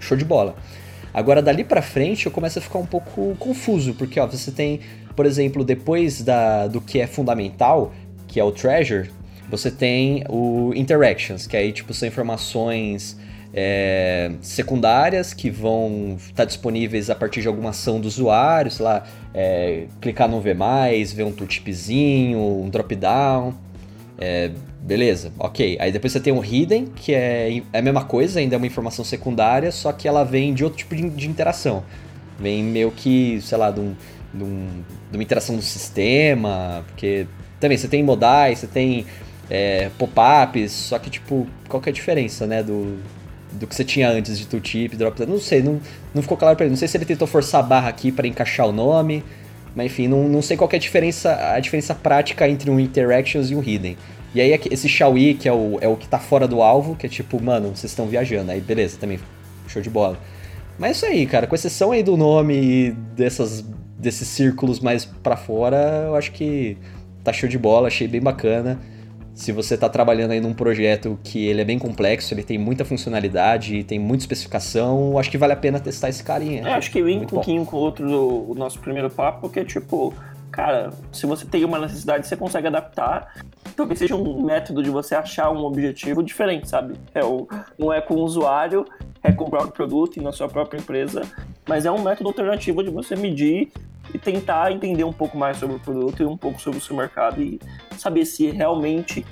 Show 0.01 0.17
de 0.17 0.25
bola. 0.25 0.57
Agora, 1.13 1.43
dali 1.43 1.63
para 1.63 1.83
frente, 1.83 2.25
eu 2.25 2.33
começo 2.33 2.59
a 2.59 2.63
ficar 2.63 2.79
um 2.79 2.87
pouco 2.87 3.37
confuso, 3.39 3.93
porque 3.93 4.19
ó, 4.19 4.27
você 4.27 4.51
tem, 4.51 4.81
por 5.15 5.27
exemplo, 5.27 5.63
depois 5.63 6.23
da, 6.23 6.67
do 6.67 6.81
que 6.81 7.01
é 7.01 7.07
fundamental, 7.07 7.93
que 8.27 8.41
é 8.41 8.45
o 8.45 8.51
treasure, 8.51 9.11
você 9.51 9.71
tem 9.71 10.25
o 10.31 10.73
interactions, 10.75 11.47
que 11.47 11.55
aí 11.55 11.71
tipo 11.71 11.93
são 11.93 12.09
informações 12.09 13.19
é, 13.55 14.33
secundárias 14.41 15.35
que 15.35 15.51
vão 15.51 16.17
estar 16.19 16.35
tá 16.35 16.45
disponíveis 16.45 17.11
a 17.11 17.15
partir 17.15 17.43
de 17.43 17.49
alguma 17.49 17.71
ação 17.71 18.01
do 18.01 18.09
usuário, 18.09 18.71
sei 18.71 18.85
lá, 18.85 19.05
é, 19.35 19.87
clicar 20.01 20.29
no 20.29 20.41
ver 20.41 20.55
mais, 20.55 21.13
ver 21.13 21.25
um 21.25 21.33
tooltipzinho, 21.33 22.39
um 22.39 22.69
drop-down. 22.71 23.55
É, 24.19 24.51
beleza, 24.81 25.33
ok. 25.39 25.77
Aí 25.81 25.93
depois 25.93 26.13
você 26.13 26.21
tem 26.21 26.33
o 26.33 26.43
hidden, 26.43 26.87
que 26.87 27.13
é, 27.13 27.63
é 27.73 27.79
a 27.79 27.83
mesma 27.83 28.05
coisa, 28.05 28.41
ainda 28.41 28.55
é 28.55 28.59
uma 28.59 28.67
informação 28.67 29.05
secundária, 29.05 29.71
só 29.71 29.93
que 29.93 30.09
ela 30.09 30.25
vem 30.25 30.55
de 30.55 30.65
outro 30.65 30.79
tipo 30.79 30.97
de, 30.97 31.09
de 31.11 31.29
interação. 31.29 31.85
Vem 32.39 32.63
meio 32.63 32.91
que, 32.91 33.41
sei 33.43 33.59
lá, 33.59 33.71
de, 33.71 33.81
um, 33.81 33.95
de, 34.33 34.45
um, 34.45 34.69
de, 35.11 35.17
uma 35.17 35.23
interação 35.23 35.57
do 35.57 35.63
sistema, 35.63 36.85
porque 36.89 37.27
também 37.61 37.77
você 37.77 37.87
tem 37.87 38.03
modais, 38.03 38.61
você 38.61 38.67
tem 38.67 39.07
é, 39.51 39.91
pop-ups, 39.99 40.73
só 40.73 40.99
que 40.99 41.11
tipo, 41.11 41.47
qual 41.69 41.81
que 41.81 41.89
é 41.89 41.93
a 41.93 41.95
diferença, 41.95 42.47
né, 42.47 42.63
do, 42.63 42.99
do 43.53 43.67
que 43.67 43.75
você 43.75 43.85
tinha 43.85 44.11
antes 44.11 44.39
de 44.39 44.47
tooltip, 44.47 44.97
drop, 44.97 45.25
não 45.27 45.39
sei, 45.39 45.63
não, 45.63 45.81
não 46.15 46.23
ficou 46.23 46.37
claro 46.37 46.57
pra 46.57 46.65
ele. 46.65 46.71
Não 46.71 46.77
sei 46.77 46.89
se 46.89 46.97
ele 46.97 47.05
tentou 47.05 47.27
forçar 47.27 47.61
a 47.61 47.63
barra 47.63 47.89
aqui 47.89 48.11
para 48.11 48.27
encaixar 48.27 48.67
o 48.67 48.73
nome, 48.73 49.25
mas 49.75 49.87
enfim, 49.87 50.09
não, 50.09 50.29
não 50.29 50.43
sei 50.43 50.57
qual 50.57 50.69
é 50.73 50.77
a 50.77 50.79
diferença, 50.79 51.55
a 51.55 51.61
diferença 51.61 51.95
prática 51.95 52.49
entre 52.49 52.71
um 52.71 52.79
interactions 52.79 53.51
e 53.51 53.55
um 53.55 53.63
hidden. 53.63 53.97
E 54.35 54.41
aí 54.41 54.59
esse 54.71 54.89
Xiaoyi, 54.89 55.35
que 55.35 55.49
é 55.49 55.53
o, 55.53 55.79
é 55.81 55.89
o 55.89 55.97
que 55.97 56.09
tá 56.09 56.19
fora 56.19 56.49
do 56.49 56.63
alvo, 56.63 56.97
que 56.97 57.07
é 57.07 57.09
tipo, 57.09 57.43
mano, 57.43 57.69
vocês 57.69 57.93
estão 57.93 58.07
viajando. 58.07 58.51
Aí 58.51 58.61
beleza, 58.61 58.97
também 58.99 59.19
show 59.69 59.83
de 59.83 59.91
bola. 59.91 60.19
Mas 60.79 60.91
é 60.91 60.93
isso 60.93 61.07
aí, 61.07 61.27
cara, 61.27 61.47
com 61.47 61.55
exceção 61.55 61.93
aí 61.93 62.03
do 62.03 62.17
nome 62.17 62.55
e 62.55 62.91
dessas, 63.15 63.65
desses 63.99 64.27
círculos 64.29 64.81
mais 64.81 65.05
para 65.05 65.37
fora, 65.37 66.05
eu 66.07 66.17
acho 66.17 66.33
que 66.33 66.77
tá 67.23 67.33
show 67.33 67.49
de 67.49 67.59
bola, 67.59 67.89
achei 67.89 68.09
bem 68.09 68.21
bacana. 68.21 68.79
Se 69.35 69.51
você 69.51 69.75
está 69.75 69.89
trabalhando 69.89 70.33
aí 70.33 70.41
num 70.41 70.53
projeto 70.53 71.19
que 71.25 71.47
ele 71.47 71.61
é 71.63 71.65
bem 71.65 71.79
complexo, 71.79 72.35
ele 72.35 72.43
tem 72.43 72.59
muita 72.59 72.85
funcionalidade, 72.85 73.83
tem 73.85 73.99
muita 73.99 74.25
especificação, 74.25 75.19
acho 75.19 75.31
que 75.31 75.39
vale 75.39 75.55
a 75.55 75.57
pena 75.57 75.81
testar 75.81 76.11
esse 76.11 76.23
carinha. 76.23 76.69
É, 76.69 76.75
acho 76.75 76.91
que 76.91 77.03
vem 77.03 77.21
um 77.21 77.27
pouquinho 77.27 77.65
com 77.65 77.77
o 77.77 77.81
outro 77.81 78.07
do 78.07 78.55
nosso 78.55 78.79
primeiro 78.79 79.09
papo, 79.09 79.49
que 79.49 79.61
é 79.61 79.65
tipo, 79.65 80.13
cara, 80.53 80.91
se 81.11 81.27
você 81.27 81.47
tem 81.47 81.65
uma 81.65 81.79
necessidade, 81.79 82.27
você 82.27 82.37
consegue 82.37 82.67
adaptar. 82.69 83.35
Talvez 83.75 83.99
seja 83.99 84.15
um 84.15 84.43
método 84.43 84.83
de 84.83 84.91
você 84.91 85.15
achar 85.15 85.51
um 85.51 85.65
objetivo 85.65 86.23
diferente, 86.23 86.69
sabe? 86.69 86.95
É 87.15 87.25
o, 87.25 87.49
não 87.79 87.91
é 87.93 88.03
com 88.03 88.15
o 88.15 88.21
usuário, 88.21 88.85
é 89.23 89.33
com 89.33 89.45
o 89.45 89.51
próprio 89.51 89.73
produto 89.73 90.19
e 90.19 90.21
na 90.21 90.31
sua 90.31 90.49
própria 90.49 90.79
empresa, 90.79 91.23
mas 91.67 91.87
é 91.87 91.91
um 91.91 92.03
método 92.03 92.29
alternativo 92.29 92.85
de 92.85 92.91
você 92.91 93.17
medir 93.17 93.73
e 94.13 94.19
tentar 94.19 94.71
entender 94.71 95.05
um 95.05 95.13
pouco 95.13 95.39
mais 95.39 95.57
sobre 95.57 95.77
o 95.77 95.81
produto 95.81 96.23
e 96.23 96.27
um 96.27 96.37
pouco 96.37 96.61
sobre 96.61 96.79
o 96.79 96.83
seu 96.83 96.95
mercado 96.95 97.41
e 97.41 97.59
saber 97.97 98.27
se 98.27 98.51
realmente 98.51 99.25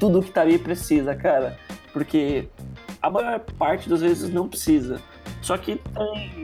tudo 0.00 0.20
que 0.22 0.30
tá 0.30 0.40
ali 0.40 0.58
precisa, 0.58 1.14
cara. 1.14 1.56
Porque 1.92 2.48
a 3.00 3.08
maior 3.08 3.38
parte 3.58 3.88
das 3.88 4.00
vezes 4.00 4.28
não 4.28 4.48
precisa. 4.48 5.00
Só 5.40 5.56
que 5.56 5.76
tem, 5.76 6.42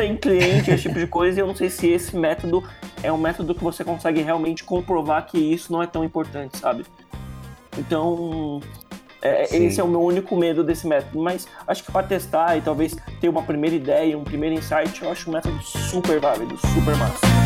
tem 0.00 0.16
cliente, 0.16 0.70
esse 0.70 0.84
tipo 0.84 0.98
de 0.98 1.06
coisa, 1.06 1.38
e 1.38 1.42
eu 1.42 1.46
não 1.46 1.54
sei 1.54 1.68
se 1.68 1.86
esse 1.86 2.16
método 2.16 2.64
é 3.02 3.12
um 3.12 3.18
método 3.18 3.54
que 3.54 3.62
você 3.62 3.84
consegue 3.84 4.22
realmente 4.22 4.64
comprovar 4.64 5.26
que 5.26 5.38
isso 5.38 5.70
não 5.70 5.82
é 5.82 5.86
tão 5.86 6.02
importante, 6.02 6.56
sabe? 6.56 6.86
Então, 7.76 8.60
é, 9.20 9.54
esse 9.54 9.78
é 9.78 9.84
o 9.84 9.88
meu 9.88 10.00
único 10.00 10.34
medo 10.36 10.64
desse 10.64 10.86
método. 10.86 11.22
Mas 11.22 11.46
acho 11.66 11.84
que 11.84 11.92
para 11.92 12.06
testar 12.06 12.56
e 12.56 12.62
talvez 12.62 12.96
ter 13.20 13.28
uma 13.28 13.42
primeira 13.42 13.76
ideia, 13.76 14.16
um 14.16 14.24
primeiro 14.24 14.54
insight, 14.54 15.02
eu 15.02 15.12
acho 15.12 15.28
um 15.28 15.34
método 15.34 15.62
super 15.62 16.18
válido, 16.18 16.56
super 16.56 16.96
massa. 16.96 17.39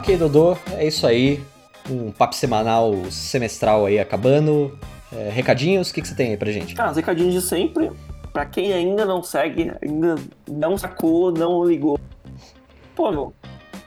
Ok, 0.00 0.16
Dodô, 0.16 0.56
é 0.78 0.86
isso 0.86 1.06
aí. 1.06 1.44
Um 1.90 2.10
papo 2.10 2.34
semanal, 2.34 2.94
semestral 3.10 3.84
aí 3.84 3.98
acabando. 3.98 4.78
É, 5.12 5.28
recadinhos, 5.28 5.90
o 5.90 5.94
que, 5.94 6.00
que 6.00 6.08
você 6.08 6.14
tem 6.14 6.30
aí 6.30 6.36
pra 6.38 6.50
gente? 6.50 6.74
Ah, 6.80 6.90
os 6.90 6.96
recadinhos 6.96 7.34
de 7.34 7.42
sempre. 7.42 7.92
Pra 8.32 8.46
quem 8.46 8.72
ainda 8.72 9.04
não 9.04 9.22
segue, 9.22 9.70
ainda 9.82 10.14
não 10.48 10.78
sacou, 10.78 11.30
não 11.30 11.62
ligou. 11.62 12.00
Pô, 12.96 13.10
meu, 13.10 13.34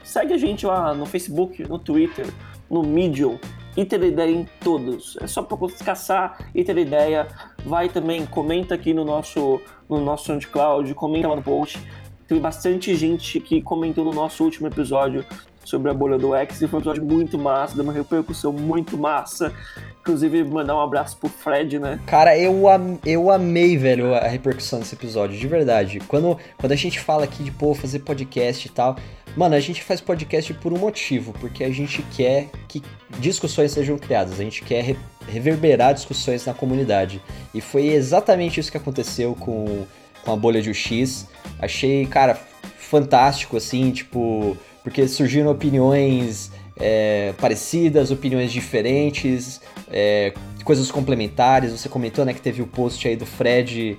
segue 0.03 0.35
a 0.35 0.37
gente 0.37 0.67
lá 0.67 0.93
no 0.93 1.07
Facebook, 1.07 1.63
no 1.63 1.79
Twitter, 1.79 2.27
no 2.69 2.83
Medium, 2.83 3.39
Iter 3.75 4.03
Ideia 4.03 4.31
em 4.31 4.47
todos. 4.59 5.17
É 5.19 5.25
só 5.25 5.41
pra 5.41 5.57
caçar 5.83 6.47
Iter 6.53 6.77
Ideia. 6.77 7.27
Vai 7.65 7.89
também, 7.89 8.23
comenta 8.27 8.75
aqui 8.75 8.93
no 8.93 9.03
nosso, 9.03 9.59
no 9.89 9.99
nosso 9.99 10.25
SoundCloud, 10.25 10.93
comenta 10.93 11.27
lá 11.27 11.35
no 11.35 11.41
post. 11.41 11.81
Tem 12.27 12.39
bastante 12.39 12.95
gente 12.95 13.39
que 13.39 13.63
comentou 13.63 14.05
no 14.05 14.13
nosso 14.13 14.43
último 14.43 14.67
episódio 14.67 15.25
sobre 15.63 15.89
a 15.89 15.93
bolha 15.93 16.17
do 16.17 16.35
X 16.35 16.61
e 16.61 16.67
foi 16.67 16.79
um 16.79 16.81
episódio 16.81 17.03
muito 17.03 17.37
massa, 17.37 17.75
deu 17.75 17.83
uma 17.83 17.93
repercussão 17.93 18.51
muito 18.51 18.97
massa. 18.97 19.53
Inclusive, 20.01 20.43
mandar 20.43 20.75
um 20.75 20.81
abraço 20.81 21.15
pro 21.15 21.29
Fred, 21.29 21.79
né? 21.79 21.97
Cara, 22.05 22.37
eu, 22.37 22.67
am 22.67 22.99
eu 23.05 23.31
amei, 23.31 23.77
velho, 23.77 24.13
a 24.13 24.27
repercussão 24.27 24.79
desse 24.79 24.95
episódio, 24.95 25.37
de 25.37 25.47
verdade. 25.47 26.01
Quando, 26.07 26.37
quando 26.57 26.73
a 26.73 26.75
gente 26.75 26.99
fala 26.99 27.23
aqui 27.23 27.41
de, 27.41 27.51
pô, 27.51 27.73
fazer 27.73 27.99
podcast 27.99 28.67
e 28.67 28.69
tal, 28.69 28.97
mano, 29.37 29.55
a 29.55 29.61
gente 29.61 29.81
faz 29.81 30.01
podcast 30.01 30.53
por 30.55 30.73
um 30.73 30.77
motivo, 30.77 31.31
porque 31.39 31.63
a 31.63 31.71
gente 31.71 32.01
quer 32.15 32.49
que 32.67 32.83
discussões 33.17 33.71
sejam 33.71 33.97
criadas, 33.97 34.39
a 34.39 34.43
gente 34.43 34.61
quer 34.63 34.83
re 34.83 34.97
reverberar 35.25 35.93
discussões 35.93 36.45
na 36.45 36.53
comunidade. 36.53 37.21
E 37.53 37.61
foi 37.61 37.87
exatamente 37.87 38.59
isso 38.59 38.69
que 38.69 38.75
aconteceu 38.75 39.33
com, 39.39 39.85
com 40.21 40.33
a 40.33 40.35
bolha 40.35 40.61
de 40.61 40.69
UX. 40.69 41.29
Achei, 41.57 42.05
cara, 42.05 42.37
fantástico, 42.77 43.55
assim, 43.55 43.89
tipo, 43.91 44.57
porque 44.83 45.07
surgiram 45.07 45.49
opiniões 45.49 46.51
é, 46.77 47.33
parecidas, 47.39 48.11
opiniões 48.11 48.51
diferentes, 48.51 49.61
é, 49.91 50.33
coisas 50.63 50.91
complementares. 50.91 51.71
Você 51.71 51.89
comentou 51.89 52.25
né, 52.25 52.33
que 52.33 52.41
teve 52.41 52.61
o 52.61 52.67
post 52.67 53.07
aí 53.07 53.15
do 53.15 53.25
Fred, 53.25 53.97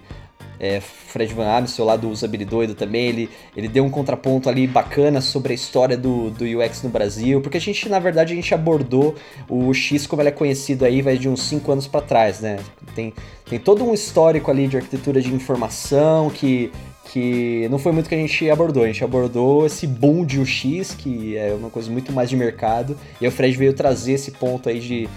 é, 0.58 0.80
Fred 0.80 1.32
Van 1.32 1.46
Amstel 1.46 1.84
lá 1.84 1.96
do 1.96 2.08
Usabilidoido 2.08 2.74
também. 2.74 3.06
Ele, 3.06 3.30
ele 3.56 3.68
deu 3.68 3.84
um 3.84 3.90
contraponto 3.90 4.48
ali 4.48 4.66
bacana 4.66 5.20
sobre 5.20 5.52
a 5.52 5.54
história 5.54 5.96
do, 5.96 6.30
do 6.30 6.44
UX 6.44 6.82
no 6.82 6.90
Brasil, 6.90 7.40
porque 7.40 7.56
a 7.56 7.60
gente, 7.60 7.88
na 7.88 7.98
verdade, 7.98 8.32
a 8.32 8.36
gente 8.36 8.52
abordou 8.54 9.14
o 9.48 9.72
X 9.72 10.06
como 10.06 10.22
ele 10.22 10.28
é 10.28 10.32
conhecido 10.32 10.84
aí, 10.84 11.00
vai 11.00 11.16
de 11.16 11.28
uns 11.28 11.42
5 11.42 11.70
anos 11.70 11.86
para 11.86 12.00
trás, 12.00 12.40
né? 12.40 12.58
Tem, 12.94 13.12
tem 13.48 13.58
todo 13.58 13.84
um 13.84 13.94
histórico 13.94 14.50
ali 14.50 14.66
de 14.66 14.76
arquitetura 14.76 15.20
de 15.20 15.32
informação 15.32 16.30
que 16.30 16.72
que 17.10 17.68
não 17.70 17.78
foi 17.78 17.92
muito 17.92 18.08
que 18.08 18.14
a 18.14 18.18
gente 18.18 18.50
abordou. 18.50 18.84
A 18.84 18.86
gente 18.86 19.04
abordou 19.04 19.66
esse 19.66 19.86
boom 19.86 20.24
de 20.24 20.40
UX, 20.40 20.94
que 20.94 21.36
é 21.36 21.54
uma 21.54 21.70
coisa 21.70 21.90
muito 21.90 22.12
mais 22.12 22.30
de 22.30 22.36
mercado, 22.36 22.96
e 23.20 23.26
o 23.26 23.30
Fred 23.30 23.56
veio 23.56 23.72
trazer 23.72 24.12
esse 24.12 24.30
ponto 24.30 24.68
aí 24.68 24.80
de, 24.80 25.08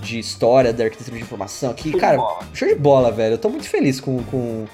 de 0.00 0.18
história 0.18 0.72
da 0.72 0.84
arquitetura 0.84 1.16
de 1.16 1.22
informação 1.22 1.70
aqui. 1.70 1.92
Cara, 1.92 2.18
show 2.52 2.68
de 2.68 2.74
bola, 2.74 3.10
velho. 3.10 3.34
Eu 3.34 3.38
tô 3.38 3.48
muito 3.48 3.68
feliz 3.68 4.00
com, 4.00 4.22
com, 4.24 4.66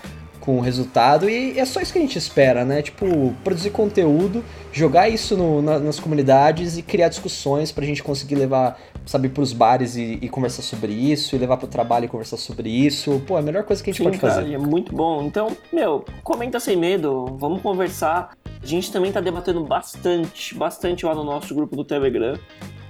com 0.49 0.57
o 0.57 0.61
resultado 0.63 1.29
e 1.29 1.59
é 1.59 1.65
só 1.67 1.79
isso 1.79 1.93
que 1.93 1.99
a 1.99 2.01
gente 2.01 2.17
espera, 2.17 2.65
né? 2.65 2.81
Tipo, 2.81 3.35
produzir 3.45 3.69
conteúdo, 3.69 4.43
jogar 4.73 5.07
isso 5.07 5.37
no, 5.37 5.61
na, 5.61 5.79
nas 5.79 6.01
comunidades 6.01 6.79
e 6.79 6.83
criar 6.83 7.11
discussões 7.11 7.71
pra 7.71 7.85
gente 7.85 8.03
conseguir 8.03 8.37
levar, 8.37 8.81
sabe, 9.05 9.29
pros 9.29 9.53
bares 9.53 9.95
e, 9.95 10.19
e, 10.23 10.27
conversar 10.31 10.63
sobre 10.63 10.91
isso, 10.91 11.37
e 11.37 11.39
levar 11.39 11.59
pro 11.59 11.69
trabalho 11.69 12.07
e 12.07 12.09
conversar 12.09 12.39
sobre 12.39 12.71
isso. 12.71 13.23
Pô, 13.27 13.37
é 13.37 13.41
a 13.41 13.43
melhor 13.43 13.63
coisa 13.63 13.85
que 13.85 13.91
a 13.91 13.93
gente 13.93 13.99
Sim, 13.99 14.05
pode 14.05 14.19
cara, 14.19 14.37
fazer. 14.37 14.55
É 14.55 14.57
muito 14.57 14.91
bom. 14.91 15.23
Então, 15.23 15.55
meu, 15.71 16.03
comenta 16.25 16.59
sem 16.59 16.79
medo, 16.79 17.37
vamos 17.39 17.61
conversar. 17.61 18.31
A 18.63 18.67
gente 18.67 18.91
também 18.91 19.13
tá 19.13 19.21
debatendo 19.21 19.63
bastante, 19.63 20.55
bastante 20.55 21.05
lá 21.05 21.15
no 21.15 21.25
nosso 21.25 21.55
grupo 21.55 21.77
do 21.77 21.85
Telegram 21.85 22.39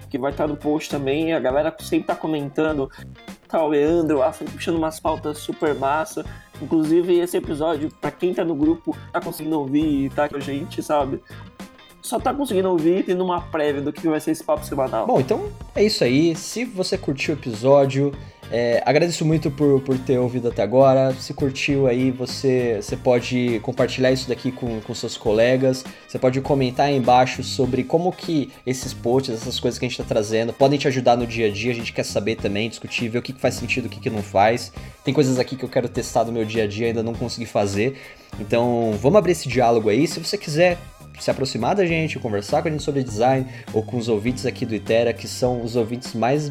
que 0.09 0.17
vai 0.17 0.31
estar 0.31 0.47
no 0.47 0.57
post 0.57 0.89
também. 0.89 1.33
A 1.35 1.41
galera 1.41 1.75
sempre 1.81 2.07
tá 2.07 2.15
comentando. 2.15 2.91
Tá 3.47 3.63
o 3.63 3.69
Leandro 3.69 4.19
lá 4.19 4.31
puxando 4.31 4.77
umas 4.77 4.99
pautas 4.99 5.39
super 5.39 5.75
massa. 5.75 6.25
Inclusive, 6.61 7.19
esse 7.19 7.37
episódio, 7.37 7.91
para 8.01 8.11
quem 8.11 8.35
tá 8.35 8.45
no 8.45 8.55
grupo, 8.55 8.97
tá 9.13 9.21
conseguindo 9.21 9.59
ouvir 9.59 10.07
e 10.07 10.11
tá 10.11 10.29
com 10.29 10.37
a 10.37 10.41
gente, 10.41 10.83
sabe? 10.83 11.23
Só 12.01 12.19
tá 12.19 12.33
conseguindo 12.33 12.71
ouvir 12.71 13.05
tendo 13.05 13.25
uma 13.25 13.41
prévia 13.41 13.83
do 13.83 13.93
que 13.93 14.09
vai 14.09 14.21
ser 14.21 14.31
esse 14.31 14.43
papo 14.43 14.65
semanal. 14.65 15.07
Bom, 15.07 15.21
então 15.21 15.51
é 15.75 15.85
isso 15.85 16.03
aí. 16.03 16.35
Se 16.35 16.65
você 16.65 16.97
curtiu 16.97 17.35
o 17.35 17.39
episódio, 17.39 18.13
é, 18.51 18.83
agradeço 18.87 19.25
muito 19.25 19.51
por, 19.51 19.81
por 19.83 19.99
ter 19.99 20.19
ouvido 20.19 20.49
até 20.49 20.63
agora. 20.63 21.13
Se 21.15 21.35
curtiu 21.35 21.87
aí, 21.87 22.11
você, 22.11 22.79
você 22.81 22.97
pode 22.97 23.61
compartilhar 23.63 24.11
isso 24.11 24.29
daqui 24.29 24.51
com, 24.51 24.81
com 24.81 24.95
seus 24.95 25.17
colegas. 25.17 25.85
Você 26.07 26.19
pode 26.19 26.41
comentar 26.41 26.87
aí 26.87 26.97
embaixo 26.97 27.43
sobre 27.43 27.85
como 27.85 28.11
que 28.11 28.51
esses 28.67 28.95
posts, 28.95 29.35
essas 29.35 29.61
coisas 29.61 29.79
que 29.79 29.85
a 29.85 29.89
gente 29.89 30.01
está 30.01 30.15
trazendo, 30.15 30.53
podem 30.53 30.79
te 30.79 30.89
ajudar 30.89 31.17
no 31.17 31.27
dia 31.27 31.49
a 31.49 31.51
dia. 31.51 31.73
A 31.73 31.75
gente 31.75 31.93
quer 31.93 32.05
saber 32.05 32.37
também, 32.37 32.71
discutir, 32.71 33.09
ver 33.09 33.19
o 33.19 33.23
que, 33.23 33.33
que 33.35 33.41
faz 33.41 33.55
sentido, 33.55 33.87
o 33.87 33.89
que, 33.89 34.01
que 34.01 34.11
não 34.11 34.23
faz. 34.23 34.73
Tem 35.05 35.13
coisas 35.13 35.39
aqui 35.39 35.55
que 35.55 35.65
eu 35.65 35.69
quero 35.69 35.89
testar 35.89 36.25
no 36.25 36.33
meu 36.33 36.45
dia 36.45 36.65
a 36.65 36.67
dia, 36.67 36.87
ainda 36.87 37.03
não 37.03 37.15
consegui 37.15 37.47
fazer. 37.47 37.99
Então, 38.41 38.95
vamos 39.01 39.19
abrir 39.19 39.33
esse 39.33 39.49
diálogo 39.49 39.91
aí. 39.91 40.07
Se 40.07 40.21
você 40.21 40.39
quiser 40.39 40.79
se 41.21 41.31
aproximar 41.31 41.75
da 41.75 41.85
gente, 41.85 42.19
conversar 42.19 42.63
com 42.63 42.69
a 42.69 42.71
gente 42.71 42.83
sobre 42.83 43.03
design, 43.03 43.47
ou 43.73 43.83
com 43.83 43.97
os 43.97 44.09
ouvintes 44.09 44.47
aqui 44.47 44.65
do 44.65 44.75
Itera, 44.75 45.13
que 45.13 45.27
são 45.27 45.63
os 45.63 45.77
ouvintes 45.77 46.15
mais 46.15 46.51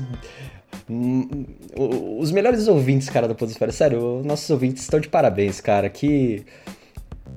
os 2.20 2.32
melhores 2.32 2.68
ouvintes, 2.68 3.10
cara, 3.10 3.28
do 3.28 3.36
Podosfera. 3.36 3.72
Sério, 3.72 4.22
nossos 4.24 4.50
ouvintes 4.50 4.84
estão 4.84 5.00
de 5.00 5.08
parabéns, 5.08 5.60
cara. 5.62 5.90
Que. 5.90 6.46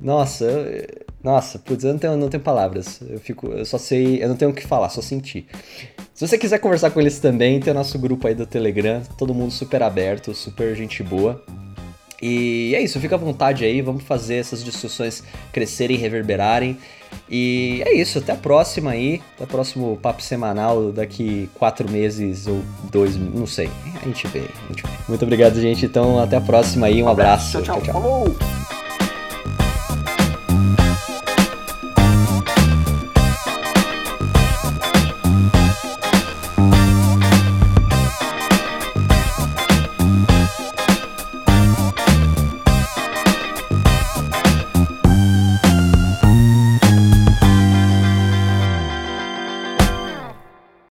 Nossa, 0.01 0.45
eu... 0.45 0.87
nossa, 1.23 1.59
putz, 1.59 1.85
eu 1.85 1.93
não 1.93 1.99
tenho, 1.99 2.17
não 2.17 2.29
tenho 2.29 2.43
palavras. 2.43 3.01
Eu 3.09 3.19
fico. 3.21 3.49
Eu 3.49 3.65
só 3.65 3.79
sei. 3.79 4.23
Eu 4.23 4.29
não 4.29 4.37
tenho 4.37 4.51
o 4.51 4.55
que 4.55 4.67
falar, 4.67 4.89
só 4.89 5.03
sentir. 5.03 5.47
Se 6.15 6.27
você 6.27 6.37
quiser 6.37 6.59
conversar 6.59 6.91
com 6.91 7.01
eles 7.01 7.19
também, 7.19 7.61
tem 7.61 7.73
o 7.73 7.75
nosso 7.75 7.99
grupo 7.99 8.29
aí 8.29 8.35
do 8.35 8.47
Telegram. 8.47 9.03
Todo 9.17 9.35
mundo 9.35 9.51
super 9.51 9.83
aberto, 9.83 10.35
super 10.35 10.77
gente 10.77 11.03
boa. 11.03 11.43
E 12.23 12.75
é 12.75 12.83
isso, 12.83 13.01
fica 13.01 13.15
à 13.15 13.19
vontade 13.19 13.65
aí, 13.65 13.81
vamos 13.81 14.03
fazer 14.03 14.35
essas 14.37 14.63
discussões 14.63 15.25
crescerem 15.53 15.97
reverberarem. 15.97 16.77
E 17.29 17.83
é 17.87 17.95
isso, 17.95 18.19
até 18.19 18.33
a 18.33 18.37
próxima 18.37 18.91
aí, 18.91 19.23
até 19.37 19.45
o 19.45 19.47
próximo 19.47 19.97
papo 20.03 20.21
semanal 20.21 20.91
daqui 20.91 21.49
quatro 21.55 21.89
meses 21.89 22.47
ou 22.47 22.63
dois, 22.91 23.17
não 23.17 23.47
sei. 23.47 23.71
A 24.03 24.07
gente 24.07 24.27
vê. 24.27 24.41
A 24.41 24.69
gente 24.69 24.83
vê. 24.83 24.93
Muito 25.09 25.23
obrigado, 25.23 25.61
gente. 25.61 25.87
Então, 25.87 26.19
até 26.19 26.37
a 26.37 26.41
próxima 26.41 26.89
aí, 26.89 27.03
um, 27.03 27.07
um 27.07 27.09
abraço. 27.09 27.59
abraço. 27.59 27.81
tchau. 27.81 27.93
tchau. 27.93 28.27
tchau. 28.35 28.80